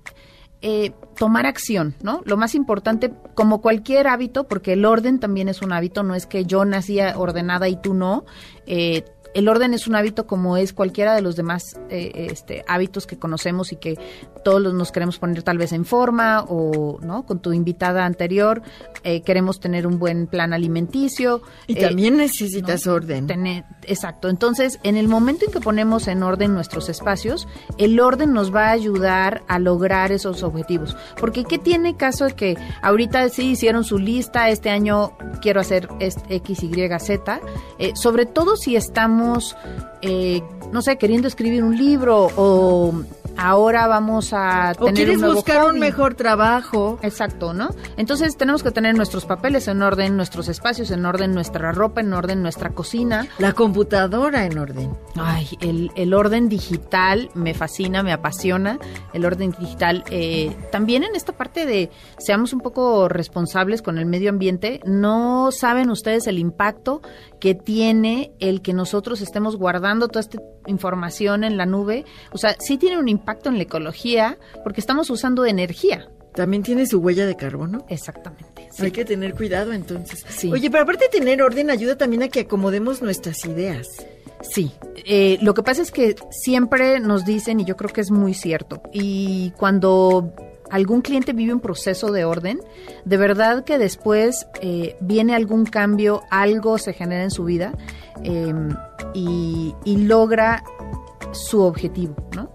eh, 0.61 0.93
tomar 1.15 1.45
acción, 1.45 1.95
¿no? 2.01 2.21
Lo 2.25 2.37
más 2.37 2.55
importante, 2.55 3.13
como 3.35 3.61
cualquier 3.61 4.07
hábito, 4.07 4.47
porque 4.47 4.73
el 4.73 4.85
orden 4.85 5.19
también 5.19 5.49
es 5.49 5.61
un 5.61 5.73
hábito, 5.73 6.03
no 6.03 6.15
es 6.15 6.25
que 6.25 6.45
yo 6.45 6.65
nacía 6.65 7.17
ordenada 7.17 7.67
y 7.67 7.75
tú 7.75 7.93
no, 7.93 8.25
eh, 8.65 9.05
el 9.33 9.49
orden 9.49 9.73
es 9.73 9.87
un 9.87 9.95
hábito 9.95 10.27
como 10.27 10.57
es 10.57 10.73
cualquiera 10.73 11.15
de 11.15 11.21
los 11.21 11.35
demás 11.35 11.79
eh, 11.89 12.27
este, 12.31 12.63
hábitos 12.67 13.07
que 13.07 13.17
conocemos 13.17 13.71
y 13.71 13.77
que 13.77 13.97
todos 14.43 14.73
nos 14.73 14.91
queremos 14.91 15.17
poner 15.19 15.43
tal 15.43 15.57
vez 15.57 15.71
en 15.71 15.85
forma 15.85 16.43
o 16.47 16.99
no 17.01 17.25
con 17.25 17.39
tu 17.39 17.53
invitada 17.53 18.05
anterior 18.05 18.61
eh, 19.03 19.21
queremos 19.21 19.59
tener 19.59 19.87
un 19.87 19.99
buen 19.99 20.27
plan 20.27 20.53
alimenticio. 20.53 21.41
Y 21.67 21.75
también 21.75 22.17
necesitas 22.17 22.87
orden. 22.87 23.27
Tener, 23.27 23.65
exacto. 23.83 24.29
Entonces 24.29 24.79
en 24.83 24.97
el 24.97 25.07
momento 25.07 25.45
en 25.45 25.51
que 25.51 25.59
ponemos 25.59 26.07
en 26.07 26.23
orden 26.23 26.53
nuestros 26.53 26.89
espacios 26.89 27.47
el 27.77 27.99
orden 27.99 28.33
nos 28.33 28.53
va 28.53 28.67
a 28.67 28.71
ayudar 28.71 29.43
a 29.47 29.59
lograr 29.59 30.11
esos 30.11 30.43
objetivos. 30.43 30.95
Porque 31.19 31.43
qué 31.43 31.57
tiene 31.57 31.95
caso 31.97 32.25
de 32.25 32.33
que 32.33 32.57
ahorita 32.81 33.29
sí 33.29 33.51
hicieron 33.51 33.83
su 33.83 33.97
lista 33.97 34.49
este 34.49 34.69
año 34.69 35.17
quiero 35.41 35.61
hacer 35.61 35.87
x 35.99 36.63
y 36.63 36.73
z 36.73 37.41
eh, 37.79 37.91
sobre 37.95 38.25
todo 38.25 38.55
si 38.55 38.75
estamos 38.75 39.22
eh, 40.01 40.41
no 40.71 40.81
sé, 40.81 40.97
queriendo 40.97 41.27
escribir 41.27 41.63
un 41.63 41.77
libro 41.77 42.27
o 42.35 42.93
ahora 43.37 43.87
vamos 43.87 44.33
a 44.33 44.71
o 44.77 44.85
tener 44.85 44.93
quieres 44.93 45.15
un 45.15 45.21
nuevo 45.21 45.35
buscar 45.35 45.65
un 45.65 45.79
mejor 45.79 46.15
trabajo. 46.15 46.99
Exacto, 47.01 47.53
¿no? 47.53 47.69
Entonces 47.97 48.37
tenemos 48.37 48.63
que 48.63 48.71
tener 48.71 48.95
nuestros 48.95 49.25
papeles 49.25 49.67
en 49.67 49.81
orden, 49.81 50.15
nuestros 50.15 50.47
espacios 50.47 50.91
en 50.91 51.05
orden, 51.05 51.33
nuestra 51.33 51.71
ropa 51.71 52.01
en 52.01 52.13
orden, 52.13 52.41
nuestra 52.41 52.69
cocina. 52.69 53.27
La 53.39 53.53
computadora 53.53 54.45
en 54.45 54.57
orden. 54.57 54.91
Ay, 55.15 55.47
el, 55.61 55.91
el 55.95 56.13
orden 56.13 56.49
digital 56.49 57.29
me 57.33 57.53
fascina, 57.53 58.03
me 58.03 58.11
apasiona. 58.11 58.79
El 59.13 59.25
orden 59.25 59.51
digital. 59.57 60.03
eh, 60.09 60.55
también 60.71 61.03
en 61.03 61.15
esta 61.15 61.33
parte 61.33 61.65
de 61.65 61.89
seamos 62.17 62.53
un 62.53 62.59
poco 62.59 63.09
responsables 63.09 63.81
con 63.81 63.97
el 63.97 64.05
medio 64.05 64.29
ambiente. 64.29 64.79
No 64.85 65.51
saben 65.51 65.89
ustedes 65.89 66.27
el 66.27 66.37
impacto 66.37 67.01
que 67.39 67.55
tiene 67.55 68.31
el 68.39 68.61
que 68.61 68.73
nosotros 68.73 69.21
estemos 69.21 69.57
guardando 69.57 70.07
toda 70.07 70.21
esta 70.21 70.37
información 70.67 71.43
en 71.43 71.57
la 71.57 71.65
nube. 71.65 72.05
O 72.31 72.37
sea, 72.37 72.55
sí 72.59 72.77
tiene 72.77 72.97
un 72.97 73.09
impacto 73.09 73.22
en 73.45 73.57
la 73.57 73.63
ecología 73.63 74.37
porque 74.63 74.81
estamos 74.81 75.09
usando 75.09 75.45
energía. 75.45 76.07
También 76.33 76.63
tiene 76.63 76.87
su 76.87 76.99
huella 76.99 77.25
de 77.25 77.35
carbono. 77.35 77.85
Exactamente. 77.89 78.67
sí. 78.71 78.85
Hay 78.85 78.91
que 78.91 79.05
tener 79.05 79.35
cuidado 79.35 79.71
entonces. 79.71 80.25
Sí. 80.29 80.51
Oye, 80.51 80.69
pero 80.71 80.83
aparte 80.83 81.05
de 81.05 81.19
tener 81.19 81.41
orden 81.41 81.69
ayuda 81.69 81.97
también 81.97 82.23
a 82.23 82.27
que 82.27 82.41
acomodemos 82.41 83.01
nuestras 83.01 83.45
ideas. 83.45 83.87
Sí, 84.41 84.71
eh, 85.05 85.37
lo 85.41 85.53
que 85.53 85.63
pasa 85.63 85.81
es 85.81 85.91
que 85.91 86.15
siempre 86.29 86.99
nos 86.99 87.23
dicen, 87.23 87.59
y 87.59 87.65
yo 87.65 87.77
creo 87.77 87.91
que 87.91 88.01
es 88.01 88.11
muy 88.11 88.33
cierto, 88.33 88.81
y 88.91 89.51
cuando 89.57 90.33
algún 90.69 91.01
cliente 91.01 91.33
vive 91.33 91.53
un 91.53 91.59
proceso 91.59 92.11
de 92.11 92.25
orden, 92.25 92.59
de 93.05 93.17
verdad 93.17 93.63
que 93.63 93.77
después 93.77 94.47
eh, 94.59 94.97
viene 94.99 95.35
algún 95.35 95.65
cambio, 95.65 96.23
algo 96.29 96.77
se 96.77 96.93
genera 96.93 97.23
en 97.23 97.31
su 97.31 97.45
vida 97.45 97.73
eh, 98.23 98.53
y, 99.13 99.73
y 99.85 99.97
logra 99.97 100.63
su 101.31 101.61
objetivo, 101.61 102.15
¿no? 102.35 102.51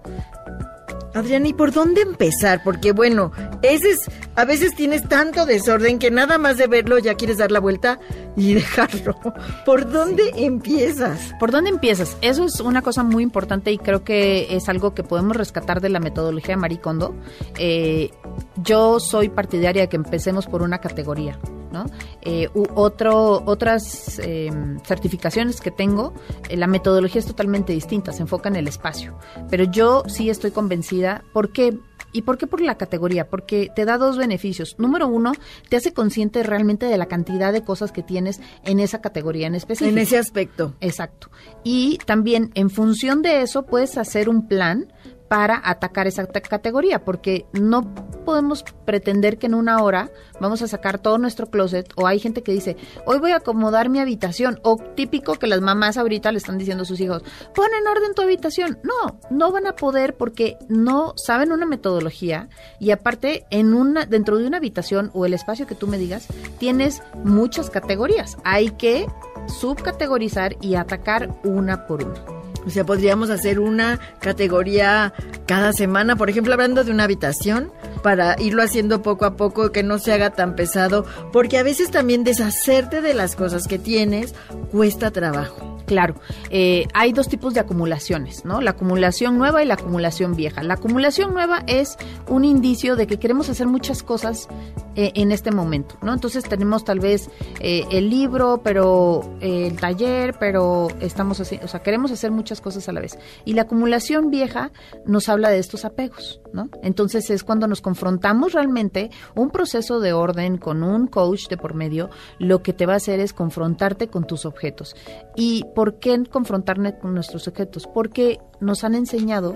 Adriana, 1.18 1.48
¿y 1.48 1.52
por 1.52 1.72
dónde 1.72 2.02
empezar? 2.02 2.62
Porque 2.64 2.92
bueno, 2.92 3.32
ese 3.62 3.90
es, 3.90 4.10
a 4.34 4.44
veces 4.44 4.74
tienes 4.74 5.08
tanto 5.08 5.46
desorden 5.46 5.98
que 5.98 6.10
nada 6.10 6.38
más 6.38 6.56
de 6.56 6.66
verlo 6.66 6.98
ya 6.98 7.14
quieres 7.14 7.38
dar 7.38 7.50
la 7.50 7.60
vuelta 7.60 7.98
y 8.36 8.54
dejarlo. 8.54 9.18
¿Por 9.64 9.90
dónde 9.90 10.32
empiezas? 10.36 11.32
¿Por 11.38 11.50
dónde 11.50 11.70
empiezas? 11.70 12.16
Eso 12.20 12.44
es 12.44 12.60
una 12.60 12.82
cosa 12.82 13.02
muy 13.02 13.22
importante 13.22 13.72
y 13.72 13.78
creo 13.78 14.04
que 14.04 14.54
es 14.54 14.68
algo 14.68 14.94
que 14.94 15.02
podemos 15.02 15.36
rescatar 15.36 15.80
de 15.80 15.88
la 15.88 16.00
metodología 16.00 16.54
de 16.54 16.60
Marie 16.60 16.80
Kondo. 16.80 17.14
Eh, 17.58 18.10
yo 18.56 19.00
soy 19.00 19.28
partidaria 19.28 19.82
de 19.82 19.88
que 19.88 19.96
empecemos 19.96 20.46
por 20.46 20.62
una 20.62 20.78
categoría, 20.78 21.38
¿no? 21.72 21.86
Eh, 22.22 22.48
u 22.54 22.64
otro, 22.74 23.42
otras 23.46 24.18
eh, 24.18 24.50
certificaciones 24.84 25.60
que 25.60 25.70
tengo, 25.70 26.14
eh, 26.48 26.56
la 26.56 26.66
metodología 26.66 27.20
es 27.20 27.26
totalmente 27.26 27.72
distinta, 27.72 28.12
se 28.12 28.22
enfoca 28.22 28.48
en 28.48 28.56
el 28.56 28.68
espacio. 28.68 29.18
Pero 29.50 29.64
yo 29.64 30.02
sí 30.06 30.30
estoy 30.30 30.50
convencida, 30.50 31.24
¿por 31.32 31.52
qué? 31.52 31.78
¿Y 32.10 32.22
por 32.22 32.38
qué 32.38 32.46
por 32.46 32.60
la 32.60 32.76
categoría? 32.76 33.28
Porque 33.28 33.70
te 33.74 33.84
da 33.84 33.98
dos 33.98 34.16
beneficios. 34.16 34.76
Número 34.78 35.06
uno, 35.08 35.32
te 35.68 35.76
hace 35.76 35.92
consciente 35.92 36.42
realmente 36.42 36.86
de 36.86 36.96
la 36.96 37.06
cantidad 37.06 37.52
de 37.52 37.62
cosas 37.62 37.92
que 37.92 38.02
tienes 38.02 38.40
en 38.64 38.80
esa 38.80 39.02
categoría 39.02 39.46
en 39.46 39.54
específico. 39.54 39.90
En 39.90 39.98
ese 39.98 40.16
aspecto. 40.16 40.74
Exacto. 40.80 41.28
Y 41.64 41.98
también 42.06 42.50
en 42.54 42.70
función 42.70 43.20
de 43.20 43.42
eso 43.42 43.66
puedes 43.66 43.98
hacer 43.98 44.30
un 44.30 44.48
plan 44.48 44.90
para 45.28 45.60
atacar 45.62 46.06
esa 46.06 46.26
categoría, 46.26 47.04
porque 47.04 47.46
no 47.52 47.94
podemos 48.24 48.64
pretender 48.84 49.38
que 49.38 49.46
en 49.46 49.54
una 49.54 49.82
hora 49.82 50.10
vamos 50.40 50.62
a 50.62 50.68
sacar 50.68 50.98
todo 50.98 51.18
nuestro 51.18 51.50
closet, 51.50 51.92
o 51.96 52.06
hay 52.06 52.18
gente 52.18 52.42
que 52.42 52.52
dice, 52.52 52.76
hoy 53.06 53.18
voy 53.18 53.32
a 53.32 53.36
acomodar 53.36 53.88
mi 53.88 54.00
habitación, 54.00 54.58
o 54.62 54.76
típico 54.94 55.34
que 55.34 55.46
las 55.46 55.60
mamás 55.60 55.96
ahorita 55.96 56.32
le 56.32 56.38
están 56.38 56.58
diciendo 56.58 56.82
a 56.82 56.86
sus 56.86 57.00
hijos, 57.00 57.22
pon 57.54 57.68
en 57.78 57.86
orden 57.86 58.14
tu 58.14 58.22
habitación. 58.22 58.78
No, 58.82 59.18
no 59.30 59.52
van 59.52 59.66
a 59.66 59.76
poder 59.76 60.16
porque 60.16 60.56
no 60.68 61.14
saben 61.16 61.52
una 61.52 61.66
metodología 61.66 62.48
y 62.78 62.90
aparte 62.90 63.46
en 63.50 63.74
una 63.74 64.06
dentro 64.06 64.38
de 64.38 64.46
una 64.46 64.58
habitación 64.58 65.10
o 65.12 65.26
el 65.26 65.34
espacio 65.34 65.66
que 65.66 65.74
tú 65.74 65.86
me 65.86 65.98
digas, 65.98 66.26
tienes 66.58 67.02
muchas 67.24 67.70
categorías. 67.70 68.36
Hay 68.44 68.70
que 68.70 69.06
subcategorizar 69.46 70.56
y 70.60 70.74
atacar 70.74 71.38
una 71.44 71.86
por 71.86 72.04
una. 72.04 72.37
O 72.68 72.70
sea, 72.70 72.84
podríamos 72.84 73.30
hacer 73.30 73.60
una 73.60 73.98
categoría 74.20 75.14
cada 75.46 75.72
semana, 75.72 76.16
por 76.16 76.28
ejemplo, 76.28 76.52
hablando 76.52 76.84
de 76.84 76.90
una 76.90 77.04
habitación, 77.04 77.72
para 78.02 78.38
irlo 78.38 78.62
haciendo 78.62 79.00
poco 79.00 79.24
a 79.24 79.36
poco, 79.36 79.72
que 79.72 79.82
no 79.82 79.98
se 79.98 80.12
haga 80.12 80.30
tan 80.30 80.54
pesado, 80.54 81.06
porque 81.32 81.56
a 81.56 81.62
veces 81.62 81.90
también 81.90 82.24
deshacerte 82.24 83.00
de 83.00 83.14
las 83.14 83.36
cosas 83.36 83.66
que 83.66 83.78
tienes 83.78 84.34
cuesta 84.70 85.10
trabajo. 85.10 85.77
Claro, 85.88 86.16
eh, 86.50 86.86
hay 86.92 87.14
dos 87.14 87.28
tipos 87.28 87.54
de 87.54 87.60
acumulaciones, 87.60 88.44
¿no? 88.44 88.60
La 88.60 88.72
acumulación 88.72 89.38
nueva 89.38 89.62
y 89.62 89.66
la 89.66 89.72
acumulación 89.72 90.36
vieja. 90.36 90.62
La 90.62 90.74
acumulación 90.74 91.32
nueva 91.32 91.62
es 91.66 91.96
un 92.28 92.44
indicio 92.44 92.94
de 92.94 93.06
que 93.06 93.18
queremos 93.18 93.48
hacer 93.48 93.66
muchas 93.66 94.02
cosas 94.02 94.48
eh, 94.96 95.12
en 95.14 95.32
este 95.32 95.50
momento, 95.50 95.96
¿no? 96.02 96.12
Entonces 96.12 96.44
tenemos 96.44 96.84
tal 96.84 97.00
vez 97.00 97.30
eh, 97.60 97.86
el 97.90 98.10
libro, 98.10 98.60
pero 98.62 99.22
el 99.40 99.76
taller, 99.80 100.36
pero 100.38 100.88
estamos 101.00 101.40
así, 101.40 101.58
o 101.62 101.68
sea, 101.68 101.80
queremos 101.80 102.10
hacer 102.10 102.32
muchas 102.32 102.60
cosas 102.60 102.86
a 102.90 102.92
la 102.92 103.00
vez. 103.00 103.18
Y 103.46 103.54
la 103.54 103.62
acumulación 103.62 104.30
vieja 104.30 104.72
nos 105.06 105.30
habla 105.30 105.48
de 105.48 105.58
estos 105.58 105.86
apegos, 105.86 106.42
¿no? 106.52 106.68
Entonces 106.82 107.30
es 107.30 107.44
cuando 107.44 107.66
nos 107.66 107.80
confrontamos 107.80 108.52
realmente 108.52 109.10
un 109.34 109.48
proceso 109.48 110.00
de 110.00 110.12
orden 110.12 110.58
con 110.58 110.82
un 110.82 111.06
coach 111.06 111.48
de 111.48 111.56
por 111.56 111.72
medio, 111.72 112.10
lo 112.38 112.62
que 112.62 112.74
te 112.74 112.84
va 112.84 112.92
a 112.92 112.96
hacer 112.96 113.20
es 113.20 113.32
confrontarte 113.32 114.08
con 114.08 114.26
tus 114.26 114.44
objetos. 114.44 114.94
¿Y 115.34 115.64
por 115.78 116.00
qué 116.00 116.20
confrontarnos 116.28 116.94
con 116.94 117.14
nuestros 117.14 117.46
objetos? 117.46 117.86
Porque 117.86 118.40
nos 118.58 118.82
han 118.82 118.96
enseñado 118.96 119.54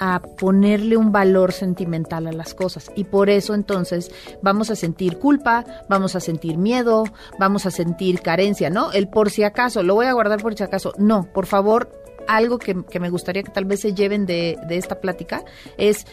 a 0.00 0.20
ponerle 0.20 0.96
un 0.96 1.12
valor 1.12 1.52
sentimental 1.52 2.26
a 2.26 2.32
las 2.32 2.54
cosas 2.54 2.90
y 2.96 3.04
por 3.04 3.30
eso 3.30 3.54
entonces 3.54 4.10
vamos 4.42 4.70
a 4.70 4.74
sentir 4.74 5.20
culpa, 5.20 5.64
vamos 5.88 6.16
a 6.16 6.20
sentir 6.20 6.58
miedo, 6.58 7.04
vamos 7.38 7.66
a 7.66 7.70
sentir 7.70 8.20
carencia, 8.20 8.68
¿no? 8.68 8.90
El 8.90 9.06
por 9.06 9.30
si 9.30 9.44
acaso, 9.44 9.84
lo 9.84 9.94
voy 9.94 10.06
a 10.06 10.12
guardar 10.12 10.42
por 10.42 10.56
si 10.56 10.64
acaso. 10.64 10.92
No, 10.98 11.28
por 11.32 11.46
favor, 11.46 11.88
algo 12.26 12.58
que, 12.58 12.84
que 12.90 12.98
me 12.98 13.10
gustaría 13.10 13.44
que 13.44 13.52
tal 13.52 13.64
vez 13.64 13.78
se 13.78 13.94
lleven 13.94 14.26
de, 14.26 14.58
de 14.66 14.76
esta 14.76 15.00
plática 15.00 15.44
es 15.78 16.04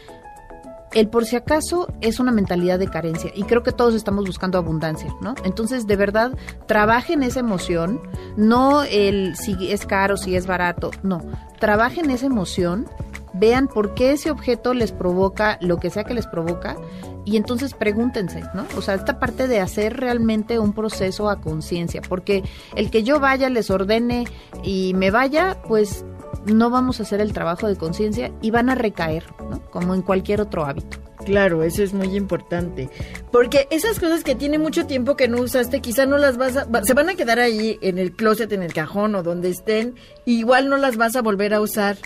el 0.93 1.07
por 1.07 1.25
si 1.25 1.35
acaso 1.35 1.87
es 2.01 2.19
una 2.19 2.31
mentalidad 2.31 2.79
de 2.79 2.87
carencia 2.87 3.31
y 3.35 3.43
creo 3.43 3.63
que 3.63 3.71
todos 3.71 3.95
estamos 3.95 4.25
buscando 4.25 4.57
abundancia, 4.57 5.13
¿no? 5.21 5.35
Entonces, 5.43 5.87
de 5.87 5.95
verdad, 5.95 6.31
trabajen 6.67 7.23
esa 7.23 7.39
emoción, 7.39 8.01
no 8.35 8.83
el 8.83 9.35
si 9.35 9.71
es 9.71 9.85
caro, 9.85 10.17
si 10.17 10.35
es 10.35 10.47
barato, 10.47 10.91
no, 11.03 11.21
trabajen 11.59 12.09
esa 12.11 12.25
emoción, 12.25 12.87
vean 13.33 13.67
por 13.67 13.93
qué 13.93 14.11
ese 14.11 14.31
objeto 14.31 14.73
les 14.73 14.91
provoca 14.91 15.57
lo 15.61 15.77
que 15.77 15.89
sea 15.89 16.03
que 16.03 16.13
les 16.13 16.27
provoca 16.27 16.75
y 17.23 17.37
entonces 17.37 17.73
pregúntense, 17.73 18.41
¿no? 18.53 18.65
O 18.77 18.81
sea, 18.81 18.95
esta 18.95 19.19
parte 19.19 19.47
de 19.47 19.59
hacer 19.59 19.97
realmente 19.97 20.59
un 20.59 20.73
proceso 20.73 21.29
a 21.29 21.39
conciencia, 21.39 22.01
porque 22.01 22.43
el 22.75 22.89
que 22.89 23.03
yo 23.03 23.19
vaya, 23.19 23.49
les 23.49 23.69
ordene 23.69 24.25
y 24.63 24.93
me 24.95 25.11
vaya, 25.11 25.57
pues 25.67 26.03
no 26.45 26.69
vamos 26.69 26.99
a 26.99 27.03
hacer 27.03 27.21
el 27.21 27.33
trabajo 27.33 27.67
de 27.67 27.75
conciencia 27.75 28.31
y 28.41 28.51
van 28.51 28.69
a 28.69 28.75
recaer, 28.75 29.25
¿no? 29.49 29.61
Como 29.69 29.93
en 29.93 30.01
cualquier 30.01 30.41
otro 30.41 30.65
hábito. 30.65 30.97
Claro, 31.25 31.63
eso 31.63 31.83
es 31.83 31.93
muy 31.93 32.15
importante. 32.15 32.89
Porque 33.31 33.67
esas 33.69 33.99
cosas 33.99 34.23
que 34.23 34.35
tiene 34.35 34.57
mucho 34.57 34.87
tiempo 34.87 35.15
que 35.15 35.27
no 35.27 35.41
usaste, 35.41 35.81
quizá 35.81 36.05
no 36.05 36.17
las 36.17 36.37
vas 36.37 36.57
a... 36.57 36.67
Se 36.83 36.93
van 36.93 37.09
a 37.09 37.15
quedar 37.15 37.39
ahí 37.39 37.77
en 37.81 37.97
el 37.97 38.13
closet, 38.15 38.51
en 38.51 38.63
el 38.63 38.73
cajón 38.73 39.15
o 39.15 39.23
donde 39.23 39.49
estén. 39.49 39.95
igual 40.25 40.69
no 40.69 40.77
las 40.77 40.97
vas 40.97 41.15
a 41.15 41.21
volver 41.21 41.53
a 41.53 41.61
usar 41.61 41.97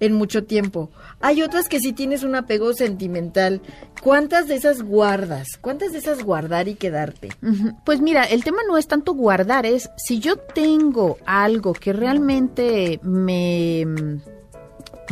en 0.00 0.14
mucho 0.14 0.44
tiempo. 0.44 0.90
Hay 1.20 1.42
otras 1.42 1.68
que 1.68 1.78
sí 1.78 1.92
tienes 1.92 2.22
un 2.22 2.34
apego 2.34 2.72
sentimental. 2.72 3.60
¿Cuántas 4.02 4.48
de 4.48 4.56
esas 4.56 4.82
guardas? 4.82 5.58
¿Cuántas 5.60 5.92
de 5.92 5.98
esas 5.98 6.24
guardar 6.24 6.68
y 6.68 6.74
quedarte? 6.74 7.28
Pues 7.84 8.00
mira, 8.00 8.24
el 8.24 8.42
tema 8.42 8.62
no 8.66 8.78
es 8.78 8.88
tanto 8.88 9.12
guardar, 9.12 9.66
es 9.66 9.90
si 9.96 10.18
yo 10.18 10.36
tengo 10.36 11.18
algo 11.26 11.74
que 11.74 11.92
realmente 11.92 12.98
me, 13.02 13.86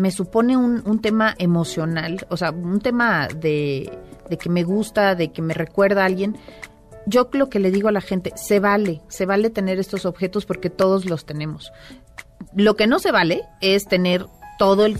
me 0.00 0.10
supone 0.10 0.56
un, 0.56 0.82
un 0.86 1.00
tema 1.00 1.34
emocional, 1.38 2.26
o 2.30 2.36
sea, 2.36 2.50
un 2.50 2.80
tema 2.80 3.28
de, 3.28 3.92
de 4.30 4.38
que 4.38 4.48
me 4.48 4.64
gusta, 4.64 5.14
de 5.14 5.32
que 5.32 5.42
me 5.42 5.54
recuerda 5.54 6.02
a 6.02 6.06
alguien, 6.06 6.36
yo 7.06 7.28
lo 7.32 7.48
que 7.48 7.58
le 7.58 7.70
digo 7.70 7.88
a 7.88 7.92
la 7.92 8.00
gente, 8.00 8.32
se 8.36 8.60
vale, 8.60 9.00
se 9.08 9.26
vale 9.26 9.50
tener 9.50 9.78
estos 9.78 10.04
objetos 10.04 10.44
porque 10.44 10.70
todos 10.70 11.06
los 11.06 11.24
tenemos. 11.24 11.72
Lo 12.54 12.76
que 12.76 12.86
no 12.86 12.98
se 12.98 13.12
vale 13.12 13.42
es 13.60 13.86
tener 13.86 14.26
todo 14.58 14.86
el 14.86 14.98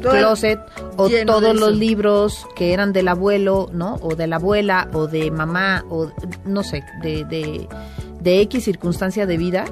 Todo 0.00 0.12
closet 0.12 0.58
o 0.96 1.08
todos 1.26 1.54
los 1.54 1.76
libros 1.76 2.46
que 2.56 2.72
eran 2.72 2.92
del 2.92 3.08
abuelo, 3.08 3.68
¿no? 3.72 3.96
O 4.00 4.16
de 4.16 4.26
la 4.26 4.36
abuela 4.36 4.88
o 4.92 5.06
de 5.06 5.30
mamá 5.30 5.84
o 5.90 6.10
no 6.44 6.62
sé, 6.64 6.82
de, 7.02 7.24
de, 7.24 7.68
de 8.20 8.40
X 8.40 8.64
circunstancia 8.64 9.26
de 9.26 9.36
vida. 9.36 9.64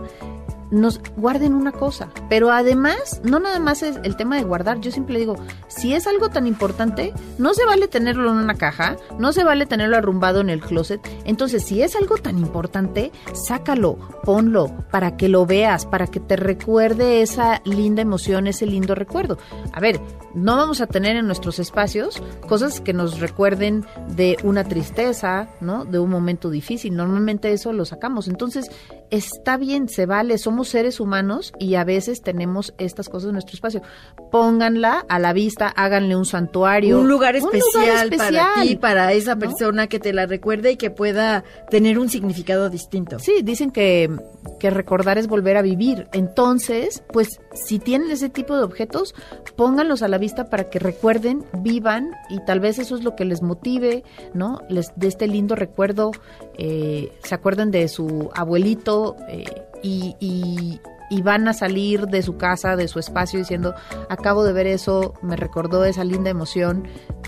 Nos 0.71 1.01
guarden 1.17 1.55
una 1.55 1.73
cosa, 1.73 2.11
pero 2.29 2.51
además, 2.51 3.21
no 3.25 3.41
nada 3.41 3.59
más 3.59 3.83
es 3.83 3.99
el 4.05 4.17
tema 4.17 4.37
de 4.37 4.45
guardar. 4.45 4.81
Yo 4.81 4.91
siempre 4.91 5.19
digo, 5.19 5.37
si 5.69 5.95
es 5.95 6.07
algo 6.07 6.29
tan 6.29 6.47
importante, 6.47 7.13
no 7.39 7.55
se 7.55 7.65
vale 7.65 7.89
tenerlo 7.89 8.31
en 8.31 8.39
una 8.39 8.55
caja, 8.55 8.97
no 9.19 9.33
se 9.33 9.45
vale 9.45 9.67
tenerlo 9.67 9.97
arrumbado 9.97 10.41
en 10.41 10.51
el 10.51 10.61
closet. 10.61 11.01
Entonces, 11.25 11.65
si 11.65 11.83
es 11.83 11.97
algo 11.97 12.19
tan 12.19 12.39
importante, 12.39 13.11
sácalo, 13.33 13.99
ponlo 14.25 14.71
para 14.91 15.17
que 15.17 15.29
lo 15.29 15.47
veas, 15.47 15.87
para 15.87 16.07
que 16.07 16.21
te 16.21 16.37
recuerde 16.37 17.23
esa 17.23 17.63
linda 17.65 18.03
emoción, 18.03 18.47
ese 18.47 18.67
lindo 18.67 18.95
recuerdo. 18.95 19.39
A 19.73 19.81
ver, 19.81 20.01
no 20.35 20.57
vamos 20.57 20.81
a 20.81 20.87
tener 20.87 21.17
en 21.17 21.27
nuestros 21.27 21.59
espacios 21.59 22.23
cosas 22.49 22.81
que 22.81 22.93
nos 22.93 23.19
recuerden 23.19 23.85
de 24.09 24.37
una 24.45 24.65
tristeza, 24.65 25.49
¿no? 25.61 25.85
De 25.85 25.99
un 25.99 26.11
momento 26.11 26.51
difícil. 26.51 26.95
Normalmente 26.95 27.53
eso 27.53 27.73
lo 27.73 27.85
sacamos. 27.85 28.29
Entonces, 28.29 28.71
está 29.11 29.57
bien, 29.57 29.89
se 29.89 30.07
vale, 30.07 30.39
somos 30.39 30.60
seres 30.69 31.01
humanos 31.01 31.53
y 31.59 31.75
a 31.75 31.85
veces 31.85 32.23
tenemos 32.23 32.75
estas 32.79 33.09
cosas 33.09 33.29
en 33.29 33.35
nuestro 33.35 33.55
espacio. 33.55 33.83
Pónganla 34.31 35.05
a 35.09 35.19
la 35.19 35.33
vista, 35.33 35.69
háganle 35.69 36.17
un 36.17 36.25
santuario. 36.25 37.01
Un 37.01 37.09
lugar 37.09 37.37
especial, 37.37 38.11
para 38.17 38.55
ti, 38.63 38.77
para 38.77 39.13
esa 39.13 39.37
persona 39.37 39.87
que 39.87 39.99
te 39.99 40.13
la 40.13 40.27
recuerde 40.27 40.73
y 40.73 40.77
que 40.77 40.91
pueda 40.91 41.45
tener 41.71 41.99
un 41.99 42.09
significado 42.09 42.71
distinto. 42.71 43.19
Sí, 43.19 43.41
dicen 43.43 43.71
que, 43.71 44.11
que 44.59 44.71
recordar 44.71 45.19
es 45.19 45.27
volver 45.27 45.57
a 45.57 45.63
vivir. 45.63 46.09
Entonces, 46.13 47.03
pues 47.13 47.41
si 47.55 47.79
tienen 47.79 48.11
ese 48.11 48.29
tipo 48.29 48.57
de 48.57 48.63
objetos, 48.63 49.15
pónganlos 49.57 50.03
a 50.03 50.09
la 50.09 50.19
vista 50.19 50.49
para 50.49 50.65
que 50.65 50.79
recuerden, 50.79 51.45
vivan 51.59 52.11
y 52.29 52.45
tal 52.45 52.61
vez 52.61 52.79
eso 52.79 52.97
es 52.97 53.05
lo 53.05 53.17
que 53.17 53.25
les 53.25 53.43
motive, 53.43 54.05
¿no? 54.35 54.61
Les 54.69 54.93
de 54.97 55.09
este 55.09 55.27
lindo 55.27 55.55
recuerdo, 55.55 56.13
eh, 56.57 57.13
se 57.23 57.35
acuerden 57.35 57.71
de 57.71 57.89
su 57.89 58.31
abuelito 58.35 59.17
eh, 59.29 59.45
y, 59.83 60.17
y, 60.21 60.81
y 61.11 61.23
van 61.23 61.49
a 61.49 61.53
salir 61.53 62.07
de 62.07 62.23
su 62.23 62.37
casa, 62.37 62.77
de 62.77 62.89
su 62.89 62.99
espacio 62.99 63.39
diciendo, 63.39 63.75
acabo 64.09 64.45
de 64.45 64.53
ver 64.53 64.67
eso, 64.67 65.15
me 65.23 65.37
recordó 65.37 65.85
esa 65.85 66.05
linda 66.05 66.31
emoción 66.31 66.87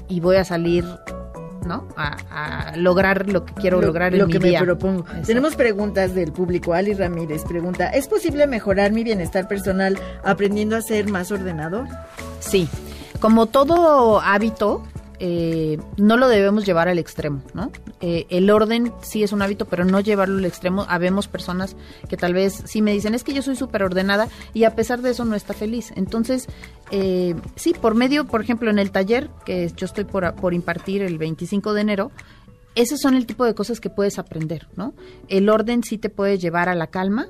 y 0.08 0.20
voy 0.20 0.36
a 0.36 0.44
salir 0.44 0.84
¿no? 1.66 1.86
A, 1.96 2.72
lograr 2.76 3.28
lo 3.28 3.44
que 3.44 3.54
quiero 3.54 3.80
lograr 3.80 4.12
en 4.12 4.20
lo 4.20 4.26
mi 4.26 4.32
que 4.32 4.38
día. 4.38 4.60
me 4.60 4.66
propongo. 4.66 5.04
Tenemos 5.24 5.54
preguntas 5.54 6.14
del 6.14 6.32
público. 6.32 6.74
Ali 6.74 6.94
Ramírez 6.94 7.44
pregunta, 7.44 7.88
¿es 7.88 8.08
posible 8.08 8.46
mejorar 8.46 8.92
mi 8.92 9.04
bienestar 9.04 9.48
personal 9.48 9.98
aprendiendo 10.24 10.76
a 10.76 10.82
ser 10.82 11.08
más 11.08 11.30
ordenado? 11.30 11.86
Sí. 12.40 12.68
Como 13.20 13.46
todo 13.46 14.20
hábito, 14.20 14.82
eh, 15.24 15.78
no 15.98 16.16
lo 16.16 16.26
debemos 16.26 16.66
llevar 16.66 16.88
al 16.88 16.98
extremo, 16.98 17.42
¿no? 17.54 17.70
Eh, 18.00 18.26
el 18.28 18.50
orden 18.50 18.92
sí 19.02 19.22
es 19.22 19.30
un 19.30 19.40
hábito, 19.40 19.66
pero 19.66 19.84
no 19.84 20.00
llevarlo 20.00 20.38
al 20.38 20.44
extremo. 20.44 20.84
Habemos 20.88 21.28
personas 21.28 21.76
que 22.08 22.16
tal 22.16 22.34
vez 22.34 22.64
sí 22.64 22.82
me 22.82 22.92
dicen, 22.92 23.14
es 23.14 23.22
que 23.22 23.32
yo 23.32 23.40
soy 23.40 23.54
súper 23.54 23.84
ordenada 23.84 24.26
y 24.52 24.64
a 24.64 24.74
pesar 24.74 25.00
de 25.00 25.10
eso 25.10 25.24
no 25.24 25.36
está 25.36 25.54
feliz. 25.54 25.92
Entonces, 25.94 26.48
eh, 26.90 27.36
sí, 27.54 27.72
por 27.72 27.94
medio, 27.94 28.26
por 28.26 28.42
ejemplo, 28.42 28.68
en 28.68 28.80
el 28.80 28.90
taller 28.90 29.30
que 29.46 29.70
yo 29.76 29.86
estoy 29.86 30.02
por, 30.02 30.34
por 30.34 30.54
impartir 30.54 31.02
el 31.02 31.18
25 31.18 31.72
de 31.72 31.80
enero, 31.82 32.10
esos 32.74 32.98
son 32.98 33.14
el 33.14 33.24
tipo 33.24 33.44
de 33.44 33.54
cosas 33.54 33.78
que 33.78 33.90
puedes 33.90 34.18
aprender, 34.18 34.66
¿no? 34.74 34.92
El 35.28 35.48
orden 35.48 35.84
sí 35.84 35.98
te 35.98 36.08
puede 36.08 36.36
llevar 36.38 36.68
a 36.68 36.74
la 36.74 36.88
calma, 36.88 37.28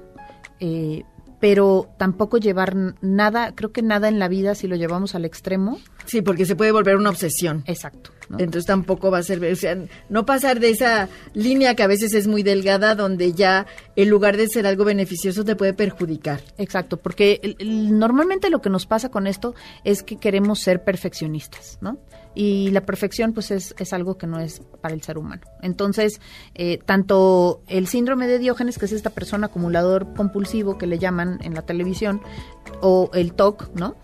eh, 0.61 1.03
pero 1.43 1.89
tampoco 1.99 2.39
llevar 2.39 2.77
nada, 3.01 3.53
creo 3.57 3.73
que 3.73 3.83
nada 3.83 4.07
en 4.07 4.21
la 4.21 4.29
vida 4.29 4.55
si 4.55 4.69
lo 4.69 4.77
llevamos 4.77 5.17
al 5.17 5.25
extremo. 5.25 5.81
Sí, 6.07 6.23
porque 6.23 6.47
se 6.47 6.55
puede 6.55 6.71
volver 6.71 6.95
una 6.95 7.11
obsesión. 7.11 7.65
Exacto. 7.67 8.13
¿no? 8.29 8.39
Entonces 8.39 8.65
tampoco 8.65 9.11
va 9.11 9.19
a 9.19 9.23
ser, 9.25 9.45
o 9.45 9.57
sea, 9.57 9.77
no 10.09 10.25
pasar 10.25 10.61
de 10.61 10.71
esa 10.71 11.09
línea 11.35 11.75
que 11.75 11.83
a 11.83 11.89
veces 11.89 12.15
es 12.15 12.29
muy 12.29 12.45
delgada, 12.45 12.95
donde 12.95 13.33
ya 13.33 13.67
en 13.97 14.09
lugar 14.09 14.37
de 14.37 14.47
ser 14.47 14.69
algo 14.69 14.85
beneficioso 14.85 15.45
te 15.45 15.57
puede 15.57 15.75
perjudicar. 15.75 16.43
Exacto, 16.59 16.99
porque 16.99 17.41
el, 17.43 17.57
el, 17.59 17.99
normalmente 17.99 18.49
lo 18.49 18.63
que 18.63 18.71
nos 18.71 18.87
pasa 18.87 19.09
con 19.09 19.27
esto 19.27 19.57
es 19.83 20.05
que 20.05 20.19
queremos 20.19 20.61
ser 20.61 20.85
perfeccionistas, 20.85 21.79
¿no? 21.81 21.99
Y 22.35 22.71
la 22.71 22.83
perfección 22.83 23.33
pues 23.33 23.51
es, 23.51 23.75
es, 23.79 23.93
algo 23.93 24.17
que 24.17 24.27
no 24.27 24.39
es 24.39 24.61
para 24.81 24.95
el 24.95 25.03
ser 25.03 25.19
humano. 25.19 25.43
Entonces, 25.61 26.21
eh, 26.55 26.79
tanto 26.85 27.63
el 27.69 27.87
síndrome 27.87 28.27
de 28.27 28.39
Diógenes, 28.39 28.79
que 28.79 28.87
es 28.87 28.93
esta 28.93 29.11
persona 29.11 29.47
acumulador 29.47 30.15
compulsivo 30.15 30.79
que 30.79 30.87
le 30.87 30.99
llaman 30.99 31.39
en 31.43 31.55
la 31.55 31.63
televisión, 31.63 32.21
o 32.81 33.11
el 33.15 33.35
TOC, 33.35 33.71
¿no? 33.75 33.97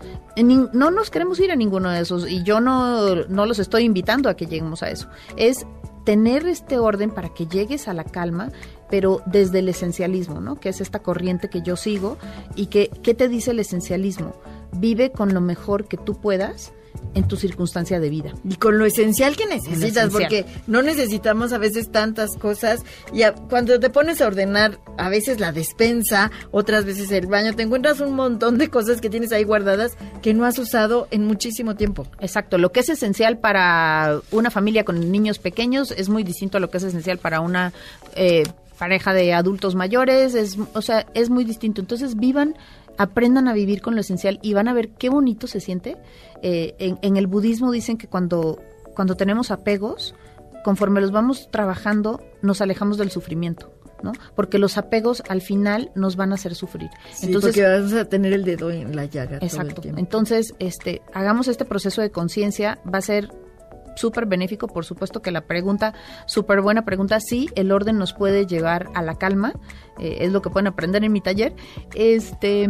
No 0.73 0.91
nos 0.91 1.11
queremos 1.11 1.41
ir 1.41 1.51
a 1.51 1.57
ninguno 1.57 1.91
de 1.91 2.01
esos 2.01 2.31
y 2.31 2.43
yo 2.45 2.61
no, 2.61 3.27
no 3.27 3.47
los 3.47 3.59
estoy 3.59 3.83
invitando 3.85 4.29
a 4.29 4.35
que 4.35 4.47
lleguemos 4.47 4.83
a 4.83 4.91
eso. 4.91 5.09
Es 5.37 5.67
tener 6.05 6.47
este 6.47 6.79
orden 6.79 7.11
para 7.11 7.31
que 7.31 7.47
llegues 7.47 7.89
a 7.89 7.93
la 7.93 8.05
calma, 8.05 8.51
pero 8.89 9.21
desde 9.27 9.59
el 9.59 9.69
esencialismo, 9.69 10.41
¿no? 10.41 10.61
Que 10.61 10.69
es 10.69 10.81
esta 10.81 11.01
corriente 11.01 11.51
que 11.51 11.61
yo 11.61 11.77
sigo 11.77 12.19
y 12.55 12.67
que, 12.67 12.89
¿qué 13.03 13.15
te 13.15 13.29
dice 13.29 13.51
el 13.51 13.59
esencialismo? 13.59 14.35
Vive 14.73 15.11
con 15.11 15.35
lo 15.35 15.41
mejor 15.41 15.87
que 15.87 15.97
tú 15.97 16.21
puedas 16.21 16.73
en 17.15 17.27
tu 17.27 17.37
circunstancia 17.37 18.01
de 18.01 18.11
vida. 18.11 18.33
Y 18.49 18.57
con 18.57 18.79
lo 18.79 18.85
esencial 18.85 19.37
que 19.37 19.47
necesitas, 19.47 19.83
esencial. 19.83 20.11
porque 20.11 20.45
no 20.67 20.83
necesitamos 20.83 21.53
a 21.53 21.59
veces 21.59 21.91
tantas 21.91 22.37
cosas. 22.37 22.81
Y 23.13 23.23
a, 23.23 23.35
cuando 23.35 23.79
te 23.81 23.91
pones 23.91 24.21
a 24.21 24.27
ordenar, 24.27 24.79
a 24.97 25.09
veces 25.09 25.41
la 25.41 25.53
despensa, 25.53 26.31
otras 26.51 26.85
veces 26.85 27.11
el 27.11 27.27
baño, 27.27 27.55
te 27.55 27.63
encuentras 27.63 28.01
un 28.01 28.15
montón 28.15 28.59
de 28.59 28.69
cosas 28.69 29.01
que 29.01 29.11
tienes 29.11 29.33
ahí 29.33 29.45
guardadas 29.45 29.97
que 30.23 30.35
no 30.35 30.45
has 30.45 30.59
usado 30.59 31.09
en 31.11 31.27
muchísimo 31.27 31.77
tiempo. 31.77 32.07
Exacto, 32.21 32.59
lo 32.59 32.73
que 32.73 32.81
es 32.81 32.89
esencial 32.89 33.39
para 33.39 34.21
una 34.31 34.51
familia 34.51 34.85
con 34.85 35.11
niños 35.11 35.39
pequeños 35.39 35.91
es 35.93 36.09
muy 36.09 36.25
distinto 36.25 36.59
a 36.59 36.61
lo 36.61 36.71
que 36.71 36.79
es 36.79 36.85
esencial 36.85 37.19
para 37.19 37.41
una... 37.41 37.73
Eh, 38.15 38.45
pareja 38.79 39.13
de 39.13 39.35
adultos 39.35 39.75
mayores, 39.75 40.37
es, 40.37 40.57
o 40.73 40.83
sea, 40.83 41.05
es 41.13 41.31
muy 41.31 41.43
distinto. 41.43 41.81
Entonces 41.81 42.15
vivan 42.15 42.55
aprendan 42.99 43.47
a 43.49 43.55
vivir 43.55 43.81
con 43.81 43.95
lo 43.95 44.01
esencial 44.01 44.39
y 44.43 44.53
van 44.53 44.69
a 44.69 44.75
ver 44.75 44.91
qué 44.91 45.09
bonito 45.09 45.47
se 45.47 45.61
siente. 45.61 45.97
Eh, 46.43 46.75
en, 46.79 46.99
en, 47.03 47.17
el 47.17 47.27
budismo 47.27 47.71
dicen 47.71 47.99
que 47.99 48.07
cuando, 48.07 48.61
cuando 48.95 49.17
tenemos 49.17 49.51
apegos, 49.51 50.15
conforme 50.65 51.01
los 51.01 51.13
vamos 51.13 51.49
trabajando, 51.51 52.23
nos 52.43 52.61
alejamos 52.61 52.99
del 52.99 53.11
sufrimiento. 53.11 53.73
¿no? 54.03 54.13
Porque 54.35 54.59
los 54.59 54.79
apegos 54.79 55.23
al 55.29 55.41
final 55.41 55.91
nos 55.95 56.17
van 56.17 56.33
a 56.33 56.37
hacer 56.37 56.55
sufrir. 56.55 56.91
Sí, 57.13 57.27
Entonces, 57.27 57.51
porque 57.51 57.69
vamos 57.69 57.93
a 57.93 58.05
tener 58.05 58.33
el 58.33 58.45
dedo 58.45 58.71
en 58.71 58.95
la 58.95 59.07
llaga. 59.07 59.39
Exacto. 59.41 59.83
Entonces, 59.97 60.55
este, 60.59 61.03
hagamos 61.13 61.49
este 61.49 61.65
proceso 61.65 62.01
de 62.01 62.11
conciencia, 62.11 62.79
va 62.93 62.99
a 62.99 63.03
ser 63.03 63.31
súper 63.97 64.27
benéfico, 64.27 64.69
por 64.69 64.85
supuesto 64.85 65.21
que 65.21 65.33
la 65.33 65.43
pregunta, 65.43 65.93
súper 66.27 66.61
buena 66.61 66.85
pregunta, 66.85 67.19
sí, 67.21 67.49
el 67.57 67.73
orden 67.73 67.99
nos 67.99 68.13
puede 68.13 68.47
llevar 68.47 68.89
a 68.95 69.03
la 69.03 69.17
calma, 69.17 69.55
eh, 69.99 70.19
es 70.21 70.33
lo 70.33 70.43
que 70.43 70.51
pueden 70.51 70.67
aprender 70.67 71.05
en 71.05 71.13
mi 71.13 71.21
taller. 71.21 71.55
Este, 71.95 72.69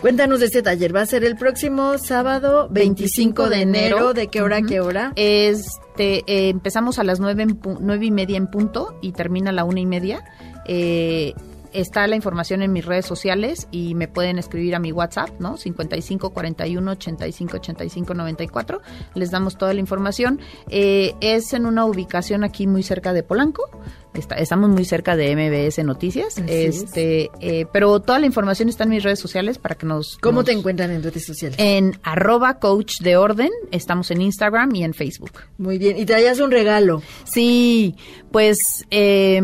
Cuéntanos 0.00 0.40
de 0.40 0.46
este 0.46 0.62
taller, 0.62 0.94
va 0.94 1.00
a 1.00 1.06
ser 1.06 1.24
el 1.24 1.36
próximo 1.36 1.96
sábado 1.96 2.68
25 2.70 3.48
de 3.48 3.62
enero, 3.62 4.12
¿de 4.12 4.28
qué 4.28 4.42
hora 4.42 4.58
a 4.58 4.62
qué 4.62 4.80
hora? 4.80 5.12
Este, 5.16 6.18
eh, 6.26 6.50
empezamos 6.50 6.98
a 6.98 7.04
las 7.04 7.18
nueve, 7.18 7.44
en 7.44 7.58
nueve 7.80 8.04
y 8.04 8.10
media 8.10 8.36
en 8.36 8.48
punto 8.48 8.98
y 9.00 9.12
termina 9.12 9.50
a 9.50 9.52
la 9.54 9.64
una 9.64 9.80
y 9.80 9.86
media. 9.86 10.22
Eh, 10.66 11.32
está 11.72 12.06
la 12.06 12.16
información 12.16 12.62
en 12.62 12.72
mis 12.72 12.84
redes 12.84 13.06
sociales 13.06 13.68
y 13.70 13.94
me 13.94 14.08
pueden 14.08 14.38
escribir 14.38 14.74
a 14.74 14.78
mi 14.78 14.92
WhatsApp, 14.92 15.30
¿no? 15.38 15.56
55 15.56 16.30
41 16.30 16.90
85 16.92 17.56
85 17.56 18.14
94. 18.14 18.80
Les 19.14 19.30
damos 19.30 19.58
toda 19.58 19.74
la 19.74 19.80
información. 19.80 20.40
Eh, 20.68 21.14
es 21.20 21.52
en 21.52 21.66
una 21.66 21.84
ubicación 21.84 22.44
aquí 22.44 22.66
muy 22.66 22.82
cerca 22.82 23.12
de 23.12 23.22
Polanco. 23.22 23.68
Está, 24.14 24.36
estamos 24.36 24.70
muy 24.70 24.84
cerca 24.84 25.14
de 25.14 25.36
MBS 25.36 25.84
Noticias. 25.84 26.38
Así 26.38 26.50
este, 26.50 27.30
eh, 27.40 27.66
pero 27.72 28.00
toda 28.00 28.18
la 28.18 28.26
información 28.26 28.68
está 28.68 28.84
en 28.84 28.90
mis 28.90 29.02
redes 29.02 29.18
sociales 29.18 29.58
para 29.58 29.74
que 29.74 29.86
nos. 29.86 30.16
¿Cómo 30.18 30.40
nos, 30.40 30.46
te 30.46 30.52
encuentran 30.52 30.90
en 30.90 31.02
redes 31.02 31.26
sociales? 31.26 31.58
En 31.60 31.98
arroba 32.02 32.58
coach 32.58 33.00
de 33.00 33.16
orden. 33.16 33.50
Estamos 33.72 34.10
en 34.10 34.22
Instagram 34.22 34.74
y 34.74 34.84
en 34.84 34.94
Facebook. 34.94 35.32
Muy 35.58 35.78
bien. 35.78 35.98
Y 35.98 36.06
traías 36.06 36.40
un 36.40 36.50
regalo. 36.50 37.02
Sí, 37.24 37.94
pues. 38.30 38.58
Eh, 38.90 39.40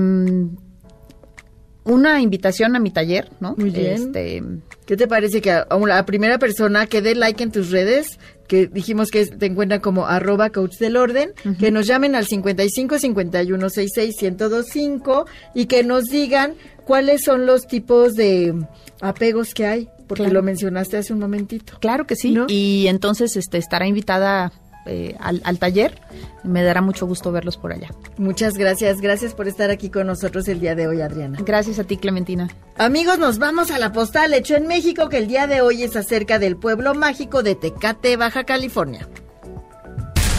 una 1.84 2.20
invitación 2.20 2.76
a 2.76 2.78
mi 2.78 2.90
taller, 2.90 3.30
¿no? 3.40 3.54
Muy 3.56 3.70
bien. 3.70 3.92
Este, 3.94 4.42
¿Qué 4.86 4.96
te 4.96 5.08
parece 5.08 5.40
que 5.40 5.50
a, 5.50 5.62
a 5.62 5.78
la 5.78 6.04
primera 6.06 6.38
persona 6.38 6.86
que 6.86 7.02
dé 7.02 7.14
like 7.14 7.42
en 7.42 7.50
tus 7.50 7.70
redes, 7.70 8.18
que 8.46 8.66
dijimos 8.66 9.10
que 9.10 9.26
te 9.26 9.46
encuentran 9.46 9.80
como 9.80 10.06
arroba 10.06 10.50
coach 10.50 10.76
del 10.78 10.96
orden, 10.96 11.32
uh 11.44 11.48
-huh. 11.48 11.56
que 11.56 11.70
nos 11.70 11.86
llamen 11.86 12.14
al 12.14 12.26
55 12.26 12.98
51 12.98 13.70
66 13.70 14.14
1025 14.22 15.26
y 15.54 15.66
que 15.66 15.82
nos 15.82 16.04
digan 16.04 16.54
cuáles 16.84 17.22
son 17.22 17.46
los 17.46 17.66
tipos 17.66 18.14
de 18.14 18.54
apegos 19.00 19.54
que 19.54 19.66
hay? 19.66 19.88
Porque 20.06 20.24
claro. 20.24 20.34
lo 20.34 20.42
mencionaste 20.42 20.98
hace 20.98 21.12
un 21.12 21.20
momentito. 21.20 21.74
Claro 21.80 22.06
que 22.06 22.16
sí. 22.16 22.32
¿no? 22.32 22.46
Y 22.48 22.86
entonces 22.88 23.36
este 23.36 23.58
estará 23.58 23.86
invitada 23.86 24.52
eh, 24.86 25.16
al, 25.20 25.40
al, 25.44 25.58
taller. 25.58 26.00
Me 26.42 26.62
dará 26.62 26.80
mucho 26.80 27.06
gusto 27.06 27.32
verlos 27.32 27.56
por 27.56 27.72
allá. 27.72 27.88
Muchas 28.18 28.54
gracias. 28.54 29.00
Gracias 29.00 29.34
por 29.34 29.48
estar 29.48 29.70
aquí 29.70 29.90
con 29.90 30.06
nosotros 30.06 30.48
el 30.48 30.60
día 30.60 30.74
de 30.74 30.88
hoy, 30.88 31.00
Adriana. 31.00 31.38
Gracias 31.44 31.78
a 31.78 31.84
ti, 31.84 31.96
Clementina. 31.96 32.48
Amigos, 32.76 33.18
nos 33.18 33.38
vamos 33.38 33.70
a 33.70 33.78
la 33.78 33.92
postal 33.92 34.34
hecho 34.34 34.56
en 34.56 34.66
México, 34.66 35.08
que 35.08 35.18
el 35.18 35.28
día 35.28 35.46
de 35.46 35.60
hoy 35.60 35.82
es 35.82 35.96
acerca 35.96 36.38
del 36.38 36.56
pueblo 36.56 36.94
mágico 36.94 37.42
de 37.42 37.54
Tecate, 37.54 38.16
Baja 38.16 38.44
California. 38.44 39.08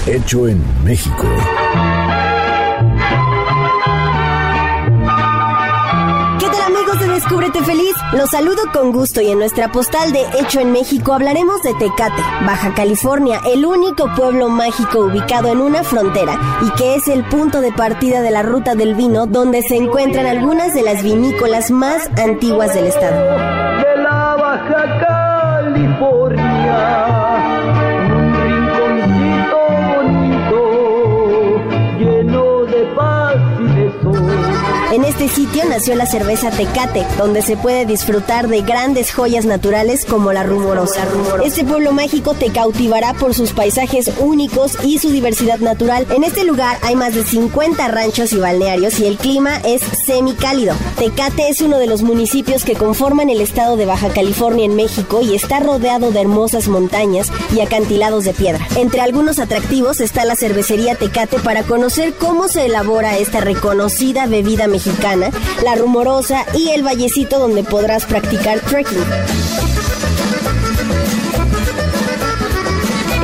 Hecho 0.05 0.47
en 0.47 0.61
México. 0.83 1.25
Descúbrete 6.99 7.63
feliz. 7.63 7.95
Los 8.13 8.29
saludo 8.29 8.61
con 8.71 8.91
gusto 8.91 9.19
y 9.21 9.29
en 9.29 9.39
nuestra 9.39 9.71
postal 9.71 10.11
de 10.11 10.21
Hecho 10.39 10.59
en 10.59 10.71
México 10.71 11.13
hablaremos 11.13 11.61
de 11.63 11.73
Tecate, 11.73 12.21
Baja 12.45 12.73
California, 12.75 13.39
el 13.51 13.65
único 13.65 14.13
pueblo 14.15 14.49
mágico 14.49 14.99
ubicado 14.99 15.51
en 15.51 15.59
una 15.59 15.83
frontera 15.83 16.37
y 16.61 16.69
que 16.71 16.95
es 16.95 17.07
el 17.07 17.23
punto 17.23 17.61
de 17.61 17.71
partida 17.71 18.21
de 18.21 18.29
la 18.29 18.43
ruta 18.43 18.75
del 18.75 18.93
vino 18.93 19.25
donde 19.25 19.63
se 19.63 19.77
encuentran 19.77 20.27
algunas 20.27 20.73
de 20.73 20.83
las 20.83 21.01
vinícolas 21.01 21.71
más 21.71 22.09
antiguas 22.17 22.73
del 22.75 22.87
estado. 22.87 23.15
De 23.15 24.03
Baja 24.03 25.12
este 35.23 35.43
sitio 35.43 35.63
nació 35.69 35.95
la 35.95 36.05
cerveza 36.05 36.51
Tecate, 36.51 37.05
donde 37.17 37.41
se 37.41 37.55
puede 37.55 37.85
disfrutar 37.85 38.49
de 38.49 38.61
grandes 38.61 39.13
joyas 39.13 39.45
naturales 39.45 40.03
como 40.03 40.33
la 40.33 40.43
rumorosa. 40.43 41.07
Este 41.45 41.63
pueblo 41.63 41.93
mágico 41.93 42.33
te 42.33 42.51
cautivará 42.51 43.13
por 43.13 43.33
sus 43.33 43.53
paisajes 43.53 44.11
únicos 44.19 44.77
y 44.83 44.97
su 44.97 45.11
diversidad 45.11 45.59
natural. 45.59 46.05
En 46.09 46.25
este 46.25 46.43
lugar 46.43 46.77
hay 46.81 46.95
más 46.95 47.15
de 47.15 47.23
50 47.23 47.87
ranchos 47.87 48.33
y 48.33 48.37
balnearios 48.37 48.99
y 48.99 49.05
el 49.05 49.15
clima 49.15 49.61
es 49.63 49.81
semicálido. 50.05 50.75
Tecate 50.97 51.47
es 51.47 51.61
uno 51.61 51.77
de 51.77 51.87
los 51.87 52.01
municipios 52.01 52.65
que 52.65 52.75
conforman 52.75 53.29
el 53.29 53.39
estado 53.39 53.77
de 53.77 53.85
Baja 53.85 54.09
California 54.09 54.65
en 54.65 54.75
México 54.75 55.21
y 55.21 55.35
está 55.35 55.61
rodeado 55.61 56.11
de 56.11 56.19
hermosas 56.19 56.67
montañas 56.67 57.31
y 57.55 57.61
acantilados 57.61 58.25
de 58.25 58.33
piedra. 58.33 58.67
Entre 58.75 58.99
algunos 58.99 59.39
atractivos 59.39 60.01
está 60.01 60.25
la 60.25 60.35
cervecería 60.35 60.95
Tecate 60.95 61.39
para 61.39 61.63
conocer 61.63 62.13
cómo 62.13 62.49
se 62.49 62.65
elabora 62.65 63.17
esta 63.17 63.39
reconocida 63.39 64.25
bebida 64.25 64.67
mexicana, 64.67 65.12
la 65.19 65.75
rumorosa 65.75 66.45
y 66.53 66.69
el 66.69 66.83
vallecito 66.83 67.39
donde 67.39 67.63
podrás 67.63 68.05
practicar 68.05 68.59
trekking. 68.61 69.03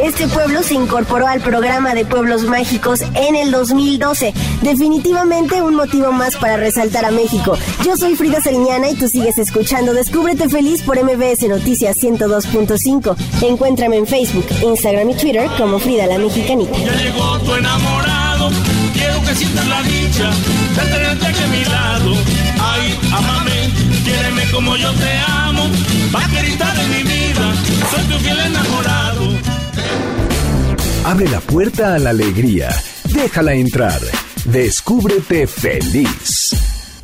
Este 0.03 0.27
pueblo 0.27 0.63
se 0.63 0.75
incorporó 0.75 1.27
al 1.27 1.41
programa 1.41 1.93
de 1.93 2.05
pueblos 2.05 2.43
mágicos 2.43 3.01
en 3.15 3.35
el 3.35 3.51
2012. 3.51 4.33
Definitivamente 4.61 5.61
un 5.61 5.75
motivo 5.75 6.11
más 6.11 6.35
para 6.37 6.57
resaltar 6.57 7.05
a 7.05 7.11
México. 7.11 7.57
Yo 7.85 7.97
soy 7.97 8.15
Frida 8.15 8.41
Sariñana 8.41 8.89
y 8.89 8.95
tú 8.95 9.07
sigues 9.07 9.37
escuchando 9.37 9.93
Descúbrete 9.93 10.49
Feliz 10.49 10.83
por 10.83 11.01
MBS 11.01 11.47
Noticias 11.47 11.97
102.5. 11.97 13.15
Encuéntrame 13.43 13.97
en 13.97 14.07
Facebook, 14.07 14.45
Instagram 14.63 15.09
y 15.09 15.15
Twitter 15.15 15.49
como 15.57 15.79
Frida 15.79 16.07
la 16.07 16.17
Mexicanita. 16.17 16.77
Ya 16.77 16.95
llegó 16.95 17.39
tu 17.39 17.55
enamorado, 17.55 18.49
quiero 18.93 19.21
que 19.21 19.35
sientas 19.35 19.67
la 19.67 19.81
dicha 19.83 20.31
de 20.79 20.91
tenerte 20.91 21.25
aquí 21.27 21.43
a 21.43 21.47
mi 21.47 21.65
lado. 21.65 22.11
Ay, 22.61 22.99
amame, 23.11 23.69
quiéreme 24.03 24.51
como 24.51 24.75
yo 24.75 24.91
te 24.93 25.11
amo, 25.27 25.69
vaquerita 26.11 26.73
de 26.73 26.87
mi 26.87 27.03
vida, 27.03 27.53
soy 27.91 28.03
tu 28.05 28.19
fiel 28.19 28.39
enamorado. 28.39 29.29
Abre 31.05 31.27
la 31.29 31.39
puerta 31.39 31.95
a 31.95 31.99
la 31.99 32.11
alegría. 32.11 32.69
Déjala 33.05 33.53
entrar. 33.53 33.99
Descúbrete 34.45 35.47
feliz. 35.47 36.55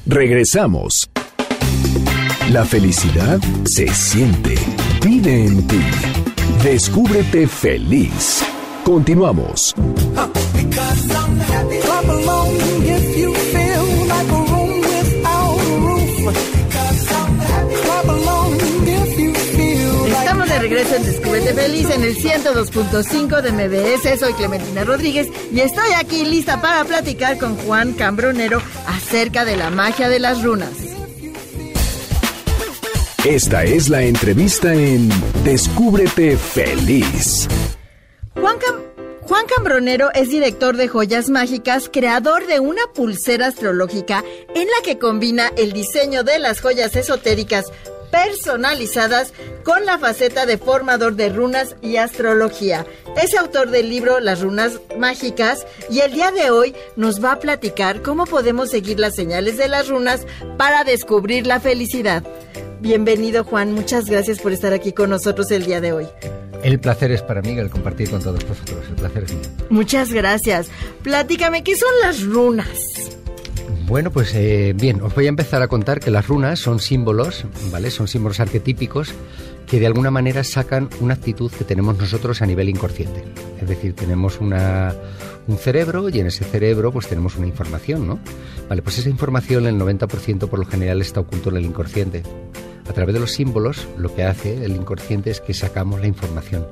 Regresamos. 0.06 1.10
La 2.52 2.64
felicidad 2.64 3.40
se 3.66 3.88
siente. 3.88 4.56
Vive 5.04 5.46
en 5.46 5.68
ti. 5.68 5.82
Descúbrete 6.64 7.48
feliz. 7.48 8.44
Continuamos. 8.84 9.74
Regreso 20.76 20.96
en 20.96 21.04
Descúbrete 21.06 21.54
Feliz 21.54 21.90
en 21.90 22.04
el 22.04 22.18
102.5 22.18 23.42
de 23.42 23.52
MBS. 23.54 24.20
Soy 24.20 24.34
Clementina 24.34 24.84
Rodríguez 24.84 25.28
y 25.54 25.62
estoy 25.62 25.94
aquí 25.96 26.26
lista 26.26 26.60
para 26.62 26.84
platicar 26.84 27.38
con 27.38 27.56
Juan 27.56 27.94
Cambronero 27.94 28.62
acerca 28.86 29.46
de 29.46 29.56
la 29.56 29.70
magia 29.70 30.10
de 30.10 30.20
las 30.20 30.44
runas. 30.44 30.72
Esta 33.24 33.64
es 33.64 33.88
la 33.88 34.04
entrevista 34.04 34.74
en 34.74 35.10
Descúbrete 35.46 36.36
feliz. 36.36 37.48
Juan, 38.34 38.58
Cam- 38.60 38.82
Juan 39.22 39.46
Cambronero 39.48 40.10
es 40.14 40.28
director 40.30 40.76
de 40.76 40.90
Joyas 40.90 41.30
Mágicas, 41.30 41.90
creador 41.92 42.48
de 42.48 42.60
una 42.60 42.82
pulsera 42.94 43.48
astrológica 43.48 44.26
en 44.54 44.68
la 44.68 44.84
que 44.84 45.00
combina 45.00 45.52
el 45.58 45.72
diseño 45.72 46.24
de 46.26 46.38
las 46.38 46.60
joyas 46.60 46.96
esotéricas 46.98 47.66
personalizadas 48.12 49.34
con 49.64 49.86
la 49.86 49.98
faceta 49.98 50.46
de 50.46 50.58
formador 50.58 51.16
de 51.16 51.30
runas 51.30 51.76
y 51.82 51.98
astrología. 51.98 52.86
Es 53.22 53.36
autor 53.36 53.70
del 53.70 53.90
libro 53.90 54.20
Las 54.20 54.42
runas 54.42 54.80
mágicas 54.98 55.66
y 55.90 56.00
el 56.00 56.14
día 56.14 56.32
de 56.32 56.50
hoy 56.52 56.76
nos 56.96 57.24
va 57.24 57.34
a 57.34 57.40
platicar 57.40 58.02
cómo 58.02 58.26
podemos 58.26 58.70
seguir 58.70 59.00
las 59.00 59.16
señales 59.16 59.58
de 59.58 59.68
las 59.68 59.88
runas 59.88 60.26
para 60.58 60.84
descubrir 60.84 61.48
la 61.48 61.60
felicidad. 61.60 62.24
Bienvenido 62.80 63.44
Juan, 63.44 63.74
muchas 63.74 64.06
gracias 64.06 64.40
por 64.40 64.52
estar 64.52 64.74
aquí 64.74 64.92
con 64.92 65.10
nosotros 65.10 65.50
el 65.52 65.66
día 65.66 65.82
de 65.82 65.94
hoy. 65.94 66.08
El 66.64 66.80
placer 66.80 67.12
es 67.12 67.22
para 67.22 67.42
mí 67.42 67.58
el 67.58 67.70
compartir 67.70 68.10
con 68.10 68.22
todos 68.24 68.44
vosotros. 68.48 68.86
El 68.90 68.96
placer 68.96 69.24
es 69.24 69.34
mío. 69.34 69.50
Muchas 69.70 70.12
gracias. 70.12 70.68
Platícame, 71.04 71.64
¿qué 71.64 71.76
son 71.76 71.92
las 72.02 72.24
runas? 72.24 73.16
Bueno, 73.88 74.10
pues 74.10 74.34
eh, 74.34 74.74
bien, 74.76 75.02
os 75.02 75.14
voy 75.14 75.28
a 75.28 75.30
empezar 75.30 75.62
a 75.62 75.68
contar 75.68 76.00
que 76.00 76.10
las 76.10 76.28
runas 76.28 76.58
son 76.58 76.80
símbolos, 76.80 77.46
¿vale? 77.72 77.92
Son 77.92 78.08
símbolos 78.08 78.40
arquetípicos 78.40 79.14
que 79.68 79.80
de 79.80 79.86
alguna 79.86 80.10
manera 80.10 80.44
sacan 80.44 80.90
una 81.02 81.14
actitud 81.14 81.52
que 81.52 81.64
tenemos 81.66 81.96
nosotros 81.96 82.42
a 82.42 82.48
nivel 82.48 82.68
inconsciente. 82.68 83.24
Es 83.62 83.70
decir, 83.70 83.94
tenemos 83.94 84.42
una, 84.42 84.96
un 85.48 85.58
cerebro 85.58 86.10
y 86.10 86.20
en 86.20 86.26
ese 86.28 86.44
cerebro 86.44 86.92
pues 86.92 87.08
tenemos 87.08 87.36
una 87.36 87.46
información, 87.46 88.08
¿no? 88.08 88.20
Vale, 88.68 88.82
pues 88.82 88.98
esa 88.98 89.10
información, 89.10 89.68
el 89.68 89.80
90% 89.80 90.50
por 90.50 90.58
lo 90.58 90.66
general 90.66 91.00
está 91.02 91.20
oculto 91.20 91.52
en 91.52 91.58
el 91.58 91.66
inconsciente. 91.66 92.24
A 92.90 92.94
través 92.94 93.14
de 93.14 93.20
los 93.20 93.34
símbolos, 93.34 93.88
lo 94.00 94.14
que 94.16 94.24
hace 94.24 94.66
el 94.66 94.76
inconsciente 94.76 95.30
es 95.30 95.42
que 95.42 95.54
sacamos 95.54 96.02
la 96.02 96.08
información. 96.08 96.66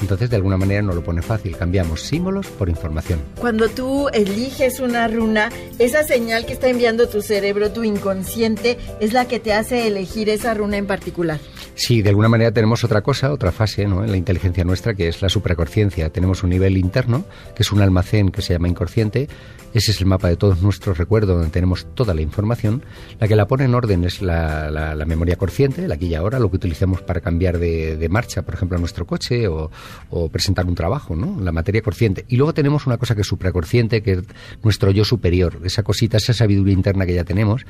Entonces, 0.00 0.30
de 0.30 0.36
alguna 0.36 0.56
manera 0.56 0.82
no 0.82 0.92
lo 0.92 1.02
pone 1.02 1.22
fácil. 1.22 1.56
Cambiamos 1.56 2.02
símbolos 2.02 2.46
por 2.46 2.68
información. 2.68 3.20
Cuando 3.38 3.68
tú 3.68 4.08
eliges 4.08 4.80
una 4.80 5.08
runa, 5.08 5.50
esa 5.78 6.02
señal 6.02 6.46
que 6.46 6.54
está 6.54 6.68
enviando 6.68 7.08
tu 7.08 7.22
cerebro, 7.22 7.70
tu 7.70 7.84
inconsciente, 7.84 8.78
es 9.00 9.12
la 9.12 9.26
que 9.26 9.40
te 9.40 9.52
hace 9.52 9.86
elegir 9.86 10.28
esa 10.28 10.54
runa 10.54 10.76
en 10.76 10.86
particular. 10.86 11.40
Sí, 11.74 12.02
de 12.02 12.10
alguna 12.10 12.28
manera 12.28 12.52
tenemos 12.52 12.84
otra 12.84 13.00
cosa, 13.00 13.32
otra 13.32 13.52
fase 13.52 13.86
¿no? 13.86 14.04
en 14.04 14.10
la 14.10 14.16
inteligencia 14.16 14.64
nuestra, 14.64 14.94
que 14.94 15.08
es 15.08 15.22
la 15.22 15.28
supraconsciencia. 15.28 16.10
Tenemos 16.10 16.42
un 16.42 16.50
nivel 16.50 16.76
interno, 16.76 17.24
que 17.54 17.62
es 17.62 17.72
un 17.72 17.80
almacén 17.80 18.30
que 18.30 18.42
se 18.42 18.52
llama 18.52 18.68
inconsciente. 18.68 19.28
Ese 19.72 19.92
es 19.92 20.00
el 20.00 20.06
mapa 20.06 20.28
de 20.28 20.36
todos 20.36 20.62
nuestros 20.62 20.98
recuerdos, 20.98 21.36
donde 21.36 21.50
tenemos 21.52 21.86
toda 21.94 22.12
la 22.12 22.22
información. 22.22 22.82
La 23.20 23.28
que 23.28 23.36
la 23.36 23.46
pone 23.46 23.64
en 23.64 23.74
orden 23.74 24.04
es 24.04 24.20
la, 24.20 24.68
la- 24.70 24.94
la 24.96 25.04
memoria 25.04 25.36
consciente, 25.36 25.86
la 25.86 25.94
aquí 25.94 26.06
y 26.06 26.14
ahora, 26.16 26.40
lo 26.40 26.50
que 26.50 26.56
utilizamos 26.56 27.02
para 27.02 27.20
cambiar 27.20 27.58
de, 27.58 27.96
de 27.96 28.08
marcha, 28.08 28.42
por 28.42 28.54
ejemplo, 28.54 28.76
a 28.76 28.80
nuestro 28.80 29.06
coche 29.06 29.46
o, 29.46 29.70
o 30.10 30.28
presentar 30.28 30.66
un 30.66 30.74
trabajo, 30.74 31.14
¿no? 31.14 31.40
la 31.40 31.52
materia 31.52 31.82
consciente. 31.82 32.24
Y 32.28 32.36
luego 32.36 32.52
tenemos 32.52 32.86
una 32.88 32.98
cosa 32.98 33.14
que 33.14 33.20
es 33.20 33.26
supraconsciente, 33.28 34.02
que 34.02 34.12
es 34.12 34.22
nuestro 34.64 34.90
yo 34.90 35.04
superior, 35.04 35.60
esa 35.62 35.84
cosita, 35.84 36.16
esa 36.16 36.32
sabiduría 36.34 36.74
interna 36.74 37.06
que 37.06 37.14
ya 37.14 37.22
tenemos, 37.24 37.64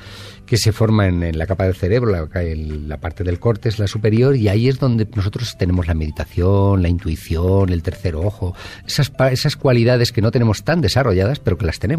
que 0.47 0.57
se 0.57 0.73
forma 0.73 1.07
en, 1.07 1.23
en 1.23 1.37
la 1.39 1.47
capa 1.47 1.65
del 1.65 1.75
cerebro, 1.75 2.11
la, 2.11 2.29
en 2.43 2.89
la 2.89 2.97
parte 2.99 3.25
del 3.25 3.39
córtex, 3.39 3.79
la 3.79 3.87
superior, 3.87 4.37
y 4.37 4.49
ahí 4.49 4.69
es 4.69 4.79
donde 4.79 5.07
nosotros 5.15 5.57
tenemos 5.59 5.87
la 5.87 5.93
meditación, 5.95 6.81
la 6.81 6.89
intuición, 6.89 7.69
el 7.69 7.83
tercer 7.83 8.17
ojo, 8.17 8.55
esas, 8.87 9.13
esas 9.33 9.57
cualidades 9.57 10.13
que 10.13 10.23
no 10.23 10.31
tenemos 10.31 10.63
tan 10.65 10.81
desarrolladas, 10.81 11.41
pero 11.41 11.59
que 11.59 11.67
las 11.67 11.79
tenemos. 11.79 11.89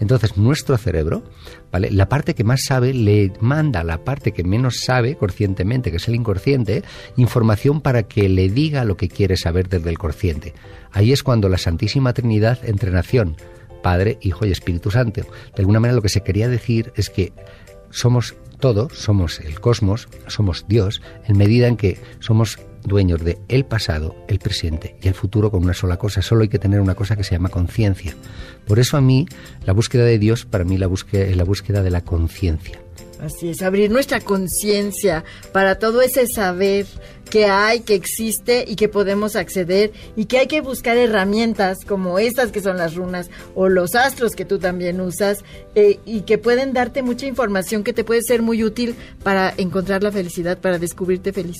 Entonces, 0.00 0.36
nuestro 0.36 0.76
cerebro, 0.76 1.22
¿vale? 1.70 1.90
La 1.90 2.08
parte 2.08 2.34
que 2.34 2.44
más 2.44 2.64
sabe 2.64 2.94
le 2.94 3.32
manda 3.40 3.80
a 3.80 3.84
la 3.84 4.04
parte 4.04 4.32
que 4.32 4.44
menos 4.44 4.80
sabe 4.84 5.16
conscientemente, 5.16 5.90
que 5.90 5.98
es 5.98 6.08
el 6.08 6.14
inconsciente, 6.14 6.82
información 7.16 7.80
para 7.80 8.04
que 8.04 8.28
le 8.28 8.48
diga 8.48 8.84
lo 8.84 8.96
que 8.96 9.08
quiere 9.08 9.36
saber 9.36 9.68
desde 9.68 9.90
el 9.90 9.98
consciente. 9.98 10.54
Ahí 10.92 11.12
es 11.12 11.22
cuando 11.22 11.48
la 11.48 11.58
Santísima 11.58 12.12
Trinidad 12.12 12.58
entra 12.64 12.90
en 12.90 12.96
acción, 12.96 13.36
Padre, 13.82 14.18
Hijo 14.22 14.46
y 14.46 14.50
Espíritu 14.50 14.90
Santo. 14.90 15.22
De 15.22 15.28
alguna 15.58 15.80
manera 15.80 15.96
lo 15.96 16.02
que 16.02 16.08
se 16.08 16.22
quería 16.22 16.48
decir 16.48 16.92
es 16.96 17.10
que 17.10 17.32
somos 17.90 18.34
todo, 18.60 18.88
somos 18.90 19.40
el 19.40 19.60
cosmos, 19.60 20.08
somos 20.26 20.66
Dios, 20.68 21.00
en 21.26 21.38
medida 21.38 21.68
en 21.68 21.76
que 21.76 21.98
somos 22.20 22.58
dueños 22.84 23.22
de 23.24 23.38
el 23.48 23.64
pasado, 23.64 24.14
el 24.28 24.38
presente 24.38 24.96
y 25.02 25.08
el 25.08 25.14
futuro 25.14 25.50
con 25.50 25.62
una 25.62 25.74
sola 25.74 25.96
cosa. 25.96 26.22
Solo 26.22 26.42
hay 26.42 26.48
que 26.48 26.58
tener 26.58 26.80
una 26.80 26.94
cosa 26.94 27.16
que 27.16 27.24
se 27.24 27.32
llama 27.32 27.48
conciencia. 27.48 28.14
Por 28.66 28.78
eso 28.78 28.96
a 28.96 29.00
mí 29.00 29.26
la 29.64 29.72
búsqueda 29.72 30.04
de 30.04 30.18
Dios, 30.18 30.44
para 30.44 30.64
mí 30.64 30.78
la 30.78 30.86
búsqueda 30.86 31.24
es 31.24 31.36
la 31.36 31.44
búsqueda 31.44 31.82
de 31.82 31.90
la 31.90 32.02
conciencia. 32.02 32.80
Así 33.20 33.48
es, 33.48 33.62
abrir 33.62 33.90
nuestra 33.90 34.20
conciencia 34.20 35.24
para 35.52 35.78
todo 35.78 36.02
ese 36.02 36.26
saber 36.28 36.86
que 37.28 37.46
hay, 37.46 37.80
que 37.80 37.94
existe 37.94 38.64
y 38.66 38.76
que 38.76 38.88
podemos 38.88 39.36
acceder 39.36 39.92
y 40.16 40.26
que 40.26 40.38
hay 40.38 40.46
que 40.46 40.60
buscar 40.60 40.96
herramientas 40.96 41.78
como 41.86 42.18
estas 42.18 42.50
que 42.50 42.60
son 42.60 42.76
las 42.76 42.94
runas 42.94 43.30
o 43.54 43.68
los 43.68 43.94
astros 43.94 44.34
que 44.34 44.44
tú 44.44 44.58
también 44.58 45.00
usas 45.00 45.44
eh, 45.74 45.98
y 46.04 46.22
que 46.22 46.38
pueden 46.38 46.72
darte 46.72 47.02
mucha 47.02 47.26
información 47.26 47.84
que 47.84 47.92
te 47.92 48.04
puede 48.04 48.22
ser 48.22 48.42
muy 48.42 48.64
útil 48.64 48.94
para 49.22 49.52
encontrar 49.56 50.02
la 50.02 50.12
felicidad, 50.12 50.58
para 50.58 50.78
descubrirte 50.78 51.32
feliz. 51.32 51.58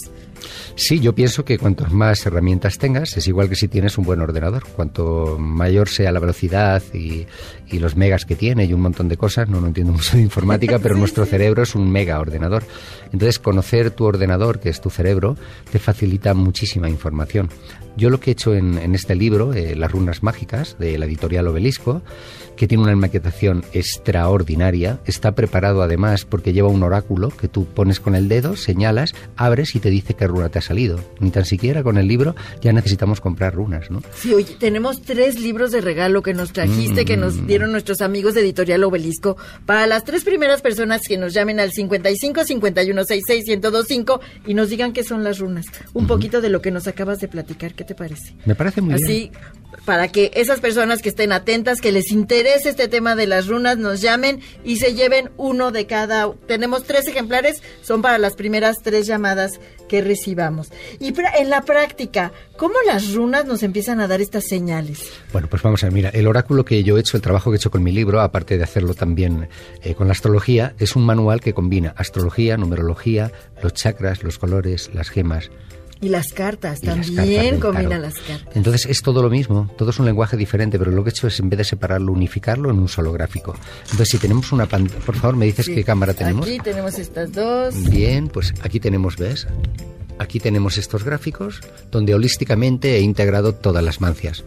Sí, 0.75 1.01
yo 1.01 1.15
pienso 1.15 1.45
que 1.45 1.59
cuantas 1.59 1.93
más 1.93 2.25
herramientas 2.25 2.79
tengas, 2.79 3.17
es 3.17 3.27
igual 3.27 3.49
que 3.49 3.57
si 3.57 3.69
tienes 3.69 3.99
un 3.99 4.05
buen 4.05 4.21
ordenador. 4.21 4.65
Cuanto 4.77 5.37
mayor 5.39 5.89
sea 5.89 6.13
la 6.13 6.21
velocidad 6.21 6.83
y, 6.95 7.27
y 7.71 7.79
los 7.79 7.97
megas 7.97 8.25
que 8.25 8.37
tiene 8.37 8.65
y 8.65 8.73
un 8.73 8.81
montón 8.81 9.09
de 9.09 9.17
cosas, 9.17 9.49
no, 9.49 9.61
no 9.61 9.67
entiendo 9.67 9.93
mucho 9.93 10.17
de 10.17 10.23
informática, 10.23 10.79
pero 10.83 10.97
nuestro 10.97 11.27
cerebro 11.27 11.63
es 11.63 11.75
un 11.75 11.91
mega 11.91 12.21
ordenador. 12.21 12.65
Entonces, 13.13 13.39
conocer 13.39 13.91
tu 13.91 14.05
ordenador, 14.05 14.61
que 14.61 14.69
es 14.69 14.81
tu 14.81 14.91
cerebro, 14.91 15.37
te 15.71 15.79
facilita 15.79 16.35
muchísima 16.35 16.89
información. 16.89 17.49
Yo 17.97 18.11
lo 18.11 18.21
que 18.21 18.31
he 18.31 18.33
hecho 18.33 18.55
en, 18.55 18.79
en 18.79 18.95
este 18.95 19.15
libro, 19.15 19.53
eh, 19.55 19.75
Las 19.75 19.91
runas 19.91 20.23
mágicas, 20.23 20.77
de 20.79 20.99
la 20.99 21.07
editorial 21.07 21.49
Obelisco, 21.49 22.03
que 22.59 22.67
tiene 22.67 22.83
una 22.83 22.97
maquetación 22.97 23.65
extraordinaria. 23.73 24.99
Está 25.07 25.33
preparado 25.33 25.81
además 25.81 26.25
porque 26.25 26.53
lleva 26.53 26.69
un 26.69 26.83
oráculo 26.83 27.31
que 27.31 27.49
tú 27.49 27.67
pones 27.67 28.01
con 28.01 28.15
el 28.15 28.29
dedo, 28.29 28.57
señalas, 28.57 29.15
abres 29.37 29.77
y 29.77 29.81
te 29.81 29.91
dice 29.91 30.15
qué 30.15 30.27
runa 30.27 30.49
te 30.49 30.59
ha 30.59 30.63
salido. 30.63 30.99
Ni 31.21 31.31
tan 31.31 31.45
siquiera 31.45 31.83
con 31.83 31.97
el 31.99 32.09
libro 32.09 32.35
ya 32.61 32.73
necesitamos 32.73 33.21
comprar 33.21 33.55
runas, 33.55 33.91
¿no? 33.91 34.03
Sí, 34.15 34.35
oye, 34.35 34.57
tenemos 34.59 35.03
tres 35.03 35.41
libros 35.41 35.71
de 35.71 35.81
regalo 35.81 36.23
que 36.23 36.35
nos 36.35 36.53
trajiste, 36.53 37.05
que 37.05 37.17
nos 37.17 37.47
dieron 37.47 37.71
nuestros 37.71 38.01
amigos 38.01 38.35
de 38.35 38.41
Editorial 38.41 38.83
Obelisco, 38.83 39.37
para 39.65 39.87
las 39.87 40.05
tres 40.05 40.25
primeras 40.25 40.61
personas 40.61 41.03
que 41.07 41.17
nos 41.17 41.33
llamen 41.33 41.61
al 41.61 41.71
55 41.71 42.45
51 42.45 43.05
66 43.05 43.47
1025 43.47 44.21
y 44.47 44.55
nos 44.55 44.69
digan 44.69 44.93
qué 44.93 45.05
son 45.05 45.23
las 45.23 45.39
runas. 45.39 45.67
Un 45.95 46.09
poquito 46.09 46.41
de 46.41 46.49
lo 46.49 46.61
que 46.61 46.73
nos 46.73 46.89
acabas 46.89 47.21
de 47.21 47.29
platicar, 47.29 47.75
¿qué 47.75 47.85
te 47.85 47.95
parece? 47.95 48.35
Me 48.45 48.57
parece 48.57 48.81
muy 48.81 48.95
bien. 48.95 49.05
Así, 49.05 49.31
para 49.89 50.09
que 50.09 50.31
esas 50.35 50.61
personas 50.61 51.01
que 51.01 51.09
estén 51.09 51.33
atentas, 51.33 51.81
que 51.81 51.93
les 51.93 52.13
interese 52.13 52.69
este 52.69 52.89
tema 52.89 53.17
de 53.17 53.27
las 53.27 53.47
runas, 53.47 53.79
nos 53.79 54.03
llamen 54.03 54.41
y 54.63 54.77
se 54.77 54.93
lleven 54.93 55.31
uno 55.39 55.71
de 55.71 55.87
cada. 55.87 56.31
Tenemos 56.47 56.85
tres 56.85 57.09
ejemplares, 57.09 57.63
son 57.81 58.03
para 58.03 58.19
las 58.19 58.35
primeras 58.35 58.83
tres 58.83 59.07
llamadas 59.07 59.53
que 59.89 60.03
recibamos. 60.03 60.71
Y 61.01 61.15
en 61.39 61.49
la 61.49 61.63
práctica, 61.63 62.33
¿cómo 62.59 62.75
las 62.87 63.15
runas 63.15 63.47
nos 63.47 63.63
empiezan 63.63 64.01
a 64.01 64.09
dar 64.09 64.21
estas 64.21 64.45
señales? 64.45 65.11
Bueno, 65.33 65.49
pues 65.49 65.63
vamos 65.63 65.83
a 65.83 65.87
ver, 65.87 65.95
mira, 65.95 66.11
el 66.11 66.27
oráculo 66.27 66.67
que 66.67 66.85
yo 66.85 66.99
he 66.99 67.01
hecho, 67.01 67.17
el 67.17 67.23
trabajo 67.23 67.51
que 67.51 67.55
he 67.55 67.57
hecho 67.57 67.71
con 67.71 67.83
mi 67.83 67.91
libro, 67.91 68.21
aparte 68.21 68.59
de 68.59 68.65
hacerlo 68.65 68.93
también 68.93 69.49
eh, 69.83 69.95
con 69.95 70.09
la 70.09 70.13
astrología, 70.13 70.75
es 70.79 70.97
un 70.97 71.07
manual 71.07 71.41
que 71.41 71.55
combina 71.55 71.95
astrología, 71.97 72.59
numerología, 72.59 73.33
los 73.63 73.73
chakras, 73.73 74.23
los 74.23 74.37
colores, 74.37 74.91
las 74.93 75.09
gemas. 75.09 75.49
Y 76.01 76.11
las 76.11 76.33
cartas, 76.33 76.81
y 76.83 76.87
las 76.87 76.95
también 77.13 77.59
cartas 77.59 78.01
las 78.01 78.15
cartas. 78.15 78.57
Entonces 78.57 78.87
es 78.87 79.03
todo 79.03 79.23
lo 79.23 79.31
mismo, 79.31 79.69
todo 79.77 79.91
es 79.91 79.99
un 79.99 80.07
lenguaje 80.07 80.37
diferente, 80.37 80.79
pero 80.79 80.91
lo 80.93 81.03
que 81.03 81.11
he 81.11 81.13
hecho 81.13 81.27
es 81.27 81.41
en 81.41 81.51
vez 81.51 81.59
de 81.59 81.65
separarlo, 81.65 82.13
unificarlo 82.13 82.71
en 82.71 82.79
un 82.79 82.89
solo 82.89 83.13
gráfico. 83.13 83.55
Entonces 83.83 84.09
si 84.11 84.19
tenemos 84.19 84.53
una 84.53 84.67
pantalla, 84.67 85.01
por 85.05 85.17
favor, 85.17 85.37
me 85.37 85.47
dices 85.47 85.67
Sí. 85.67 85.75
qué 85.75 85.83
cámara 85.85 86.15
tenemos. 86.15 86.47
Aquí 86.47 86.59
tenemos 86.61 86.99
estas 86.99 87.33
dos. 87.33 87.75
Bien, 87.91 88.29
pues 88.29 88.55
aquí 88.63 88.79
tenemos, 88.81 89.17
¿ves? 89.17 89.47
Aquí 90.21 90.41
tenemos 90.41 90.79
estos 90.79 91.05
gráficos 91.05 91.61
donde 91.91 92.15
holísticamente 92.15 92.97
he 92.97 93.01
integrado 93.01 93.55
todas 93.55 93.83
las 93.85 94.01
mancias. 94.01 94.45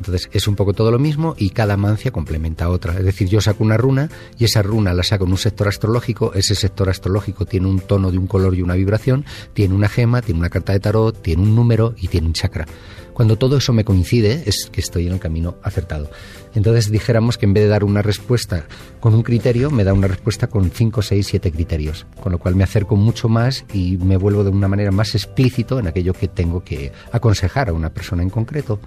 Entonces 0.00 0.30
es 0.32 0.48
un 0.48 0.56
poco 0.56 0.72
todo 0.72 0.90
lo 0.90 0.98
mismo 0.98 1.34
y 1.36 1.50
cada 1.50 1.76
mancia 1.76 2.10
complementa 2.10 2.64
a 2.64 2.68
otra. 2.70 2.94
Es 2.94 3.04
decir, 3.04 3.28
yo 3.28 3.42
saco 3.42 3.62
una 3.62 3.76
runa 3.76 4.08
y 4.38 4.46
esa 4.46 4.62
runa 4.62 4.94
la 4.94 5.02
saco 5.02 5.26
en 5.26 5.32
un 5.32 5.36
sector 5.36 5.68
astrológico, 5.68 6.32
ese 6.32 6.54
sector 6.54 6.88
astrológico 6.88 7.44
tiene 7.44 7.66
un 7.66 7.80
tono 7.80 8.10
de 8.10 8.16
un 8.16 8.26
color 8.26 8.54
y 8.54 8.62
una 8.62 8.76
vibración, 8.76 9.26
tiene 9.52 9.74
una 9.74 9.90
gema, 9.90 10.22
tiene 10.22 10.40
una 10.40 10.48
carta 10.48 10.72
de 10.72 10.80
tarot, 10.80 11.20
tiene 11.20 11.42
un 11.42 11.54
número 11.54 11.94
y 11.98 12.08
tiene 12.08 12.28
un 12.28 12.32
chakra. 12.32 12.66
Cuando 13.12 13.36
todo 13.36 13.58
eso 13.58 13.74
me 13.74 13.84
coincide 13.84 14.44
es 14.46 14.70
que 14.72 14.80
estoy 14.80 15.06
en 15.06 15.12
el 15.12 15.20
camino 15.20 15.56
acertado. 15.62 16.10
Entonces 16.54 16.90
dijéramos 16.90 17.36
que 17.36 17.44
en 17.44 17.52
vez 17.52 17.64
de 17.64 17.68
dar 17.68 17.84
una 17.84 18.00
respuesta 18.00 18.64
con 19.00 19.14
un 19.14 19.22
criterio, 19.22 19.70
me 19.70 19.84
da 19.84 19.92
una 19.92 20.08
respuesta 20.08 20.46
con 20.46 20.70
5, 20.70 21.02
6, 21.02 21.26
7 21.26 21.52
criterios, 21.52 22.06
con 22.22 22.32
lo 22.32 22.38
cual 22.38 22.54
me 22.54 22.64
acerco 22.64 22.96
mucho 22.96 23.28
más 23.28 23.66
y 23.74 23.98
me 23.98 24.16
vuelvo 24.16 24.44
de 24.44 24.48
una 24.48 24.68
manera 24.68 24.92
más 24.92 25.14
explícito 25.14 25.78
en 25.78 25.88
aquello 25.88 26.14
que 26.14 26.28
tengo 26.28 26.64
que 26.64 26.92
aconsejar 27.12 27.68
a 27.68 27.74
una 27.74 27.90
persona 27.90 28.22
en 28.22 28.30
concreto. 28.30 28.80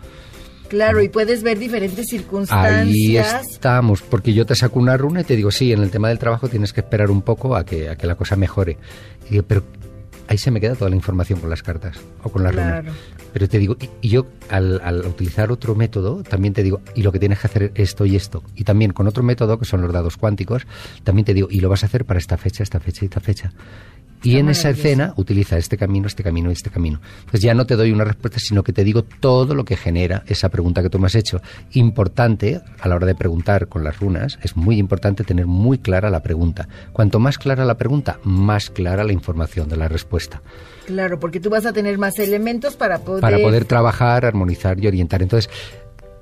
Claro, 0.74 1.02
y 1.04 1.10
puedes 1.10 1.44
ver 1.44 1.60
diferentes 1.60 2.00
Ahí 2.12 2.20
circunstancias. 2.20 3.48
estamos, 3.52 4.02
porque 4.02 4.34
yo 4.34 4.46
te 4.46 4.56
saco 4.56 4.80
una 4.80 4.98
runa 4.98 5.22
y 5.22 5.24
te 5.24 5.36
digo, 5.36 5.52
sí, 5.52 5.72
en 5.72 5.82
el 5.84 5.92
tema 5.92 6.10
del 6.10 6.18
trabajo 6.20 6.50
tienes 6.50 6.74
que 6.74 6.82
esperar 6.82 7.12
un 7.12 7.22
poco 7.22 7.56
a 7.56 7.64
que, 7.64 7.90
a 7.90 7.96
que 7.96 8.08
la 8.08 8.16
cosa 8.16 8.36
mejore. 8.36 8.78
Y 9.28 9.34
digo, 9.34 9.44
pero 9.48 9.64
ahí 10.28 10.38
se 10.38 10.50
me 10.52 10.60
queda 10.60 10.74
toda 10.76 10.90
la 10.90 10.96
información 10.96 11.40
con 11.40 11.50
las 11.50 11.62
cartas 11.62 11.98
o 12.24 12.30
con 12.32 12.42
las 12.44 12.54
Claro. 12.54 12.82
runas. 12.90 12.96
Pero 13.34 13.48
te 13.50 13.60
digo, 13.60 13.76
y, 13.80 13.90
y 14.02 14.10
yo 14.10 14.26
al, 14.50 14.80
al 14.84 15.06
utilizar 15.06 15.52
otro 15.52 15.76
método, 15.76 16.24
también 16.24 16.54
te 16.54 16.62
digo, 16.64 16.82
y 16.96 17.02
lo 17.04 17.12
que 17.12 17.20
tienes 17.20 17.40
que 17.40 17.48
hacer 17.48 17.64
es 17.76 17.90
esto 17.90 18.06
y 18.06 18.16
esto. 18.16 18.44
Y 18.56 18.64
también 18.64 18.94
con 18.94 19.08
otro 19.08 19.24
método, 19.24 19.58
que 19.60 19.66
son 19.66 19.82
los 19.82 19.92
dados 19.94 20.18
cuánticos, 20.18 20.66
también 21.04 21.26
te 21.26 21.34
digo, 21.34 21.48
y 21.52 21.60
lo 21.60 21.70
vas 21.70 21.84
a 21.84 21.88
hacer 21.88 22.06
para 22.06 22.20
esta 22.20 22.38
fecha, 22.38 22.64
esta 22.64 22.80
fecha 22.80 23.04
y 23.04 23.08
esta 23.08 23.20
fecha. 23.20 23.52
Y 24.24 24.38
en 24.38 24.50
esa 24.50 24.70
escena 24.70 25.14
utiliza 25.18 25.58
este 25.58 25.78
camino, 25.78 26.08
este 26.08 26.24
camino 26.24 26.50
y 26.50 26.54
este 26.54 26.70
camino. 26.70 27.02
Pues 27.30 27.44
ya 27.44 27.54
no 27.54 27.66
te 27.66 27.76
doy 27.76 27.92
una 27.92 28.06
respuesta, 28.06 28.40
sino 28.40 28.64
que 28.64 28.72
te 28.72 28.84
digo 28.84 29.04
todo 29.04 29.54
lo 29.54 29.66
que 29.66 29.76
genera 29.76 30.24
esa 30.28 30.50
pregunta 30.50 30.82
que 30.82 30.90
tú 30.90 30.98
me 30.98 31.08
has 31.08 31.16
hecho. 31.16 31.42
Importante, 31.74 32.62
a 32.80 32.88
la 32.88 32.96
hora 32.96 33.06
de 33.06 33.16
preguntar 33.16 33.68
con 33.68 33.84
las 33.84 34.00
runas, 34.00 34.40
es 34.42 34.56
muy 34.56 34.78
importante 34.78 35.24
tener 35.24 35.46
muy 35.46 35.78
clara 35.78 36.10
la 36.10 36.24
pregunta. 36.24 36.68
Cuanto 36.94 37.20
más 37.20 37.38
clara 37.38 37.66
la 37.66 37.78
pregunta, 37.78 38.20
más 38.24 38.70
clara 38.70 39.04
la 39.04 39.12
información 39.12 39.68
de 39.68 39.78
la 39.78 39.90
respuesta. 39.90 40.42
Claro, 40.86 41.20
porque 41.20 41.40
tú 41.40 41.50
vas 41.50 41.66
a 41.66 41.74
tener 41.74 41.98
más 41.98 42.20
elementos 42.20 42.76
para 42.76 43.00
poder... 43.00 43.22
Para 43.22 43.38
poder 43.38 43.66
trabajar, 43.66 44.26
armonizar 44.26 44.80
y 44.80 44.88
orientar. 44.88 45.22
Entonces, 45.22 45.50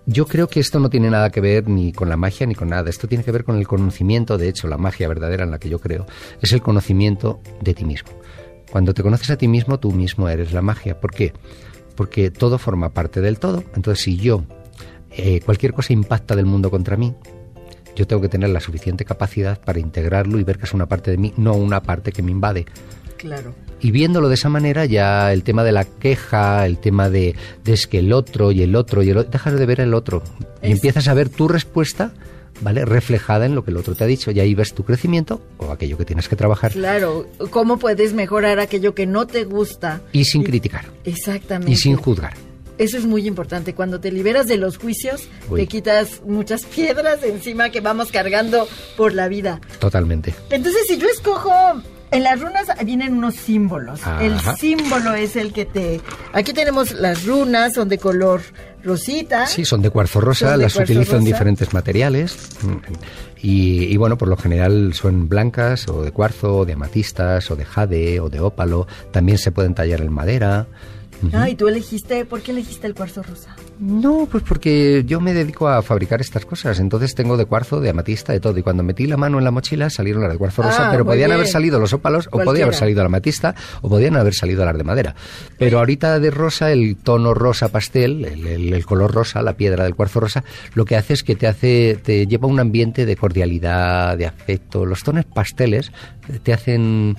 yo 0.06 0.26
creo 0.26 0.48
que 0.48 0.60
esto 0.60 0.80
no 0.80 0.90
tiene 0.90 1.10
nada 1.10 1.30
que 1.30 1.42
ver 1.42 1.68
ni 1.70 1.94
con 1.94 2.10
la 2.10 2.18
magia 2.18 2.48
ni 2.48 2.56
con 2.56 2.70
nada. 2.70 2.90
Esto 2.90 3.08
tiene 3.08 3.24
que 3.24 3.32
ver 3.32 3.44
con 3.44 3.58
el 3.58 3.68
conocimiento. 3.68 4.38
De 4.38 4.50
hecho, 4.50 4.68
la 4.68 4.78
magia 4.78 5.08
verdadera 5.08 5.44
en 5.44 5.52
la 5.52 5.60
que 5.60 5.70
yo 5.70 5.80
creo 5.80 6.06
es 6.42 6.52
el 6.54 6.62
conocimiento 6.62 7.42
de 7.62 7.74
ti 7.74 7.86
mismo. 7.86 8.12
Cuando 8.72 8.94
te 8.94 9.04
conoces 9.04 9.30
a 9.30 9.38
ti 9.38 9.48
mismo, 9.48 9.80
tú 9.80 9.92
mismo 9.92 10.30
eres 10.30 10.54
la 10.54 10.62
magia. 10.62 11.00
¿Por 11.00 11.12
qué? 11.12 11.34
Porque 11.96 12.32
todo 12.32 12.58
forma 12.58 12.94
parte 12.94 13.22
del 13.22 13.38
todo. 13.38 13.64
Entonces, 13.76 14.04
si 14.04 14.18
yo, 14.18 14.44
eh, 15.12 15.42
cualquier 15.42 15.74
cosa 15.74 15.94
impacta 15.94 16.36
del 16.36 16.46
mundo 16.46 16.72
contra 16.72 16.98
mí, 16.98 17.14
yo 17.96 18.08
tengo 18.08 18.22
que 18.22 18.30
tener 18.30 18.50
la 18.50 18.62
suficiente 18.62 19.06
capacidad 19.06 19.60
para 19.60 19.80
integrarlo 19.80 20.40
y 20.40 20.44
ver 20.44 20.58
que 20.58 20.66
es 20.66 20.74
una 20.74 20.88
parte 20.88 21.12
de 21.12 21.18
mí, 21.18 21.34
no 21.38 21.54
una 21.54 21.84
parte 21.84 22.12
que 22.12 22.24
me 22.24 22.32
invade. 22.32 22.66
Claro. 23.18 23.54
Y 23.82 23.92
viéndolo 23.92 24.30
de 24.30 24.36
esa 24.36 24.50
manera, 24.50 24.86
ya 24.86 25.34
el 25.34 25.44
tema 25.44 25.64
de 25.64 25.72
la 25.72 25.86
queja, 25.86 26.66
el 26.68 26.78
tema 26.78 27.10
de, 27.10 27.36
de 27.64 27.74
es 27.74 27.88
que 27.88 28.00
el 28.00 28.14
otro 28.14 28.52
y 28.52 28.62
el 28.62 28.76
otro 28.76 29.02
y 29.04 29.10
el 29.10 29.18
otro, 29.18 29.32
dejas 29.32 29.58
de 29.58 29.66
ver 29.66 29.82
el 29.82 29.94
otro 29.94 30.22
y 30.62 30.68
Es- 30.68 30.72
empiezas 30.74 31.08
a 31.08 31.14
ver 31.16 31.30
tu 31.30 31.48
respuesta, 31.48 32.12
¿vale? 32.62 32.86
Reflejada 32.86 33.46
en 33.48 33.56
lo 33.56 33.64
que 33.66 33.72
el 33.72 33.78
otro 33.78 33.96
te 33.96 34.04
ha 34.04 34.08
dicho 34.08 34.30
y 34.30 34.40
ahí 34.40 34.54
ves 34.54 34.74
tu 34.74 34.84
crecimiento 34.84 35.42
o 35.58 35.72
aquello 35.72 35.98
que 35.98 36.06
tienes 36.06 36.30
que 36.30 36.36
trabajar 36.36 36.72
Claro, 36.74 37.26
¿cómo 37.50 37.78
puedes 37.80 38.14
mejorar 38.14 38.60
aquello 38.60 38.94
que 38.94 39.08
no 39.08 39.26
te 39.26 39.46
gusta? 39.46 40.02
y 40.12 40.26
sin 40.26 40.44
criticar 40.44 40.86
Exactamente. 41.04 41.72
y 41.72 41.76
sin 41.76 41.96
juzgar. 41.96 42.34
Eso 42.78 42.98
es 42.98 43.06
muy 43.06 43.28
importante. 43.28 43.76
Cuando 43.76 44.00
te 44.00 44.12
liberas 44.12 44.48
de 44.48 44.58
los 44.58 44.78
juicios, 44.78 45.28
Uy. 45.50 45.60
te 45.62 45.68
quitas 45.68 46.22
muchas 46.26 46.66
piedras 46.66 47.22
encima 47.24 47.70
que 47.70 47.80
vamos 47.80 48.12
cargando 48.12 48.68
por 48.98 49.14
la 49.14 49.28
vida. 49.28 49.60
Totalmente. 49.80 50.34
Entonces, 50.50 50.88
si 50.88 50.98
yo 50.98 51.08
escojo, 51.08 51.52
en 52.12 52.24
las 52.24 52.40
runas 52.40 52.68
vienen 52.86 53.14
unos 53.18 53.36
símbolos. 53.36 54.02
Ajá. 54.02 54.24
El 54.24 54.40
símbolo 54.58 55.14
es 55.14 55.36
el 55.36 55.54
que 55.54 55.66
te... 55.66 56.02
Aquí 56.34 56.54
tenemos 56.54 56.92
las 56.94 57.26
runas, 57.26 57.74
son 57.74 57.90
de 57.90 57.98
color 57.98 58.42
rosita. 58.84 59.48
Sí, 59.48 59.66
son 59.66 59.82
de 59.82 59.90
cuarzo 59.90 60.22
rosa, 60.22 60.52
de 60.52 60.64
las 60.64 60.74
cuarzo 60.74 60.92
utilizo 60.92 61.14
en 61.14 61.20
rosa. 61.20 61.26
diferentes 61.26 61.74
materiales 61.74 62.38
y, 63.38 63.86
y 63.86 63.98
bueno, 63.98 64.18
por 64.18 64.28
lo 64.28 64.38
general 64.38 64.94
son 64.94 65.30
blancas 65.30 65.88
o 65.88 66.04
de 66.04 66.12
cuarzo, 66.12 66.58
o 66.58 66.66
de 66.66 66.74
amatistas 66.74 67.50
o 67.50 67.56
de 67.56 67.66
jade 67.66 68.20
o 68.20 68.30
de 68.30 68.40
ópalo. 68.40 68.88
También 69.12 69.38
se 69.38 69.52
pueden 69.52 69.74
tallar 69.74 70.02
en 70.02 70.12
madera. 70.12 70.68
Ah, 71.34 71.50
y 71.50 71.56
tú 71.56 71.68
elegiste, 71.68 72.26
¿por 72.26 72.42
qué 72.42 72.52
elegiste 72.52 72.88
el 72.88 72.94
cuarzo 72.96 73.22
rosa? 73.24 73.56
No, 73.80 74.28
pues 74.32 74.44
porque 74.48 75.04
yo 75.06 75.20
me 75.22 75.34
dedico 75.34 75.68
a 75.68 75.82
fabricar 75.82 76.22
estas 76.22 76.46
cosas. 76.46 76.80
Entonces 76.80 77.16
tengo 77.16 77.38
de 77.38 77.46
cuarzo, 77.46 77.80
de 77.80 77.90
amatista, 77.90 78.34
de 78.34 78.40
todo. 78.40 78.58
Y 78.58 78.64
cuando 78.64 78.84
metí 78.84 79.08
la 79.08 79.18
mano 79.18 79.38
en 79.40 79.44
la 79.44 79.52
mochila 79.52 79.90
salieron 79.90 80.22
las 80.24 80.32
de 80.32 80.38
cuarzo 80.38 80.62
rosa, 80.62 80.88
Ah, 80.88 80.92
pero 80.92 81.06
podían 81.06 81.30
bien. 81.30 81.36
haber 81.40 81.48
salido 81.48 81.80
los 81.80 81.94
ópalos 81.94 82.28
o 82.32 82.40
podía 82.40 82.64
haber 82.64 82.76
salido 82.76 83.00
la 83.02 83.08
amatista 83.08 83.56
o 83.82 83.90
podían 83.90 84.16
haber 84.18 84.34
salido 84.34 84.64
las 84.66 84.78
de 84.78 84.84
madera. 84.84 85.16
Pero 85.58 85.80
ahorita 85.80 86.20
de 86.20 86.32
rosa, 86.32 86.72
el 86.72 86.96
tono 86.98 87.34
rosa 87.34 87.70
pastel, 87.70 88.26
el, 88.26 88.46
el- 88.48 88.74
el 88.74 88.86
color 88.86 89.14
rosa, 89.14 89.42
la 89.42 89.54
piedra 89.54 89.84
del 89.84 89.96
cuarzo 89.96 90.20
rosa, 90.20 90.44
lo 90.76 90.86
que 90.86 90.96
hace 90.96 91.14
es 91.14 91.24
que 91.24 91.36
te 91.36 91.48
hace, 91.48 92.00
te 92.04 92.28
lleva 92.28 92.46
a 92.48 92.52
un 92.52 92.60
ambiente 92.60 93.06
de 93.06 93.16
cordialidad, 93.16 94.18
de 94.18 94.26
afecto. 94.28 94.86
Los 94.86 95.04
tonos 95.04 95.26
pasteles 95.26 95.92
te 96.44 96.54
hacen, 96.54 97.16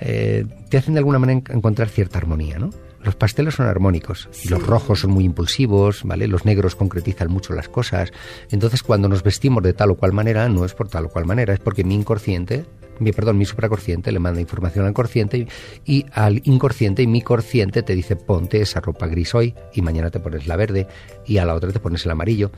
eh, 0.00 0.44
te 0.68 0.76
hacen 0.78 0.94
de 0.94 0.98
alguna 0.98 1.18
manera 1.18 1.40
en- 1.46 1.56
encontrar 1.56 1.88
cierta 1.88 2.18
armonía, 2.18 2.58
¿no? 2.58 2.70
Los 3.04 3.16
pasteles 3.16 3.54
son 3.54 3.66
armónicos 3.66 4.30
y 4.42 4.48
los 4.48 4.66
rojos 4.66 5.00
son 5.00 5.10
muy 5.10 5.24
impulsivos, 5.24 6.02
¿vale? 6.04 6.26
Los 6.26 6.46
negros 6.46 6.74
concretizan 6.74 7.30
mucho 7.30 7.52
las 7.52 7.68
cosas. 7.68 8.12
Entonces, 8.50 8.82
cuando 8.82 9.08
nos 9.08 9.22
vestimos 9.22 9.62
de 9.62 9.74
tal 9.74 9.90
o 9.90 9.96
cual 9.96 10.12
manera, 10.12 10.48
no 10.48 10.64
es 10.64 10.72
por 10.72 10.88
tal 10.88 11.04
o 11.04 11.08
cual 11.10 11.26
manera, 11.26 11.52
es 11.52 11.60
porque 11.60 11.84
mi 11.84 11.94
inconsciente, 11.94 12.64
mi 13.00 13.12
perdón, 13.12 13.36
mi 13.36 13.44
supraconsciente 13.44 14.10
le 14.10 14.20
manda 14.20 14.40
información 14.40 14.86
al 14.86 14.94
consciente 14.94 15.36
y, 15.36 15.48
y 15.84 16.06
al 16.12 16.40
inconsciente 16.44 17.02
y 17.02 17.06
mi 17.06 17.20
consciente 17.20 17.82
te 17.82 17.94
dice 17.94 18.16
ponte 18.16 18.62
esa 18.62 18.80
ropa 18.80 19.06
gris 19.06 19.34
hoy 19.34 19.54
y 19.74 19.82
mañana 19.82 20.10
te 20.10 20.20
pones 20.20 20.46
la 20.46 20.56
verde 20.56 20.86
y 21.26 21.36
a 21.36 21.44
la 21.44 21.54
otra 21.54 21.72
te 21.72 21.80
pones 21.80 22.06
el 22.06 22.10
amarillo. 22.10 22.52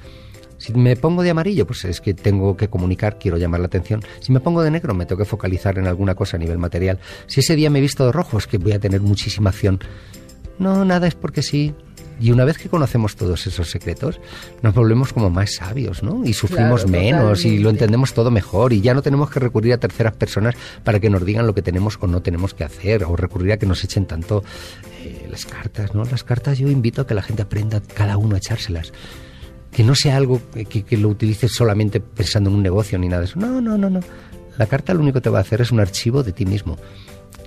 Si 0.59 0.73
me 0.73 0.97
pongo 0.97 1.23
de 1.23 1.31
amarillo, 1.31 1.67
pues 1.67 1.85
es 1.85 2.01
que 2.01 2.15
tengo 2.15 2.57
que 2.57 2.69
comunicar, 2.69 3.19
quiero 3.19 3.37
llamar 3.37 3.61
la 3.61 3.67
atención. 3.67 4.01
Si 4.21 4.33
me 4.33 4.41
pongo 4.41 4.63
de 4.63 4.71
negro, 4.71 4.95
me 4.95 5.07
tengo 5.07 5.19
que 5.19 5.27
focalizar 5.27 5.79
en 5.79 5.87
alguna 5.87 6.15
cosa 6.15 6.37
a 6.37 6.41
nivel 6.41 6.59
material. 6.59 6.99
Si 7.27 7.41
ese 7.41 7.57
día 7.57 7.69
me 7.69 7.81
he 7.81 7.83
visto 7.83 8.07
de 8.07 8.13
rojo, 8.13 8.39
es 8.39 8.47
que 8.47 8.59
voy 8.59 8.73
a 8.73 8.79
tener 8.79 9.01
muchísima 9.01 9.51
acción. 9.51 9.81
No, 10.59 10.85
nada 10.85 11.07
es 11.07 11.15
porque 11.15 11.43
sí. 11.43 11.75
Y 12.19 12.31
una 12.31 12.47
vez 12.47 12.57
que 12.57 12.71
conocemos 12.71 13.15
todos 13.15 13.47
esos 13.47 13.69
secretos, 13.71 14.21
nos 14.63 14.73
volvemos 14.75 15.13
como 15.13 15.29
más 15.29 15.55
sabios, 15.57 16.03
¿no? 16.03 16.25
Y 16.25 16.33
sufrimos 16.33 16.85
Claro, 16.85 16.91
menos 17.05 17.45
y 17.45 17.59
lo 17.59 17.69
entendemos 17.69 18.15
todo 18.15 18.31
mejor 18.31 18.73
y 18.73 18.81
ya 18.81 18.95
no 18.95 19.03
tenemos 19.03 19.29
que 19.31 19.39
recurrir 19.39 19.75
a 19.75 19.79
terceras 19.79 20.15
personas 20.15 20.55
para 20.83 20.99
que 20.99 21.11
nos 21.11 21.27
digan 21.27 21.47
lo 21.47 21.55
que 21.55 21.61
tenemos 21.61 21.99
o 22.01 22.07
no 22.07 22.23
tenemos 22.23 22.55
que 22.55 22.65
hacer 22.65 23.05
o 23.05 23.17
recurrir 23.17 23.53
a 23.53 23.57
que 23.59 23.67
nos 23.67 23.85
echen 23.85 24.07
tanto 24.07 24.43
eh, 25.05 25.29
las 25.31 25.45
cartas, 25.45 25.95
¿no? 25.95 26.05
Las 26.05 26.25
cartas 26.25 26.57
yo 26.57 26.69
invito 26.71 27.03
a 27.03 27.07
que 27.07 27.13
la 27.13 27.21
gente 27.23 27.43
aprenda 27.43 27.83
cada 27.95 28.17
uno 28.17 28.35
a 28.35 28.39
echárselas. 28.39 28.95
Que 29.71 29.85
no 29.85 29.95
sea 29.95 30.17
algo 30.17 30.41
que, 30.55 30.65
que- 30.65 30.85
que 30.85 30.97
lo 30.97 31.11
utilices 31.11 31.53
solamente 31.53 32.01
pensando 32.01 32.49
en 32.49 32.57
un 32.57 32.63
negocio 32.63 32.99
ni 32.99 33.09
nada 33.09 33.21
de 33.21 33.27
eso. 33.29 33.39
No, 33.39 33.61
no, 33.61 33.77
no, 33.77 33.91
no. 33.91 34.01
La 34.57 34.65
carta 34.65 34.95
lo 34.95 35.01
único 35.01 35.17
que 35.17 35.25
te 35.25 35.29
va 35.29 35.37
a 35.37 35.43
hacer 35.43 35.61
es 35.61 35.71
un 35.71 35.81
archivo 35.81 36.23
de 36.23 36.33
ti 36.33 36.47
mismo. 36.47 36.79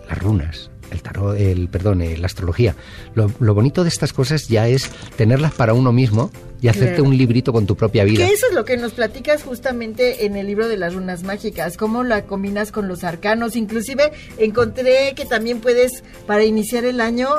Las 0.07 0.19
runas, 0.19 0.69
el 0.91 1.01
tarot, 1.01 1.37
el, 1.37 1.67
perdón, 1.69 2.03
la 2.19 2.25
astrología. 2.25 2.75
Lo, 3.15 3.31
lo 3.39 3.53
bonito 3.53 3.83
de 3.83 3.89
estas 3.89 4.13
cosas 4.13 4.47
ya 4.47 4.67
es 4.67 4.89
tenerlas 5.15 5.53
para 5.53 5.73
uno 5.73 5.91
mismo 5.91 6.31
y 6.61 6.67
hacerte 6.67 6.95
Claro. 6.95 7.03
un 7.05 7.17
librito 7.17 7.53
con 7.53 7.65
tu 7.65 7.75
propia 7.75 8.03
vida. 8.03 8.25
Que 8.25 8.33
eso 8.33 8.47
es 8.49 8.53
lo 8.53 8.65
que 8.65 8.75
nos 8.77 8.91
platicas 8.93 9.43
justamente 9.43 10.25
en 10.25 10.35
el 10.35 10.47
libro 10.47 10.67
de 10.67 10.75
las 10.77 10.93
runas 10.93 11.23
mágicas, 11.23 11.77
cómo 11.77 12.03
la 12.03 12.23
combinas 12.25 12.71
con 12.71 12.87
los 12.87 13.03
arcanos. 13.03 13.55
Inclusive 13.55 14.11
encontré 14.37 15.13
que 15.15 15.25
también 15.25 15.59
puedes, 15.61 16.03
para 16.27 16.43
iniciar 16.43 16.83
el 16.85 16.99
año, 16.99 17.29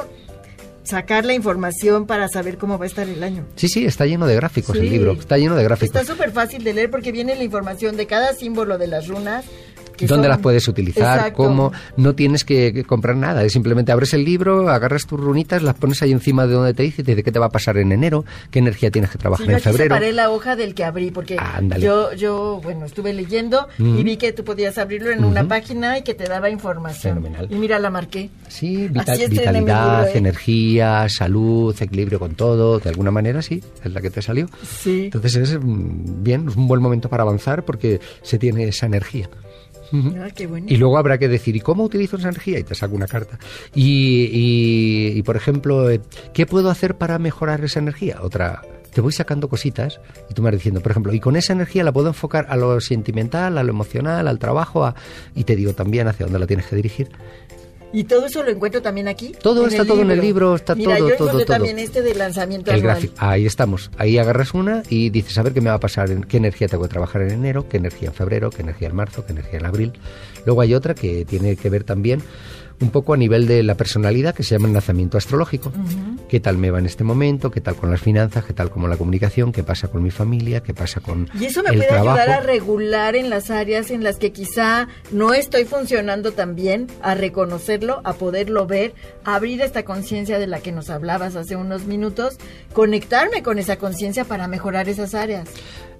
sacar 0.83 1.25
la 1.27 1.35
información 1.35 2.07
para 2.07 2.29
saber 2.29 2.57
cómo 2.57 2.79
va 2.79 2.85
a 2.85 2.89
estar 2.89 3.09
el 3.09 3.23
año. 3.23 3.45
Sí, 3.57 3.69
sí, 3.69 3.85
está 3.85 4.07
lleno 4.07 4.27
de 4.27 4.35
gráficos 4.37 4.77
Sí. 4.77 4.83
el 4.83 4.91
libro. 4.91 5.13
Está 5.13 5.37
lleno 5.37 5.55
de 5.55 5.63
gráficos. 5.65 5.95
Está 6.01 6.11
súper 6.13 6.33
fácil 6.33 6.65
de 6.65 6.73
leer 6.73 6.91
porque 6.91 7.13
viene 7.13 7.37
la 7.37 7.45
información 7.45 7.97
de 7.97 8.07
cada 8.07 8.33
símbolo 8.33 8.79
de 8.79 8.87
las 8.87 9.07
runas. 9.07 9.45
Que 10.01 10.07
dónde 10.07 10.25
son- 10.25 10.31
las 10.31 10.39
puedes 10.41 10.67
utilizar, 10.69 11.19
Exacto. 11.19 11.37
cómo, 11.45 11.73
no 11.97 12.15
tienes 12.15 12.45
que, 12.45 12.85
comprar 12.85 13.17
nada, 13.17 13.45
es 13.45 13.53
simplemente 13.53 13.93
abres 13.93 14.13
el 14.15 14.25
libro, 14.25 14.69
agarras 14.69 15.07
tus 15.07 15.21
runitas, 15.21 15.63
las 15.63 15.75
pones 15.75 16.03
ahí 16.03 16.13
encima 16.13 16.47
de 16.47 16.55
donde 16.55 16.75
te 16.75 16.83
dice, 16.83 17.03
te 17.05 17.13
dice 17.13 17.23
qué 17.23 17.33
te 17.33 17.39
va 17.39 17.47
a 17.47 17.51
pasar 17.51 17.77
en 17.79 17.93
enero, 17.93 18.25
qué 18.51 18.59
energía 18.59 18.91
tienes 18.91 19.11
que 19.11 19.19
Sí, 19.19 19.21
trabajar 19.21 19.47
yo 19.47 19.53
en 19.53 19.61
febrero. 19.61 19.95
separé 19.95 20.13
la 20.13 20.31
hoja 20.31 20.57
del 20.57 20.75
que 20.75 20.85
abrí 20.85 21.11
porque 21.11 21.37
Ándale. 21.39 21.85
yo, 21.85 22.13
yo, 22.15 22.61
bueno, 22.63 22.87
estuve 22.87 23.13
leyendo 23.13 23.69
Mm. 23.79 23.99
y 23.99 24.03
vi 24.05 24.17
que 24.17 24.33
tú 24.33 24.45
podías 24.45 24.79
abrirlo 24.79 25.11
en 25.11 25.25
una 25.25 25.47
página 25.47 25.99
y 25.99 26.03
que 26.03 26.15
te 26.15 26.25
daba 26.25 26.51
información. 26.51 27.15
Fenomenal. 27.17 27.47
Y 27.51 27.55
mira, 27.57 27.79
la 27.79 27.91
marqué. 27.91 28.31
Sí, 28.49 28.89
vita- 28.89 29.13
Así 29.13 29.23
estrené 29.25 29.53
mi 29.53 29.59
vitalidad, 29.61 29.97
libro, 30.07 30.15
¿eh? 30.15 30.19
energía, 30.19 31.09
salud, 31.09 31.77
equilibrio 31.81 32.19
con 32.19 32.35
todo, 32.35 32.79
de 32.79 32.89
alguna 32.89 33.11
manera 33.11 33.43
sí, 33.43 33.63
es 33.85 33.93
la 33.93 34.01
que 34.01 34.11
te 34.11 34.23
salió. 34.23 34.49
Sí. 34.63 35.05
Entonces 35.05 35.37
es 35.37 35.59
mm, 35.61 36.23
bien, 36.23 36.49
es 36.49 36.57
un 36.57 36.67
buen 36.69 36.81
momento 36.81 37.09
para 37.09 37.23
avanzar 37.23 37.65
porque 37.65 38.01
se 38.23 38.39
tiene 38.39 38.65
esa 38.65 38.87
energía. 38.87 39.29
Ah, 39.93 40.29
qué 40.35 40.47
bueno. 40.47 40.67
Y 40.71 40.77
luego 40.77 40.99
habrá 40.99 41.19
que 41.19 41.29
decir, 41.29 41.57
¿y 41.57 41.61
cómo 41.61 41.85
utilizo 41.85 42.17
esa 42.17 42.29
energía? 42.29 42.59
Y 42.59 42.63
te 42.65 42.75
saco 42.75 42.95
una 42.95 43.07
carta. 43.07 43.39
Y, 43.75 44.29
y- 44.33 45.19
y, 45.19 45.23
por 45.23 45.37
ejemplo, 45.37 45.91
eh, 45.91 46.01
¿qué 46.33 46.47
puedo 46.47 46.71
hacer 46.71 46.97
para 46.97 47.19
mejorar 47.19 47.65
esa 47.65 47.81
energía? 47.81 48.19
Otra, 48.23 48.63
te 48.93 49.01
voy 49.01 49.13
sacando 49.13 49.49
cositas 49.49 50.01
y 50.29 50.35
tú 50.35 50.43
me 50.43 50.47
vas 50.51 50.55
diciendo, 50.59 50.81
por 50.81 50.91
ejemplo, 50.93 51.13
y 51.13 51.21
con 51.21 51.37
esa 51.37 51.53
energía 51.53 51.85
la 51.85 51.93
puedo 51.93 52.09
enfocar 52.09 52.47
a 52.51 52.57
lo 52.57 52.81
sentimental, 52.81 53.57
a 53.59 53.63
lo 53.63 53.71
emocional, 53.71 54.27
al 54.29 54.39
trabajo, 54.39 54.85
a- 54.85 54.95
y 55.35 55.45
te 55.45 55.55
digo 55.57 55.73
también 55.75 56.09
hacia 56.09 56.27
dónde 56.27 56.39
la 56.41 56.47
tienes 56.47 56.67
que 56.67 56.77
dirigir. 56.77 57.09
Y 57.93 58.05
todo 58.05 58.27
eso 58.27 58.43
lo 58.43 58.51
encuentro 58.51 58.81
también 58.83 59.09
aquí. 59.09 59.33
Todo 59.43 59.67
está 59.67 59.85
todo 59.85 60.03
en 60.03 60.11
el 60.11 60.21
libro, 60.21 60.55
está 60.55 60.75
Mira, 60.75 60.97
todo, 60.97 61.09
yo 61.09 61.17
todo, 61.17 61.31
todo. 61.31 61.45
también 61.45 61.79
este 61.79 62.03
de 62.03 62.15
lanzamiento 62.15 62.71
El 62.71 62.79
anual. 62.81 62.95
gráfico. 62.95 63.15
Ahí 63.19 63.47
estamos. 63.47 63.91
Ahí 63.99 64.17
agarras 64.19 64.55
una 64.55 64.83
y 64.89 65.11
dices, 65.11 65.37
a 65.39 65.43
ver 65.43 65.53
qué 65.53 65.61
me 65.61 65.71
va 65.71 65.77
a 65.77 65.81
pasar, 65.81 66.11
en 66.11 66.23
qué 66.25 66.37
energía 66.37 66.69
tengo 66.69 66.85
que 66.85 66.89
trabajar 66.91 67.23
en 67.23 67.31
enero, 67.31 67.69
qué 67.69 67.79
energía 67.79 68.09
en 68.09 68.15
febrero, 68.15 68.51
qué 68.51 68.63
energía 68.63 68.89
en 68.89 68.95
marzo, 68.97 69.25
qué 69.27 69.33
energía 69.33 69.59
en 69.59 69.67
abril. 69.67 69.93
Luego 70.47 70.61
hay 70.61 70.75
otra 70.75 70.95
que 70.95 71.25
tiene 71.25 71.57
que 71.57 71.69
ver 71.69 71.85
también 71.85 72.23
un 72.81 72.91
poco 72.91 73.13
a 73.13 73.17
nivel 73.17 73.47
de 73.47 73.63
la 73.63 73.75
personalidad, 73.75 74.35
que 74.35 74.43
se 74.43 74.55
llama 74.55 74.69
el 74.69 74.73
nacimiento 74.73 75.19
astrológico. 75.19 75.71
¿Qué 76.29 76.41
tal 76.41 76.57
me 76.57 76.71
va 76.71 76.79
en 76.79 76.87
este 76.87 77.05
momento? 77.05 77.51
¿Qué 77.51 77.61
tal 77.61 77.77
con 77.77 77.91
las 77.91 78.01
finanzas? 78.01 78.45
¿Qué 78.45 78.53
tal 78.55 78.71
con 78.71 78.89
la 78.89 78.97
comunicación? 78.97 79.53
¿Qué 79.53 79.63
pasa 79.63 79.89
con 79.89 80.03
mi 80.03 80.11
familia? 80.11 80.63
¿Qué 80.63 80.73
pasa 80.73 81.01
con 81.01 81.29
Y 81.39 81.45
eso 81.45 81.63
me 81.63 81.71
el 81.71 81.77
puede 81.77 81.89
trabajo? 81.89 82.19
ayudar 82.19 82.31
a 82.31 82.41
regular 82.41 83.17
en 83.17 83.29
las 83.29 83.51
áreas 83.51 83.91
en 83.91 84.03
las 84.03 84.17
que 84.17 84.33
quizá 84.33 84.89
no 85.11 85.35
estoy 85.35 85.65
funcionando 85.65 86.33
tan 86.33 86.55
bien, 86.55 86.87
a 87.03 87.15
reconocerlo, 87.15 88.01
a 88.05 88.15
poderlo 88.15 88.67
ver, 88.67 88.95
a 89.25 89.35
abrir 89.35 89.61
esta 89.61 89.85
conciencia 89.85 90.39
de 90.39 90.47
la 90.47 90.61
que 90.61 90.73
nos 90.73 90.89
hablabas 90.89 91.37
hace 91.37 91.57
unos 91.57 91.85
minutos, 91.85 92.39
conectarme 92.73 93.43
con 93.43 93.59
esa 93.59 93.77
conciencia 93.77 94.25
para 94.25 94.49
mejorar 94.49 94.89
esas 94.89 95.15
áreas. 95.15 95.49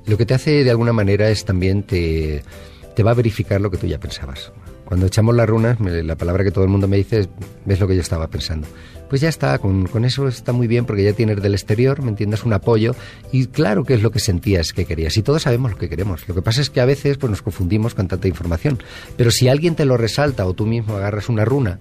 Lo 0.07 0.17
que 0.17 0.25
te 0.25 0.33
hace 0.33 0.65
de 0.65 0.71
alguna 0.71 0.95
manera 0.95 1.29
es 1.29 1.45
también 1.45 1.83
te, 1.83 2.43
te 2.95 3.03
va 3.03 3.11
a 3.11 3.15
verificar 3.15 3.61
lo 3.61 3.71
que 3.71 3.77
tú 3.77 3.87
ya 3.87 3.99
pensabas. 3.99 4.51
Cuando 4.91 5.07
echamos 5.07 5.37
las 5.37 5.49
runas, 5.49 5.79
la 5.79 6.17
palabra 6.17 6.43
que 6.43 6.51
todo 6.51 6.65
el 6.65 6.71
mundo 6.71 6.89
me 6.89 6.97
dice 6.97 7.21
es, 7.21 7.29
ves 7.65 7.79
lo 7.79 7.87
que 7.87 7.95
yo 7.95 8.01
estaba 8.01 8.27
pensando. 8.27 8.67
Pues 9.09 9.21
ya 9.21 9.29
está, 9.29 9.57
con, 9.61 9.87
con 9.87 10.05
eso 10.05 10.27
está 10.27 10.53
muy 10.53 10.67
bien 10.67 10.85
porque 10.85 11.05
ya 11.05 11.13
tienes 11.13 11.41
del 11.41 11.55
exterior, 11.55 12.03
¿me 12.03 12.09
entiendes? 12.09 12.43
Un 12.45 12.55
apoyo 12.55 12.97
y 13.31 13.47
claro 13.47 13.85
que 13.85 13.95
es 13.95 14.03
lo 14.03 14.11
que 14.11 14.19
sentías 14.19 14.73
que 14.73 14.87
querías 14.87 15.17
y 15.17 15.23
todos 15.23 15.43
sabemos 15.43 15.71
lo 15.71 15.79
que 15.79 15.89
queremos. 15.89 16.27
Lo 16.27 16.35
que 16.35 16.43
pasa 16.43 16.61
es 16.61 16.71
que 16.71 16.81
a 16.81 16.87
veces 16.87 17.19
pues, 17.19 17.31
nos 17.31 17.41
confundimos 17.41 17.95
con 17.95 18.09
tanta 18.09 18.27
información. 18.27 18.83
Pero 19.17 19.31
si 19.31 19.47
alguien 19.47 19.77
te 19.77 19.85
lo 19.85 19.97
resalta 19.97 20.45
o 20.45 20.55
tú 20.55 20.67
mismo 20.67 20.97
agarras 20.97 21.29
una 21.29 21.45
runa 21.45 21.79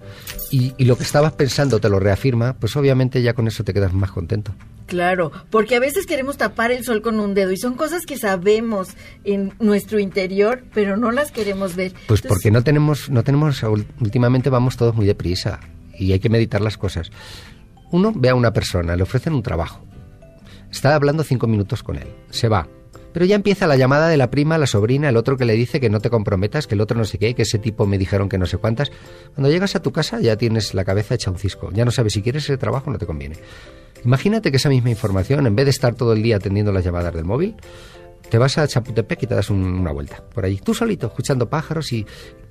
y 0.52 0.72
lo 0.84 0.96
que 0.96 1.02
estabas 1.02 1.32
pensando 1.32 1.80
te 1.80 1.88
lo 1.88 1.98
reafirma, 1.98 2.52
pues 2.60 2.76
obviamente 2.76 3.22
ya 3.22 3.34
con 3.34 3.48
eso 3.48 3.64
te 3.64 3.74
quedas 3.74 3.92
más 3.92 4.12
contento. 4.12 4.54
Claro, 4.90 5.30
porque 5.50 5.76
a 5.76 5.78
veces 5.78 6.04
queremos 6.04 6.36
tapar 6.36 6.72
el 6.72 6.82
sol 6.82 7.00
con 7.00 7.20
un 7.20 7.32
dedo 7.32 7.52
y 7.52 7.56
son 7.56 7.74
cosas 7.74 8.06
que 8.06 8.18
sabemos 8.18 8.88
en 9.22 9.54
nuestro 9.60 10.00
interior, 10.00 10.64
pero 10.74 10.96
no 10.96 11.12
las 11.12 11.30
queremos 11.30 11.76
ver. 11.76 11.92
Pues 11.92 12.22
Entonces, 12.22 12.26
porque 12.26 12.50
no 12.50 12.64
tenemos, 12.64 13.08
no 13.08 13.22
tenemos, 13.22 13.62
últimamente 13.62 14.50
vamos 14.50 14.76
todos 14.76 14.96
muy 14.96 15.06
deprisa 15.06 15.60
y 15.96 16.10
hay 16.10 16.18
que 16.18 16.28
meditar 16.28 16.60
las 16.60 16.76
cosas. 16.76 17.12
Uno 17.92 18.12
ve 18.12 18.30
a 18.30 18.34
una 18.34 18.52
persona, 18.52 18.96
le 18.96 19.04
ofrecen 19.04 19.32
un 19.32 19.44
trabajo, 19.44 19.80
está 20.72 20.96
hablando 20.96 21.22
cinco 21.22 21.46
minutos 21.46 21.84
con 21.84 21.96
él, 21.96 22.08
se 22.30 22.48
va. 22.48 22.66
Pero 23.12 23.24
ya 23.26 23.34
empieza 23.36 23.66
la 23.66 23.76
llamada 23.76 24.08
de 24.08 24.16
la 24.16 24.30
prima, 24.30 24.56
la 24.58 24.66
sobrina, 24.66 25.08
el 25.08 25.16
otro 25.16 25.36
que 25.36 25.44
le 25.44 25.54
dice 25.54 25.80
que 25.80 25.90
no 25.90 26.00
te 26.00 26.10
comprometas, 26.10 26.66
que 26.66 26.74
el 26.76 26.80
otro 26.80 26.96
no 26.96 27.04
sé 27.04 27.18
qué, 27.18 27.34
que 27.34 27.42
ese 27.42 27.58
tipo 27.58 27.86
me 27.86 27.98
dijeron 27.98 28.28
que 28.28 28.38
no 28.38 28.46
sé 28.46 28.56
cuántas. 28.58 28.90
Cuando 29.34 29.50
llegas 29.50 29.74
a 29.76 29.82
tu 29.82 29.90
casa 29.92 30.20
ya 30.20 30.36
tienes 30.36 30.74
la 30.74 30.84
cabeza 30.84 31.14
hecha 31.14 31.30
un 31.30 31.38
cisco, 31.38 31.70
ya 31.72 31.84
no 31.84 31.90
sabes 31.90 32.12
si 32.12 32.22
quieres 32.22 32.44
ese 32.44 32.56
trabajo 32.56 32.90
o 32.90 32.92
no 32.92 32.98
te 32.98 33.06
conviene. 33.06 33.36
Imagínate 34.04 34.50
que 34.50 34.56
esa 34.56 34.68
misma 34.68 34.90
información, 34.90 35.46
en 35.46 35.54
vez 35.56 35.66
de 35.66 35.70
estar 35.70 35.94
todo 35.94 36.12
el 36.14 36.22
día 36.22 36.36
atendiendo 36.36 36.72
las 36.72 36.84
llamadas 36.84 37.12
del 37.14 37.24
móvil, 37.24 37.56
te 38.30 38.38
vas 38.38 38.56
a 38.58 38.66
Chapultepec 38.68 39.24
y 39.24 39.26
te 39.26 39.34
das 39.34 39.50
un- 39.50 39.64
una 39.64 39.90
vuelta 39.92 40.22
por 40.32 40.44
allí, 40.44 40.58
tú 40.58 40.72
solito, 40.72 41.08
escuchando 41.08 41.50
pájaros 41.50 41.92
y, 41.92 42.06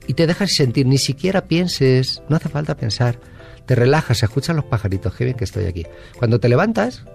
y 0.07 0.13
te 0.13 0.27
dejas 0.27 0.51
sentir, 0.51 0.85
ni 0.85 0.97
siquiera 0.97 1.45
pienses, 1.45 2.21
no 2.27 2.35
hace 2.35 2.49
falta 2.49 2.75
pensar, 2.75 3.19
te 3.65 3.75
relajas, 3.75 4.21
escuchas 4.21 4.55
los 4.55 4.65
pajaritos, 4.65 5.15
qué 5.15 5.23
bien 5.23 5.37
que 5.37 5.45
estoy 5.45 5.65
aquí. 5.65 5.85
Cuando 6.17 6.39
te 6.39 6.49
levantas, 6.49 7.05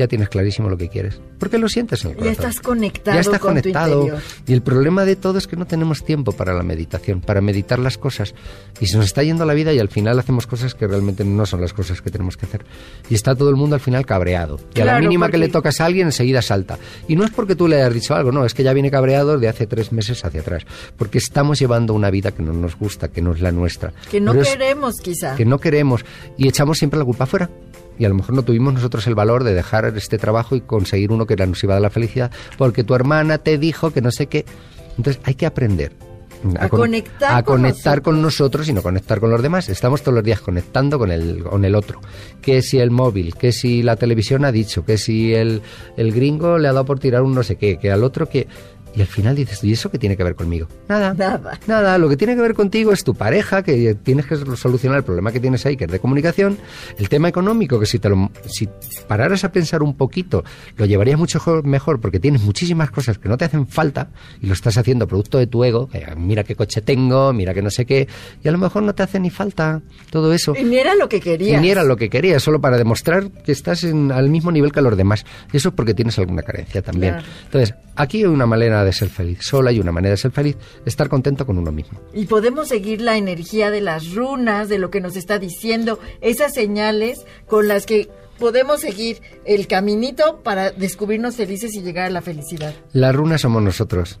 ya 0.00 0.08
tienes 0.08 0.28
clarísimo 0.28 0.68
lo 0.68 0.76
que 0.76 0.88
quieres, 0.88 1.20
porque 1.38 1.58
lo 1.58 1.68
sientes 1.68 2.04
en 2.04 2.10
el 2.10 2.16
Ya 2.16 2.22
corazón. 2.22 2.44
estás 2.48 2.60
conectado 2.60 3.14
Ya 3.14 3.20
estás 3.20 3.38
con 3.40 3.54
tu 3.54 3.60
conectado. 3.62 4.00
interior. 4.02 4.22
Y 4.46 4.52
el 4.52 4.62
problema 4.62 5.04
de 5.04 5.16
todo 5.16 5.38
es 5.38 5.46
que 5.46 5.56
no 5.56 5.66
tenemos 5.66 6.04
tiempo 6.04 6.32
para 6.32 6.52
la 6.54 6.62
meditación, 6.62 7.20
para 7.20 7.40
meditar 7.40 7.78
las 7.78 7.96
cosas. 7.98 8.34
Y 8.80 8.86
se 8.86 8.96
nos 8.96 9.06
está 9.06 9.22
yendo 9.22 9.44
la 9.44 9.54
vida 9.54 9.72
y 9.72 9.78
al 9.78 9.88
final 9.88 10.18
hacemos 10.18 10.46
cosas 10.46 10.74
que 10.74 10.86
realmente 10.86 11.24
no 11.24 11.46
son 11.46 11.60
las 11.60 11.72
cosas 11.72 12.02
que 12.02 12.10
tenemos 12.10 12.36
que 12.36 12.46
hacer. 12.46 12.64
Y 13.08 13.14
está 13.14 13.34
todo 13.34 13.50
el 13.50 13.56
mundo 13.56 13.74
al 13.76 13.80
final 13.80 14.04
cabreado. 14.06 14.56
Y 14.74 14.80
a 14.80 14.84
la 14.84 14.92
Claro, 14.92 15.02
mínima 15.04 15.26
que 15.26 15.32
porque- 15.32 15.46
le 15.46 15.52
tocas 15.52 15.80
a 15.80 15.84
alguien 15.86 16.06
enseguida 16.08 16.42
salta. 16.42 16.78
Y 17.08 17.16
no 17.16 17.24
es 17.24 17.30
porque 17.30 17.54
tú 17.54 17.68
le 17.68 17.76
hayas 17.76 17.94
dicho 17.94 18.14
algo, 18.14 18.32
no, 18.32 18.44
es 18.44 18.54
que 18.54 18.62
ya 18.62 18.72
viene 18.72 18.90
cabreado 18.90 19.38
de 19.38 19.48
hace 19.48 19.66
tres 19.66 19.92
meses 19.92 20.24
hacia 20.24 20.40
atrás. 20.40 20.64
Porque 20.96 21.18
estamos 21.18 21.58
llevando 21.58 21.94
una 21.94 22.10
vida 22.10 22.32
que 22.32 22.42
no 22.42 22.52
nos 22.52 22.76
gusta, 22.76 23.08
que 23.08 23.20
no 23.22 23.32
es 23.32 23.40
la 23.40 23.52
nuestra. 23.52 23.92
Que 24.10 24.20
no 24.20 24.32
Pero 24.32 24.42
es- 24.42 24.48
queremos 24.50 24.96
quizá. 25.02 25.36
que 25.36 25.44
no 25.44 25.58
queremos 25.58 26.04
y 26.36 26.48
echamos 26.48 26.78
siempre 26.78 26.98
la 26.98 27.04
culpa 27.04 27.24
afuera. 27.24 27.50
Y 28.00 28.04
a 28.04 28.08
lo 28.08 28.16
mejor 28.16 28.34
no 28.34 28.42
tuvimos 28.42 28.74
nosotros 28.74 29.06
el 29.06 29.14
valor 29.14 29.44
de 29.44 29.54
dejar 29.54 29.84
este 29.96 30.18
trabajo 30.18 30.56
y 30.56 30.62
conseguir 30.62 31.12
uno 31.12 31.26
que 31.26 31.34
era- 31.34 31.46
nos 31.46 31.62
iba 31.62 31.74
a 31.74 31.76
dar 31.76 31.82
la 31.82 31.90
felicidad 31.90 32.32
porque 32.58 32.82
tu 32.82 32.94
hermana 32.96 33.38
te 33.38 33.58
dijo 33.58 33.92
que 33.92 34.00
no 34.00 34.10
sé 34.10 34.26
qué. 34.26 34.44
Entonces 34.96 35.20
hay 35.24 35.34
que 35.34 35.46
aprender. 35.46 35.92
A 36.58 36.70
con- 36.70 36.80
conectar 36.80 37.36
a 37.36 37.42
con 37.42 37.56
conectar 37.60 38.00
con 38.00 38.22
nosotros 38.22 38.66
y 38.66 38.72
no 38.72 38.80
conectar 38.82 39.20
con 39.20 39.30
los 39.30 39.42
demás. 39.42 39.68
Estamos 39.68 40.00
todos 40.02 40.14
los 40.14 40.24
días 40.24 40.40
conectando 40.40 40.98
con 40.98 41.10
el, 41.12 41.44
con 41.44 41.62
el 41.66 41.74
otro. 41.74 42.00
Que 42.40 42.62
si 42.62 42.78
el 42.78 42.90
móvil, 42.90 43.34
que 43.34 43.52
si 43.52 43.82
la 43.82 43.96
televisión 43.96 44.46
ha 44.46 44.50
dicho, 44.50 44.82
que 44.82 44.96
si 44.96 45.34
el, 45.34 45.60
el 45.98 46.12
gringo 46.12 46.56
le 46.56 46.68
ha 46.68 46.72
dado 46.72 46.86
por 46.86 46.98
tirar 46.98 47.20
un 47.20 47.34
no 47.34 47.42
sé 47.42 47.56
qué, 47.56 47.76
que 47.78 47.90
al 47.92 48.02
otro 48.02 48.26
que... 48.30 48.48
Y 48.94 49.00
al 49.00 49.06
final 49.06 49.36
dices, 49.36 49.62
¿y 49.62 49.72
eso 49.72 49.90
qué 49.90 49.98
tiene 49.98 50.16
que 50.16 50.24
ver 50.24 50.34
conmigo? 50.34 50.66
Nada. 50.88 51.14
Nada. 51.14 51.58
Nada, 51.66 51.96
lo 51.98 52.08
que 52.08 52.16
tiene 52.16 52.34
que 52.34 52.40
ver 52.42 52.54
contigo 52.54 52.92
es 52.92 53.04
tu 53.04 53.14
pareja, 53.14 53.62
que 53.62 53.94
tienes 53.94 54.26
que 54.26 54.36
solucionar 54.56 54.98
el 54.98 55.04
problema 55.04 55.30
que 55.32 55.38
tienes 55.40 55.64
ahí, 55.66 55.76
que 55.76 55.84
es 55.84 55.90
de 55.90 56.00
comunicación, 56.00 56.58
el 56.98 57.08
tema 57.08 57.28
económico, 57.28 57.78
que 57.78 57.86
si 57.86 57.98
te 57.98 58.08
lo, 58.08 58.30
si 58.46 58.68
pararas 59.06 59.44
a 59.44 59.52
pensar 59.52 59.82
un 59.82 59.94
poquito, 59.96 60.42
lo 60.76 60.86
llevarías 60.86 61.18
mucho 61.18 61.38
jo- 61.38 61.62
mejor, 61.62 62.00
porque 62.00 62.18
tienes 62.18 62.42
muchísimas 62.42 62.90
cosas 62.90 63.18
que 63.18 63.28
no 63.28 63.36
te 63.38 63.44
hacen 63.44 63.66
falta 63.66 64.08
y 64.40 64.46
lo 64.46 64.54
estás 64.54 64.76
haciendo 64.76 65.06
producto 65.06 65.38
de 65.38 65.46
tu 65.46 65.62
ego, 65.64 65.88
mira 66.16 66.42
qué 66.44 66.56
coche 66.56 66.80
tengo, 66.80 67.32
mira 67.32 67.54
que 67.54 67.62
no 67.62 67.70
sé 67.70 67.86
qué, 67.86 68.08
y 68.42 68.48
a 68.48 68.52
lo 68.52 68.58
mejor 68.58 68.82
no 68.82 68.94
te 68.94 69.02
hace 69.02 69.20
ni 69.20 69.30
falta 69.30 69.82
todo 70.10 70.32
eso. 70.32 70.54
Y 70.58 70.64
ni 70.64 70.78
era 70.78 70.94
lo 70.94 71.08
que 71.08 71.18
Y 71.18 71.20
querías. 71.20 71.60
ni 71.62 71.70
era 71.70 71.84
lo 71.84 71.96
que 71.96 72.10
querías, 72.10 72.42
solo 72.42 72.60
para 72.60 72.76
demostrar 72.76 73.30
que 73.30 73.52
estás 73.52 73.84
en- 73.84 74.10
al 74.10 74.28
mismo 74.30 74.50
nivel 74.50 74.72
que 74.72 74.80
los 74.82 74.96
demás. 74.96 75.24
Y 75.52 75.58
eso 75.58 75.68
es 75.70 75.74
porque 75.74 75.94
tienes 75.94 76.18
alguna 76.18 76.42
carencia 76.42 76.82
también. 76.82 77.14
Claro. 77.14 77.28
Entonces, 77.44 77.74
aquí 77.96 78.18
hay 78.18 78.24
una 78.24 78.46
manera 78.46 78.79
de 78.84 78.92
ser 78.92 79.08
feliz. 79.08 79.38
Solo 79.42 79.68
hay 79.68 79.80
una 79.80 79.92
manera 79.92 80.12
de 80.12 80.16
ser 80.16 80.30
feliz, 80.30 80.56
estar 80.84 81.08
contento 81.08 81.46
con 81.46 81.58
uno 81.58 81.72
mismo. 81.72 81.98
Y 82.12 82.26
podemos 82.26 82.68
seguir 82.68 83.00
la 83.00 83.16
energía 83.16 83.70
de 83.70 83.80
las 83.80 84.14
runas, 84.14 84.68
de 84.68 84.78
lo 84.78 84.90
que 84.90 85.00
nos 85.00 85.16
está 85.16 85.38
diciendo, 85.38 85.98
esas 86.20 86.54
señales 86.54 87.24
con 87.46 87.68
las 87.68 87.86
que 87.86 88.08
podemos 88.40 88.80
seguir 88.80 89.20
el 89.44 89.68
caminito 89.68 90.40
para 90.42 90.70
descubrirnos 90.72 91.36
felices 91.36 91.74
y 91.74 91.82
llegar 91.82 92.06
a 92.06 92.10
la 92.10 92.22
felicidad? 92.22 92.74
Las 92.92 93.14
runas 93.14 93.42
somos 93.42 93.62
nosotros. 93.62 94.18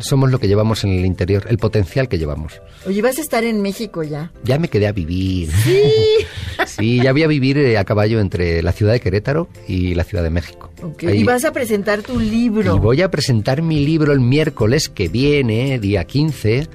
Somos 0.00 0.30
lo 0.30 0.38
que 0.38 0.48
llevamos 0.48 0.84
en 0.84 0.90
el 0.92 1.04
interior, 1.04 1.44
el 1.48 1.58
potencial 1.58 2.08
que 2.08 2.18
llevamos. 2.18 2.60
Oye, 2.86 3.00
vas 3.02 3.18
a 3.18 3.20
estar 3.20 3.44
en 3.44 3.62
México 3.62 4.02
ya. 4.02 4.30
Ya 4.44 4.58
me 4.58 4.68
quedé 4.68 4.86
a 4.86 4.92
vivir. 4.92 5.50
Sí. 5.64 5.80
Sí, 6.66 7.00
ya 7.02 7.12
voy 7.12 7.22
a 7.24 7.26
vivir 7.26 7.58
eh, 7.58 7.78
a 7.78 7.84
caballo 7.84 8.20
entre 8.20 8.62
la 8.62 8.72
ciudad 8.72 8.92
de 8.92 9.00
Querétaro 9.00 9.48
y 9.68 9.94
la 9.94 10.04
ciudad 10.04 10.22
de 10.24 10.30
México. 10.30 10.70
Ok, 10.82 11.04
Ahí- 11.04 11.20
Y 11.20 11.24
vas 11.24 11.44
a 11.44 11.52
presentar 11.52 12.02
tu 12.02 12.18
libro. 12.18 12.76
y 12.76 12.78
voy 12.78 13.02
a 13.02 13.10
presentar 13.10 13.60
mi 13.62 13.84
libro 13.84 14.12
el 14.12 14.20
miércoles 14.20 14.88
que 14.88 15.08
viene, 15.08 15.78
día 15.78 16.04
15, 16.04 16.68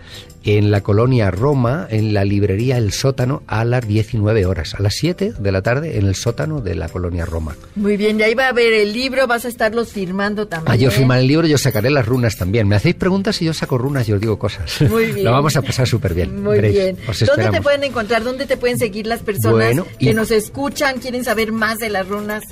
en 0.46 0.72
la 0.72 0.82
colonia 0.82 1.32
Roma, 1.32 1.86
en 1.90 2.14
la 2.14 2.24
librería 2.24 2.78
El 2.78 2.92
Sótano, 2.94 3.44
a 3.48 3.66
las 3.66 3.86
19 3.88 4.46
horas. 4.46 4.74
A 4.76 4.82
las 4.82 4.96
7 4.96 5.34
de 5.38 5.52
la 5.52 5.62
tarde, 5.62 5.98
en 5.98 6.06
el 6.08 6.16
sótano 6.16 6.62
de 6.62 6.76
la 6.76 6.88
colonia 6.88 7.26
Roma. 7.26 7.56
Muy 7.76 7.98
bien, 7.98 8.20
y 8.20 8.24
ahí 8.24 8.34
va 8.36 8.48
a 8.48 8.54
ver 8.54 8.72
el 8.72 8.94
libro, 8.94 9.28
vas 9.28 9.44
a 9.46 9.50
estarlos 9.50 9.90
firmando 9.92 10.48
también. 10.48 10.72
Ah, 10.72 10.76
yo 10.78 10.92
firmaré 10.92 11.22
el 11.22 11.28
libro, 11.28 11.46
yo 11.48 11.58
sacaré 11.58 11.90
las 11.90 12.06
runas 12.06 12.38
también. 12.38 12.68
Me 12.70 12.76
hacéis 12.78 12.96
preguntas 12.96 13.09
y 13.42 13.46
yo 13.46 13.54
saco 13.54 13.78
runas 13.78 14.08
y 14.08 14.14
os 14.14 14.22
digo 14.22 14.38
cosas. 14.40 14.82
Muy 14.90 15.06
bien. 15.14 15.26
Lo 15.26 15.32
vamos 15.32 15.56
a 15.56 15.62
pasar 15.62 15.88
súper 15.88 16.14
bien. 16.14 16.42
Muy 16.44 16.60
bien. 16.60 16.98
Os 17.08 17.20
¿Dónde 17.26 17.50
te 17.50 17.62
pueden 17.62 17.84
encontrar? 17.84 18.24
¿Dónde 18.24 18.46
te 18.46 18.58
pueden 18.58 18.78
seguir 18.78 19.08
las 19.08 19.22
personas 19.22 19.54
Bueno, 19.54 19.86
y- 20.00 20.08
que 20.08 20.14
nos 20.14 20.32
escuchan, 20.32 21.00
quieren 21.00 21.24
saber 21.24 21.52
más 21.52 21.80
de 21.80 21.90
las 21.90 22.08
runas? 22.08 22.44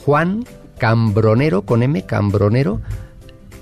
Juan 0.04 0.44
Cambronero, 0.78 1.62
con 1.62 1.82
M, 1.82 2.04
Cambronero, 2.04 2.80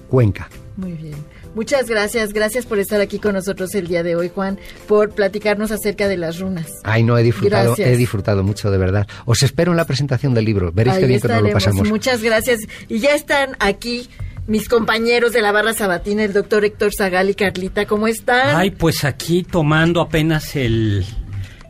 Cuenca. 0.09 0.49
Muy 0.76 0.93
bien. 0.93 1.14
Muchas 1.55 1.88
gracias, 1.88 2.32
gracias 2.32 2.64
por 2.64 2.78
estar 2.78 3.01
aquí 3.01 3.18
con 3.18 3.34
nosotros 3.34 3.74
el 3.74 3.88
día 3.88 4.05
de 4.05 4.14
hoy, 4.14 4.30
Juan, 4.32 4.57
por 4.86 5.11
platicarnos 5.11 5.72
acerca 5.72 6.07
de 6.07 6.16
las 6.16 6.38
runas. 6.38 6.68
Ay, 6.84 7.03
no, 7.03 7.18
he 7.18 7.24
disfrutado, 7.24 7.74
Gracias. 7.74 7.88
he 7.88 7.97
disfrutado 7.97 8.45
mucho, 8.45 8.70
de 8.70 8.78
verdad. 8.78 9.07
Os 9.26 9.43
espero 9.43 9.72
en 9.72 9.76
la 9.76 9.84
presentación 9.84 10.32
del 10.32 10.45
libro. 10.45 10.70
Veréis 10.72 10.95
Ahí 10.97 11.03
qué 11.03 11.07
bien 11.09 11.20
que 11.20 11.26
nos 11.28 11.43
lo 11.43 11.51
pasamos. 11.51 11.88
Muchas 11.88 12.22
gracias. 12.22 12.61
Y 12.88 13.01
ya 13.01 13.16
están 13.16 13.57
aquí 13.59 14.09
mis 14.51 14.69
compañeros 14.69 15.33
de 15.33 15.43
la 15.43 15.53
barra 15.53 15.73
sabatina, 15.73 16.25
el 16.25 16.33
doctor 16.33 16.65
Héctor 16.65 16.91
Zagal 16.93 17.31
y 17.31 17.35
Carlita. 17.35 17.87
¿Cómo 17.87 18.09
están? 18.09 18.57
Ay, 18.57 18.71
pues 18.73 19.05
aquí 19.05 19.45
tomando 19.45 20.01
apenas 20.01 20.57
el, 20.57 21.05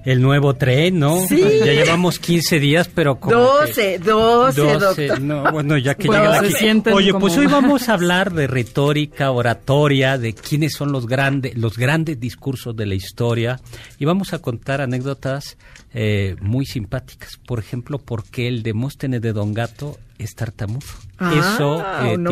el 0.06 0.22
nuevo 0.22 0.54
tren, 0.54 0.98
¿no? 0.98 1.20
Sí. 1.28 1.40
Ya 1.58 1.72
llevamos 1.74 2.18
15 2.18 2.58
días, 2.58 2.88
pero 2.92 3.20
como 3.20 3.36
que- 3.36 3.42
12, 3.66 3.98
12, 3.98 4.60
12, 4.62 5.06
doctor. 5.06 5.20
no, 5.20 5.52
bueno, 5.52 5.76
ya 5.76 5.94
que 5.94 6.06
Bueno, 6.06 6.32
llega 6.40 6.56
sienten 6.56 6.94
Oye, 6.94 7.12
como- 7.12 7.26
pues 7.26 7.36
hoy 7.36 7.46
vamos 7.48 7.90
a 7.90 7.92
hablar 7.92 8.32
de 8.32 8.46
retórica, 8.46 9.30
oratoria, 9.30 10.16
de 10.16 10.32
quiénes 10.32 10.72
son 10.72 10.90
los 10.90 11.06
grandes, 11.06 11.58
los 11.58 11.76
grandes 11.76 12.18
discursos 12.18 12.74
de 12.74 12.86
la 12.86 12.94
historia 12.94 13.60
y 13.98 14.06
vamos 14.06 14.32
a 14.32 14.38
contar 14.38 14.80
anécdotas 14.80 15.58
eh, 15.92 16.34
muy 16.40 16.64
simpáticas. 16.64 17.36
Por 17.46 17.58
ejemplo, 17.58 17.98
por 17.98 18.24
qué 18.24 18.48
el 18.48 18.62
Demóstenes 18.62 19.20
de 19.20 19.34
Don 19.34 19.52
Gato 19.52 19.98
es 20.20 20.34
tartamudo. 20.34 20.86
Ah, 21.18 21.34
Eso 21.36 21.84
eh, 22.04 22.18
no 22.18 22.30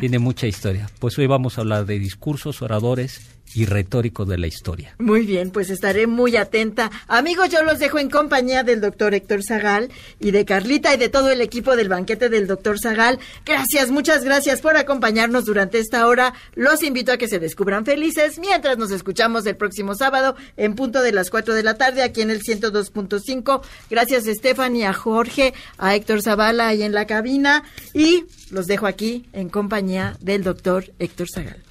tiene, 0.00 0.18
mucha 0.18 0.46
historia. 0.46 0.88
Pues 0.98 1.18
hoy 1.18 1.26
vamos 1.26 1.58
a 1.58 1.62
hablar 1.62 1.86
de 1.86 1.98
discursos, 1.98 2.62
oradores 2.62 3.20
y 3.54 3.66
retóricos 3.66 4.26
de 4.28 4.36
la 4.36 4.46
historia. 4.46 4.94
Muy 4.98 5.24
bien, 5.24 5.50
pues 5.50 5.70
estaré 5.70 6.06
muy 6.06 6.36
atenta. 6.36 6.90
Amigos, 7.06 7.50
yo 7.50 7.62
los 7.62 7.78
dejo 7.78 7.98
en 7.98 8.10
compañía 8.10 8.64
del 8.64 8.80
doctor 8.80 9.14
Héctor 9.14 9.44
Zagal 9.44 9.90
y 10.18 10.32
de 10.32 10.44
Carlita 10.44 10.92
y 10.92 10.96
de 10.96 11.08
todo 11.08 11.30
el 11.30 11.40
equipo 11.40 11.76
del 11.76 11.88
banquete 11.88 12.28
del 12.28 12.48
doctor 12.48 12.80
Zagal. 12.80 13.20
Gracias, 13.46 13.90
muchas 13.90 14.24
gracias 14.24 14.60
por 14.60 14.76
acompañarnos 14.76 15.44
durante 15.44 15.78
esta 15.78 16.08
hora. 16.08 16.34
Los 16.54 16.82
invito 16.82 17.12
a 17.12 17.16
que 17.16 17.28
se 17.28 17.38
descubran 17.38 17.84
felices 17.84 18.40
mientras 18.40 18.76
nos 18.76 18.90
escuchamos 18.90 19.46
el 19.46 19.56
próximo 19.56 19.94
sábado 19.94 20.34
en 20.56 20.74
punto 20.74 21.00
de 21.00 21.12
las 21.12 21.30
4 21.30 21.54
de 21.54 21.62
la 21.62 21.74
tarde 21.74 22.02
aquí 22.02 22.22
en 22.22 22.30
el 22.30 22.42
102.5. 22.42 23.62
Gracias, 23.88 24.24
Stephanie, 24.24 24.86
a 24.86 24.92
Jorge, 24.92 25.54
a 25.78 25.94
Héctor 25.94 26.22
Zavala 26.22 26.68
ahí 26.68 26.82
en 26.82 26.92
la 26.92 27.03
cabina 27.06 27.64
y 27.92 28.24
los 28.50 28.66
dejo 28.66 28.86
aquí 28.86 29.26
en 29.32 29.48
compañía 29.48 30.16
del 30.20 30.42
doctor 30.42 30.92
Héctor 30.98 31.28
Zagal. 31.28 31.62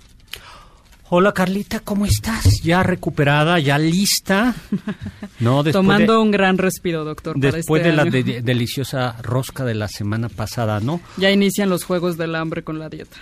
Hola 1.15 1.31
Carlita, 1.31 1.79
¿cómo 1.79 2.07
estás? 2.07 2.63
¿Ya 2.63 2.81
recuperada? 2.81 3.59
¿Ya 3.59 3.77
lista? 3.77 4.55
No, 5.39 5.57
después 5.63 5.73
Tomando 5.73 6.13
de, 6.13 6.19
un 6.19 6.31
gran 6.31 6.57
respiro, 6.57 7.05
doctor. 7.05 7.39
para 7.39 7.51
después 7.57 7.81
este 7.85 7.91
de 7.91 7.95
la 7.95 8.05
de- 8.05 8.41
deliciosa 8.41 9.15
rosca 9.21 9.63
de 9.63 9.75
la 9.75 9.87
semana 9.87 10.27
pasada, 10.27 10.79
¿no? 10.79 11.01
Ya 11.17 11.29
inician 11.29 11.69
los 11.69 11.83
juegos 11.83 12.17
del 12.17 12.33
hambre 12.33 12.63
con 12.63 12.79
la 12.79 12.89
dieta. 12.89 13.15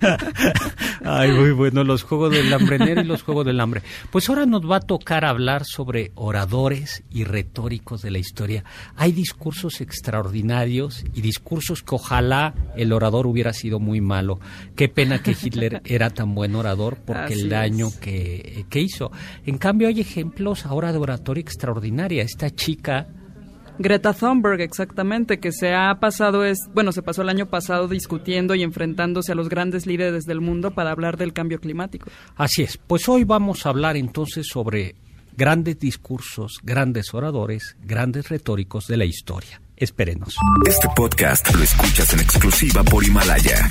Ay, 1.04 1.32
muy 1.32 1.50
bueno, 1.50 1.82
los 1.82 2.04
juegos 2.04 2.30
del 2.30 2.52
hambrenero 2.52 3.00
y 3.00 3.04
los 3.04 3.24
juegos 3.24 3.44
del 3.44 3.58
hambre. 3.58 3.82
Pues 4.12 4.28
ahora 4.28 4.46
nos 4.46 4.62
va 4.62 4.76
a 4.76 4.80
tocar 4.80 5.24
hablar 5.24 5.64
sobre 5.64 6.12
oradores 6.14 7.02
y 7.10 7.24
retóricos 7.24 8.02
de 8.02 8.12
la 8.12 8.18
historia. 8.18 8.62
Hay 8.94 9.10
discursos 9.10 9.80
extraordinarios 9.80 11.04
y 11.12 11.22
discursos 11.22 11.82
que 11.82 11.96
ojalá 11.96 12.54
el 12.76 12.92
orador 12.92 13.26
hubiera 13.26 13.52
sido 13.52 13.80
muy 13.80 14.00
malo. 14.00 14.38
Qué 14.76 14.88
pena 14.88 15.22
que 15.24 15.32
Hitler 15.32 15.82
era 15.84 16.10
tan 16.10 16.36
buen 16.36 16.54
orador 16.54 16.99
porque 17.00 17.34
Así 17.34 17.40
el 17.40 17.48
daño 17.48 17.88
es. 17.88 17.96
que, 17.96 18.66
que 18.68 18.80
hizo. 18.80 19.10
En 19.46 19.58
cambio 19.58 19.88
hay 19.88 20.00
ejemplos 20.00 20.66
ahora 20.66 20.92
de 20.92 20.98
oratoria 20.98 21.42
extraordinaria. 21.42 22.22
Esta 22.22 22.50
chica 22.50 23.08
Greta 23.80 24.12
Thunberg, 24.12 24.60
exactamente, 24.60 25.40
que 25.40 25.52
se 25.52 25.72
ha 25.72 26.00
pasado, 26.00 26.44
es, 26.44 26.58
bueno, 26.74 26.92
se 26.92 27.00
pasó 27.00 27.22
el 27.22 27.30
año 27.30 27.46
pasado 27.46 27.88
discutiendo 27.88 28.54
y 28.54 28.62
enfrentándose 28.62 29.32
a 29.32 29.34
los 29.34 29.48
grandes 29.48 29.86
líderes 29.86 30.24
del 30.24 30.42
mundo 30.42 30.72
para 30.72 30.90
hablar 30.90 31.16
del 31.16 31.32
cambio 31.32 31.60
climático. 31.60 32.10
Así 32.36 32.62
es, 32.62 32.76
pues 32.76 33.08
hoy 33.08 33.24
vamos 33.24 33.64
a 33.64 33.70
hablar 33.70 33.96
entonces 33.96 34.48
sobre 34.48 34.96
grandes 35.34 35.78
discursos, 35.78 36.60
grandes 36.62 37.14
oradores, 37.14 37.74
grandes 37.82 38.28
retóricos 38.28 38.86
de 38.86 38.98
la 38.98 39.06
historia. 39.06 39.62
Espérenos. 39.78 40.36
Este 40.68 40.88
podcast 40.94 41.50
lo 41.54 41.62
escuchas 41.62 42.12
en 42.12 42.20
exclusiva 42.20 42.84
por 42.84 43.02
Himalaya. 43.02 43.70